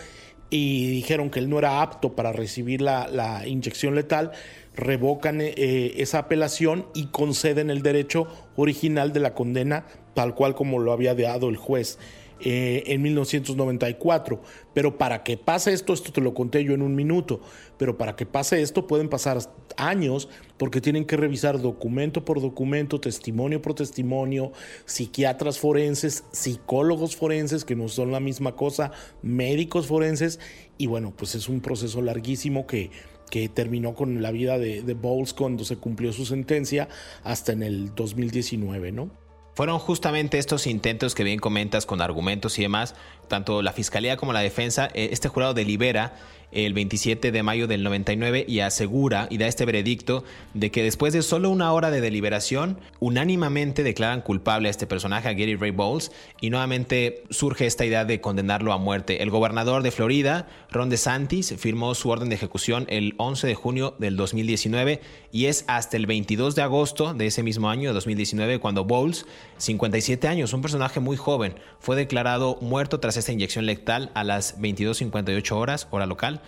y 0.49 0.87
dijeron 0.87 1.29
que 1.29 1.39
él 1.39 1.49
no 1.49 1.57
era 1.57 1.81
apto 1.81 2.15
para 2.15 2.31
recibir 2.31 2.81
la, 2.81 3.41
inyección 3.45 3.95
letal, 3.95 4.31
revocan 4.75 5.41
eh, 5.41 5.93
esa 5.97 6.19
apelación 6.19 6.85
y 6.93 7.07
conceden 7.07 7.69
el 7.69 7.81
derecho 7.81 8.27
original 8.55 9.13
de 9.13 9.19
la 9.19 9.33
condena 9.33 9.85
tal 10.13 10.35
cual 10.35 10.55
como 10.55 10.79
lo 10.79 10.91
había 10.91 11.15
dado 11.15 11.49
el 11.49 11.57
juez. 11.57 11.97
Eh, 12.45 12.83
en 12.87 13.01
1994. 13.01 14.41
Pero 14.73 14.97
para 14.97 15.23
que 15.23 15.37
pase 15.37 15.71
esto, 15.71 15.93
esto 15.93 16.11
te 16.11 16.19
lo 16.19 16.33
conté 16.33 16.63
yo 16.65 16.73
en 16.73 16.81
un 16.81 16.93
minuto, 16.93 17.39
pero 17.77 17.97
para 17.97 18.17
que 18.17 18.25
pase 18.25 18.61
esto 18.61 18.85
pueden 18.85 19.07
pasar 19.07 19.39
años 19.77 20.29
porque 20.57 20.81
tienen 20.81 21.05
que 21.05 21.17
revisar 21.17 21.61
documento 21.61 22.25
por 22.25 22.41
documento, 22.41 22.99
testimonio 22.99 23.61
por 23.61 23.73
testimonio, 23.73 24.51
psiquiatras 24.85 25.59
forenses, 25.59 26.23
psicólogos 26.31 27.15
forenses, 27.15 27.65
que 27.65 27.75
no 27.75 27.87
son 27.87 28.11
la 28.11 28.19
misma 28.19 28.55
cosa, 28.55 28.91
médicos 29.21 29.87
forenses, 29.87 30.39
y 30.77 30.87
bueno, 30.87 31.13
pues 31.15 31.35
es 31.35 31.49
un 31.49 31.61
proceso 31.61 32.01
larguísimo 32.01 32.67
que 32.67 32.91
que 33.33 33.49
terminó 33.49 33.95
con 33.95 34.21
la 34.21 34.29
vida 34.29 34.59
de, 34.59 34.83
de 34.83 34.93
Bowles 34.93 35.33
cuando 35.33 35.65
se 35.65 35.77
cumplió 35.77 36.13
su 36.13 36.23
sentencia 36.23 36.87
hasta 37.23 37.51
en 37.51 37.63
el 37.63 37.95
2019, 37.95 38.91
¿no? 38.91 39.09
Fueron 39.55 39.77
justamente 39.79 40.39
estos 40.39 40.65
intentos 40.65 41.13
que 41.13 41.23
bien 41.23 41.39
comentas 41.39 41.85
con 41.85 42.01
argumentos 42.01 42.57
y 42.57 42.63
demás, 42.63 42.95
tanto 43.27 43.61
la 43.61 43.71
fiscalía 43.71 44.17
como 44.17 44.33
la 44.33 44.39
defensa, 44.41 44.89
eh, 44.93 45.09
este 45.11 45.29
jurado 45.29 45.53
delibera 45.53 46.15
el 46.53 46.73
27 46.73 47.31
de 47.31 47.43
mayo 47.43 47.67
del 47.67 47.83
99 47.83 48.45
y 48.47 48.59
asegura 48.59 49.27
y 49.29 49.37
da 49.37 49.47
este 49.47 49.65
veredicto 49.65 50.23
de 50.53 50.71
que 50.71 50.83
después 50.83 51.13
de 51.13 51.21
solo 51.21 51.49
una 51.49 51.71
hora 51.73 51.91
de 51.91 52.01
deliberación, 52.01 52.79
unánimamente 52.99 53.83
declaran 53.83 54.21
culpable 54.21 54.67
a 54.67 54.71
este 54.71 54.87
personaje, 54.87 55.29
a 55.29 55.33
Gary 55.33 55.55
Ray 55.55 55.71
Bowles, 55.71 56.11
y 56.41 56.49
nuevamente 56.49 57.23
surge 57.29 57.65
esta 57.65 57.85
idea 57.85 58.05
de 58.05 58.21
condenarlo 58.21 58.73
a 58.73 58.77
muerte. 58.77 59.23
El 59.23 59.29
gobernador 59.29 59.83
de 59.83 59.91
Florida, 59.91 60.47
Ron 60.71 60.89
DeSantis, 60.89 61.53
firmó 61.57 61.95
su 61.95 62.09
orden 62.09 62.29
de 62.29 62.35
ejecución 62.35 62.85
el 62.89 63.15
11 63.17 63.47
de 63.47 63.55
junio 63.55 63.95
del 63.99 64.15
2019 64.15 65.01
y 65.31 65.45
es 65.45 65.65
hasta 65.67 65.97
el 65.97 66.05
22 66.05 66.55
de 66.55 66.61
agosto 66.61 67.13
de 67.13 67.27
ese 67.27 67.43
mismo 67.43 67.69
año, 67.69 67.89
de 67.89 67.93
2019, 67.95 68.59
cuando 68.59 68.83
Bowles, 68.83 69.25
57 69.57 70.27
años, 70.27 70.53
un 70.53 70.61
personaje 70.61 70.99
muy 70.99 71.17
joven, 71.17 71.55
fue 71.79 71.95
declarado 71.95 72.57
muerto 72.61 72.99
tras 72.99 73.17
esta 73.17 73.31
inyección 73.31 73.65
letal 73.65 74.11
a 74.13 74.23
las 74.23 74.59
22.58 74.59 75.51
horas, 75.53 75.87
hora 75.91 76.05
local, 76.05 76.41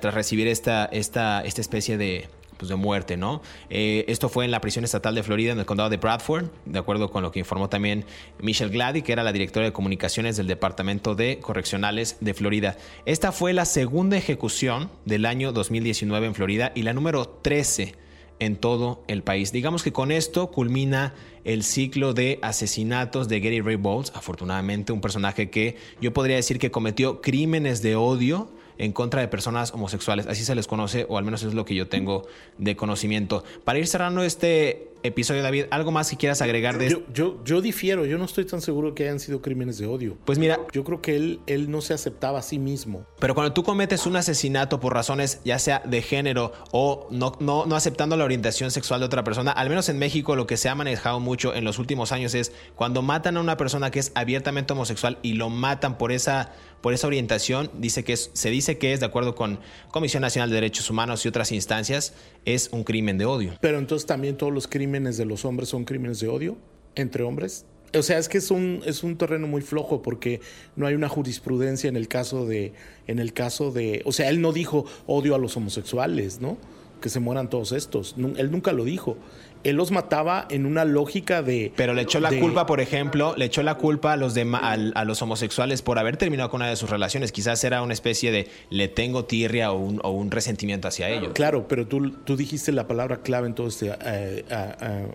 tras 0.00 0.14
recibir 0.14 0.46
esta, 0.46 0.84
esta, 0.86 1.42
esta 1.42 1.60
especie 1.60 1.96
de, 1.96 2.28
pues 2.60 2.68
de 2.68 2.76
muerte, 2.76 3.16
¿no? 3.16 3.40
Eh, 3.70 4.04
esto 4.06 4.28
fue 4.28 4.44
en 4.44 4.50
la 4.50 4.60
prisión 4.60 4.84
estatal 4.84 5.14
de 5.14 5.22
Florida, 5.22 5.52
en 5.52 5.58
el 5.58 5.64
condado 5.64 5.88
de 5.88 5.96
Bradford, 5.96 6.50
de 6.66 6.78
acuerdo 6.78 7.10
con 7.10 7.22
lo 7.22 7.32
que 7.32 7.38
informó 7.38 7.70
también 7.70 8.04
Michelle 8.38 8.70
Glady, 8.70 9.00
que 9.00 9.12
era 9.12 9.24
la 9.24 9.32
directora 9.32 9.64
de 9.64 9.72
comunicaciones 9.72 10.36
del 10.36 10.46
Departamento 10.46 11.14
de 11.14 11.38
Correccionales 11.40 12.18
de 12.20 12.34
Florida. 12.34 12.76
Esta 13.06 13.32
fue 13.32 13.54
la 13.54 13.64
segunda 13.64 14.18
ejecución 14.18 14.90
del 15.06 15.24
año 15.24 15.52
2019 15.52 16.26
en 16.26 16.34
Florida 16.34 16.70
y 16.74 16.82
la 16.82 16.92
número 16.92 17.26
13 17.26 17.94
en 18.40 18.56
todo 18.56 19.04
el 19.08 19.22
país. 19.22 19.52
Digamos 19.52 19.82
que 19.82 19.92
con 19.92 20.12
esto 20.12 20.50
culmina 20.50 21.14
el 21.44 21.62
ciclo 21.62 22.12
de 22.12 22.38
asesinatos 22.42 23.28
de 23.28 23.40
Gary 23.40 23.62
Ray 23.62 23.76
Bowles, 23.76 24.12
afortunadamente 24.14 24.92
un 24.92 25.00
personaje 25.00 25.48
que 25.48 25.76
yo 26.02 26.12
podría 26.12 26.36
decir 26.36 26.58
que 26.58 26.70
cometió 26.70 27.22
crímenes 27.22 27.80
de 27.80 27.96
odio 27.96 28.50
en 28.80 28.92
contra 28.92 29.20
de 29.20 29.28
personas 29.28 29.74
homosexuales, 29.74 30.26
así 30.26 30.42
se 30.42 30.54
les 30.54 30.66
conoce, 30.66 31.04
o 31.06 31.18
al 31.18 31.24
menos 31.24 31.42
es 31.42 31.52
lo 31.52 31.66
que 31.66 31.74
yo 31.74 31.88
tengo 31.88 32.26
de 32.56 32.76
conocimiento. 32.76 33.44
Para 33.62 33.78
ir 33.78 33.86
cerrando 33.86 34.22
este 34.22 34.89
episodio, 35.02 35.42
David. 35.42 35.64
¿Algo 35.70 35.90
más 35.90 36.10
que 36.10 36.16
quieras 36.16 36.42
agregar 36.42 36.78
de 36.78 36.88
yo, 36.88 37.02
yo, 37.12 37.42
yo 37.44 37.60
difiero, 37.60 38.06
yo 38.06 38.18
no 38.18 38.24
estoy 38.24 38.44
tan 38.44 38.60
seguro 38.60 38.94
que 38.94 39.04
hayan 39.04 39.20
sido 39.20 39.40
crímenes 39.42 39.78
de 39.78 39.86
odio. 39.86 40.18
Pues 40.24 40.38
mira, 40.38 40.60
yo 40.72 40.84
creo 40.84 41.00
que 41.00 41.16
él, 41.16 41.40
él 41.46 41.70
no 41.70 41.80
se 41.80 41.94
aceptaba 41.94 42.38
a 42.38 42.42
sí 42.42 42.58
mismo. 42.58 43.06
Pero 43.18 43.34
cuando 43.34 43.52
tú 43.52 43.62
cometes 43.62 44.06
un 44.06 44.16
asesinato 44.16 44.80
por 44.80 44.94
razones 44.94 45.40
ya 45.44 45.58
sea 45.58 45.82
de 45.84 46.02
género 46.02 46.52
o 46.72 47.08
no, 47.10 47.32
no, 47.40 47.66
no 47.66 47.76
aceptando 47.76 48.16
la 48.16 48.24
orientación 48.24 48.70
sexual 48.70 49.00
de 49.00 49.06
otra 49.06 49.24
persona, 49.24 49.52
al 49.52 49.68
menos 49.68 49.88
en 49.88 49.98
México 49.98 50.36
lo 50.36 50.46
que 50.46 50.56
se 50.56 50.68
ha 50.68 50.74
manejado 50.74 51.20
mucho 51.20 51.54
en 51.54 51.64
los 51.64 51.78
últimos 51.78 52.12
años 52.12 52.34
es 52.34 52.52
cuando 52.74 53.02
matan 53.02 53.36
a 53.36 53.40
una 53.40 53.56
persona 53.56 53.90
que 53.90 53.98
es 53.98 54.12
abiertamente 54.14 54.72
homosexual 54.72 55.18
y 55.22 55.34
lo 55.34 55.48
matan 55.50 55.98
por 55.98 56.12
esa 56.12 56.52
por 56.80 56.94
esa 56.94 57.06
orientación, 57.06 57.70
dice 57.74 58.04
que 58.04 58.14
es, 58.14 58.30
se 58.32 58.50
dice 58.50 58.78
que 58.78 58.92
es, 58.92 59.00
de 59.00 59.06
acuerdo 59.06 59.34
con 59.34 59.60
Comisión 59.90 60.22
Nacional 60.22 60.48
de 60.48 60.54
Derechos 60.54 60.88
Humanos 60.88 61.24
y 61.24 61.28
otras 61.28 61.52
instancias, 61.52 62.14
es 62.44 62.70
un 62.72 62.84
crimen 62.84 63.18
de 63.18 63.26
odio. 63.26 63.54
Pero 63.60 63.78
entonces 63.78 64.06
también 64.06 64.36
todos 64.36 64.52
los 64.52 64.66
crímenes 64.66 64.89
de 64.90 65.24
los 65.24 65.44
hombres 65.44 65.68
son 65.68 65.84
crímenes 65.84 66.20
de 66.20 66.28
odio 66.28 66.56
entre 66.94 67.22
hombres. 67.22 67.64
O 67.96 68.02
sea, 68.02 68.18
es 68.18 68.28
que 68.28 68.38
es 68.38 68.50
un, 68.50 68.82
es 68.84 69.02
un 69.02 69.16
terreno 69.16 69.46
muy 69.46 69.62
flojo 69.62 70.02
porque 70.02 70.40
no 70.76 70.86
hay 70.86 70.94
una 70.94 71.08
jurisprudencia 71.08 71.88
en 71.88 71.96
el 71.96 72.08
caso 72.08 72.46
de, 72.46 72.72
en 73.06 73.18
el 73.18 73.32
caso 73.32 73.72
de, 73.72 74.02
o 74.04 74.12
sea, 74.12 74.28
él 74.28 74.40
no 74.40 74.52
dijo 74.52 74.84
odio 75.06 75.34
a 75.34 75.38
los 75.38 75.56
homosexuales, 75.56 76.40
¿no? 76.40 76.56
Que 77.00 77.08
se 77.08 77.18
mueran 77.18 77.50
todos 77.50 77.72
estos. 77.72 78.14
Él 78.36 78.50
nunca 78.50 78.72
lo 78.72 78.84
dijo 78.84 79.16
él 79.64 79.76
los 79.76 79.90
mataba 79.90 80.46
en 80.50 80.66
una 80.66 80.84
lógica 80.84 81.42
de... 81.42 81.72
Pero 81.76 81.94
le 81.94 82.02
echó 82.02 82.20
la 82.20 82.30
culpa, 82.38 82.66
por 82.66 82.80
ejemplo, 82.80 83.34
le 83.36 83.44
echó 83.44 83.62
la 83.62 83.76
culpa 83.76 84.12
a 84.12 84.16
los, 84.16 84.34
de, 84.34 84.46
a, 84.52 85.04
los 85.04 85.22
homosexuales 85.22 85.82
por 85.82 85.98
haber 85.98 86.16
terminado 86.16 86.50
con 86.50 86.60
una 86.60 86.70
de 86.70 86.76
sus 86.76 86.90
relaciones. 86.90 87.32
Quizás 87.32 87.62
era 87.64 87.82
una 87.82 87.92
especie 87.92 88.32
de 88.32 88.48
le 88.70 88.88
tengo 88.88 89.24
tirria 89.24 89.72
o 89.72 89.78
un, 89.78 90.00
o 90.02 90.10
un 90.10 90.30
resentimiento 90.30 90.88
hacia 90.88 91.08
ellos. 91.08 91.32
Claro, 91.34 91.66
pero 91.68 91.86
tú, 91.86 92.10
tú 92.10 92.36
dijiste 92.36 92.72
la 92.72 92.86
palabra 92.86 93.22
clave 93.22 93.48
en 93.48 93.54
todo 93.54 93.68
este 93.68 93.92
eh, 94.04 94.44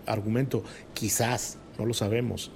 argumento. 0.05 0.63
Quizás, 0.93 1.57
no 1.77 1.85
lo 1.85 1.93
sabemos. 1.93 2.51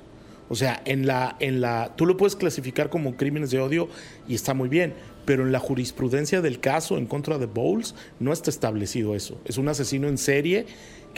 O 0.50 0.56
sea, 0.56 0.82
en 0.86 1.06
la, 1.06 1.36
en 1.40 1.62
la, 1.62 1.94
tú 1.96 2.06
lo 2.06 2.18
puedes 2.18 2.36
clasificar 2.36 2.90
como 2.90 3.16
crímenes 3.16 3.52
de 3.52 3.60
odio 3.60 3.88
y 4.28 4.34
está 4.34 4.56
muy 4.56 4.68
bien, 4.68 4.96
pero 5.26 5.44
en 5.44 5.52
la 5.52 5.60
jurisprudencia 5.60 6.42
del 6.42 6.60
caso 6.60 6.98
en 6.98 7.06
contra 7.06 7.38
de 7.38 7.46
Bowles 7.46 7.94
no 8.20 8.34
está 8.34 8.50
establecido 8.50 9.16
eso. 9.16 9.40
Es 9.46 9.60
un 9.60 9.70
asesino 9.70 10.08
en 10.08 10.18
serie 10.18 10.66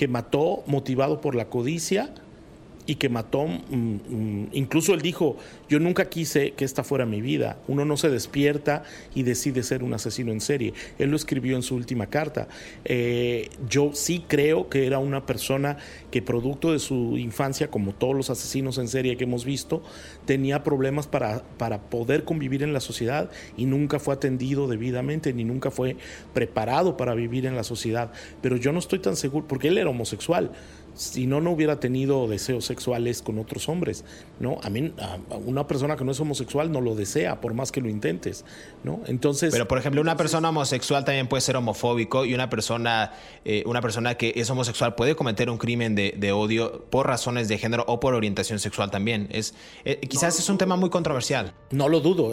que 0.02 0.08
mató 0.08 0.64
motivado 0.66 1.22
por 1.22 1.36
la 1.36 1.45
codicia 1.45 2.10
y 2.86 2.95
que 2.95 3.09
mató, 3.09 3.45
mm, 3.47 3.73
mm, 3.75 4.47
incluso 4.53 4.93
él 4.93 5.01
dijo, 5.01 5.38
yo 5.69 5.79
nunca 5.79 6.09
quise 6.09 6.51
que 6.51 6.65
esta 6.65 6.84
fuera 6.84 7.05
mi 7.05 7.21
vida, 7.21 7.59
uno 7.67 7.86
no 7.86 7.97
se 7.97 8.09
despierta 8.09 8.84
y 9.13 9.23
decide 9.23 9.63
ser 9.63 9.84
un 9.84 9.93
asesino 9.93 10.32
en 10.32 10.41
serie, 10.41 10.73
él 10.97 11.09
lo 11.09 11.15
escribió 11.15 11.55
en 11.55 11.63
su 11.63 11.75
última 11.75 12.07
carta, 12.07 12.47
eh, 12.86 13.49
yo 13.69 13.91
sí 13.93 14.23
creo 14.27 14.69
que 14.69 14.88
era 14.88 14.99
una 14.99 15.25
persona 15.25 15.77
que 16.09 16.21
producto 16.21 16.71
de 16.71 16.79
su 16.79 17.17
infancia, 17.17 17.69
como 17.69 17.93
todos 17.93 18.15
los 18.15 18.29
asesinos 18.29 18.77
en 18.77 18.88
serie 18.88 19.17
que 19.17 19.23
hemos 19.23 19.45
visto, 19.45 19.84
tenía 20.25 20.63
problemas 20.63 21.07
para, 21.07 21.43
para 21.57 21.82
poder 21.89 22.23
convivir 22.23 22.63
en 22.63 22.73
la 22.73 22.79
sociedad 22.79 23.29
y 23.57 23.65
nunca 23.65 23.99
fue 23.99 24.13
atendido 24.13 24.67
debidamente, 24.67 25.34
ni 25.34 25.43
nunca 25.43 25.71
fue 25.71 25.95
preparado 26.34 26.97
para 26.97 27.13
vivir 27.13 27.45
en 27.45 27.55
la 27.55 27.63
sociedad, 27.63 28.11
pero 28.41 28.57
yo 28.57 28.71
no 28.71 28.79
estoy 28.79 28.99
tan 28.99 29.15
seguro, 29.15 29.47
porque 29.47 29.69
él 29.69 29.77
era 29.77 29.89
homosexual, 29.89 30.51
si 30.96 31.28
no, 31.28 31.42
no 31.42 31.52
hubiera 31.52 31.80
tenido 31.80 32.28
deseos 32.28 32.66
sexuales 32.66 33.22
con 33.22 33.39
otros 33.39 33.70
hombres, 33.70 34.04
¿no? 34.39 34.60
A 34.64 34.70
mí, 34.70 34.94
una 35.46 35.68
persona 35.68 35.96
que 35.96 36.04
no 36.04 36.12
es 36.12 36.20
homosexual 36.20 36.72
no 36.72 36.82
lo 36.82 36.96
desea, 36.96 37.42
por 37.42 37.54
más 37.54 37.72
que 37.72 37.82
lo 37.82 37.89
intentes, 37.89 38.46
¿no? 38.84 39.02
Entonces... 39.08 39.52
Pero, 39.52 39.68
por 39.68 39.78
ejemplo, 39.78 40.02
una 40.02 40.18
persona 40.18 40.50
homosexual 40.50 41.06
también 41.06 41.28
puede 41.28 41.42
ser 41.42 41.56
homofóbico 41.56 42.26
y 42.26 42.34
una 42.34 42.50
persona, 42.50 43.14
eh, 43.46 43.64
una 43.66 43.82
persona 43.82 44.16
que 44.16 44.34
es 44.36 44.50
homosexual 44.50 44.96
puede 44.96 45.16
cometer 45.16 45.50
un 45.50 45.58
crimen 45.58 45.96
de, 45.96 46.32
odio 46.32 46.86
por 46.89 47.08
razones 47.08 47.48
de 47.48 47.58
género 47.58 47.84
o 47.88 48.00
por 48.00 48.14
orientación 48.14 48.60
sexual 48.60 48.89
también. 48.89 49.28
Es, 49.32 49.54
eh, 49.86 50.00
quizás 50.00 50.39
es 50.39 50.50
un 50.50 50.58
tema 50.58 50.76
muy 50.76 50.89
controversial. 50.89 51.54
No 51.72 51.89
lo 51.89 52.00
dudo, 52.00 52.32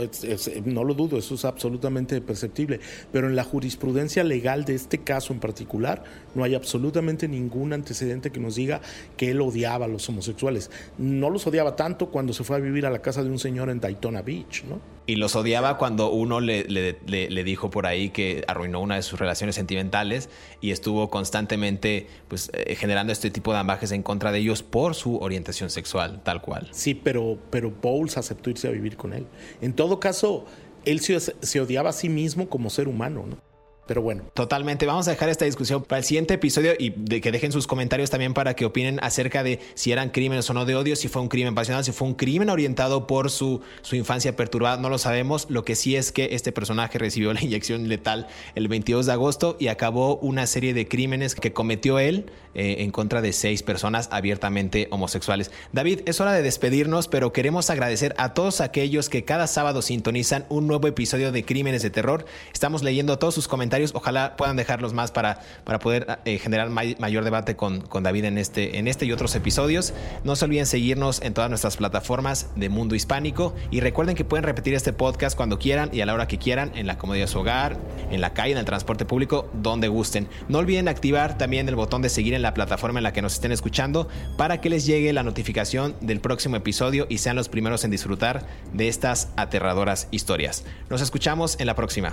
no 0.65 0.85
lo 0.85 0.95
dudo, 0.95 1.19
eso 1.19 1.35
es 1.35 1.45
absolutamente 1.45 2.21
perceptible, 2.21 2.81
pero 3.13 3.27
en 3.29 3.37
la 3.37 3.45
jurisprudencia 3.45 4.25
legal 4.25 4.65
de 4.65 4.75
este 4.75 4.99
caso 4.99 5.33
en 5.33 5.41
particular 5.41 6.05
no 6.35 6.45
hay 6.45 6.55
absolutamente 6.55 7.29
ningún 7.29 7.73
antecedente 7.73 8.31
que 8.31 8.41
nos 8.49 8.57
diga 8.57 8.81
que 9.17 9.31
él 9.31 9.41
odiaba 9.41 9.85
a 9.85 9.89
los 9.89 10.09
homosexuales. 10.09 10.71
No 10.97 11.31
los 11.31 11.47
odiaba 11.47 11.77
tanto 11.77 12.09
cuando 12.09 12.33
se 12.33 12.45
fue 12.45 12.57
a 12.57 12.61
vivir 12.61 12.87
a 12.87 12.91
la 12.91 13.01
casa 13.01 13.23
de 13.23 13.31
un 13.31 13.39
señor 13.39 13.69
en 13.71 13.81
Daytona 13.81 14.23
Beach, 14.23 14.65
¿no? 14.65 14.81
Y 15.07 15.17
los 15.17 15.37
odiaba 15.37 15.79
cuando 15.79 16.11
uno 16.11 16.41
le, 16.41 16.65
le, 16.65 17.45
dijo 17.45 17.71
por 17.71 17.87
ahí 17.87 18.11
que 18.11 18.45
arruinó 18.47 18.81
una 18.81 18.97
de 18.97 19.03
sus 19.03 19.19
relaciones 19.19 19.55
sentimentales 19.55 20.29
y 20.61 20.71
estuvo 20.71 21.09
constantemente 21.09 22.07
pues, 22.29 22.51
eh, 22.53 22.75
generando 22.75 23.11
este 23.13 23.31
tipo 23.31 23.53
de 23.53 23.59
ambajes 23.59 23.91
en 23.93 24.03
contra 24.03 24.33
de 24.33 24.41
ellos 24.41 24.63
por 24.63 24.95
su 24.95 25.17
orientación 25.17 25.71
sexual, 25.71 26.21
tal 26.25 26.43
cual. 26.43 26.69
Sí, 26.73 26.95
pero, 26.95 27.39
pero 27.49 27.71
Bowles 27.71 28.19
aceptó 28.19 28.51
irse 28.51 28.69
a 28.69 28.71
vivir 28.71 28.99
con 28.99 29.15
él. 29.15 29.27
En 29.63 29.73
todo 29.73 29.99
caso, 29.99 30.45
él 30.85 31.01
se, 31.01 31.19
se 31.19 31.61
odiaba 31.61 31.89
a 31.89 31.95
sí 31.95 32.11
mismo 32.11 32.51
como 32.51 32.69
ser 32.69 32.87
humano, 32.87 33.25
¿no? 33.27 33.48
Pero 33.89 34.03
bueno. 34.03 34.25
Totalmente. 34.35 34.85
Vamos 34.85 35.09
a 35.09 35.13
dejar 35.13 35.31
esta 35.31 35.47
discusión 35.47 35.83
para 35.83 36.01
el 36.01 36.05
siguiente 36.05 36.35
episodio 36.35 36.75
y 36.79 36.91
de 36.91 37.23
que 37.23 37.33
dejen 37.33 37.53
sus 37.53 37.67
comentarios 37.67 38.11
también 38.11 38.35
para 38.35 38.55
que 38.55 38.67
opinen 38.67 39.01
acerca 39.03 39.43
de 39.43 39.61
si 39.75 39.93
eran 39.93 40.11
crímenes 40.11 40.49
o 40.51 40.55
no 40.55 40.67
de 40.67 40.77
odio, 40.77 40.95
si 40.95 41.09
fue 41.09 41.23
un 41.23 41.29
crimen 41.29 41.55
pasional, 41.55 41.85
si 41.85 41.93
fue 41.93 42.07
un 42.07 42.15
crimen 42.15 42.51
orientado 42.51 43.07
por 43.07 43.31
su, 43.31 43.63
su 43.81 43.97
infancia 43.97 44.37
perturbada. 44.37 44.77
No 44.77 44.91
lo 44.91 44.99
sabemos. 44.99 45.47
Lo 45.49 45.65
que 45.65 45.75
sí 45.75 45.97
es 45.97 46.13
que 46.13 46.29
este 46.33 46.53
personaje 46.53 46.99
recibió 46.99 47.33
la 47.35 47.43
inyección 47.43 47.89
letal 47.89 48.29
el 48.55 48.69
22 48.69 49.07
de 49.07 49.13
agosto 49.13 49.57
y 49.59 49.69
acabó 49.69 50.17
una 50.19 50.47
serie 50.47 50.75
de 50.75 50.87
crímenes 50.87 51.35
que 51.35 51.55
cometió 51.55 51.99
él 51.99 52.27
eh, 52.55 52.77
en 52.81 52.91
contra 52.91 53.23
de 53.23 53.33
seis 53.33 53.63
personas 53.63 54.11
abiertamente 54.13 54.89
homosexuales. 54.91 55.51
David, 55.73 56.01
es 56.05 56.21
hora 56.21 56.33
de 56.33 56.43
despedirnos, 56.43 57.09
pero 57.09 57.33
queremos 57.33 57.71
agradecer 57.71 58.15
a 58.19 58.35
todos 58.35 58.61
aquellos 58.61 59.09
que 59.09 59.25
cada 59.25 59.47
sábado 59.47 59.81
sintonizan 59.81 60.45
un 60.51 60.67
nuevo 60.67 60.89
episodio 60.89 61.33
de 61.33 61.45
Crímenes 61.45 61.83
de 61.83 61.89
Terror. 61.89 62.27
Estamos 62.53 62.83
leyendo 62.83 63.19
todos 63.19 63.35
sus 63.35 63.49
comentarios 63.49 63.78
Ojalá 63.95 64.37
puedan 64.37 64.57
dejarlos 64.57 64.93
más 64.93 65.11
para, 65.11 65.41
para 65.65 65.79
poder 65.79 66.19
eh, 66.25 66.39
generar 66.39 66.71
mayor 66.71 67.25
debate 67.25 67.57
con, 67.57 67.81
con, 67.81 68.03
David 68.03 68.25
en 68.25 68.39
este, 68.39 68.79
en 68.79 68.89
este 68.89 69.07
y 69.07 69.13
otros 69.13 69.35
episodios. 69.35 69.95
No 70.25 70.37
se 70.37 70.45
olviden 70.45 70.67
seguirnos 70.67 71.23
en 71.23 71.35
todas 71.35 71.51
nuestras 71.51 71.77
plataformas 71.77 72.49
de 72.57 72.69
Mundo 72.69 72.95
Hispánico 72.95 73.55
y 73.71 73.81
recuerden 73.81 74.17
que 74.17 74.25
pueden 74.25 74.45
repetir 74.45 74.75
este 74.75 74.93
podcast 74.93 75.37
cuando 75.37 75.59
quieran 75.59 75.91
y 75.93 76.01
a 76.01 76.07
la 76.07 76.15
hora 76.15 76.29
que 76.29 76.39
quieran, 76.39 76.73
en 76.75 76.87
la 76.87 76.99
comodidad 76.99 77.25
de 77.27 77.33
su 77.33 77.41
hogar, 77.41 77.79
en 78.11 78.21
la 78.21 78.35
calle, 78.35 78.53
en 78.53 78.59
el 78.59 78.65
transporte 78.65 79.05
público, 79.05 79.49
donde 79.53 79.89
gusten. 79.89 80.29
No 80.49 80.59
olviden 80.59 80.89
activar 80.89 81.39
también 81.39 81.69
el 81.69 81.77
botón 81.77 82.03
de 82.03 82.09
seguir 82.09 82.35
en 82.35 82.43
la 82.43 82.55
plataforma 82.55 82.99
en 82.99 83.05
la 83.05 83.13
que 83.13 83.23
nos 83.23 83.35
estén 83.35 83.53
escuchando 83.53 84.09
para 84.37 84.61
que 84.61 84.71
les 84.71 84.87
llegue 84.87 85.13
la 85.13 85.23
notificación 85.23 85.95
del 86.01 86.21
próximo 86.21 86.57
episodio 86.57 87.07
y 87.09 87.19
sean 87.19 87.37
los 87.37 87.49
primeros 87.49 87.85
en 87.85 87.91
disfrutar 87.91 88.47
de 88.73 88.89
estas 88.89 89.29
aterradoras 89.37 90.09
historias. 90.11 90.65
Nos 90.91 91.01
escuchamos 91.01 91.59
en 91.61 91.67
la 91.67 91.75
próxima. 91.75 92.13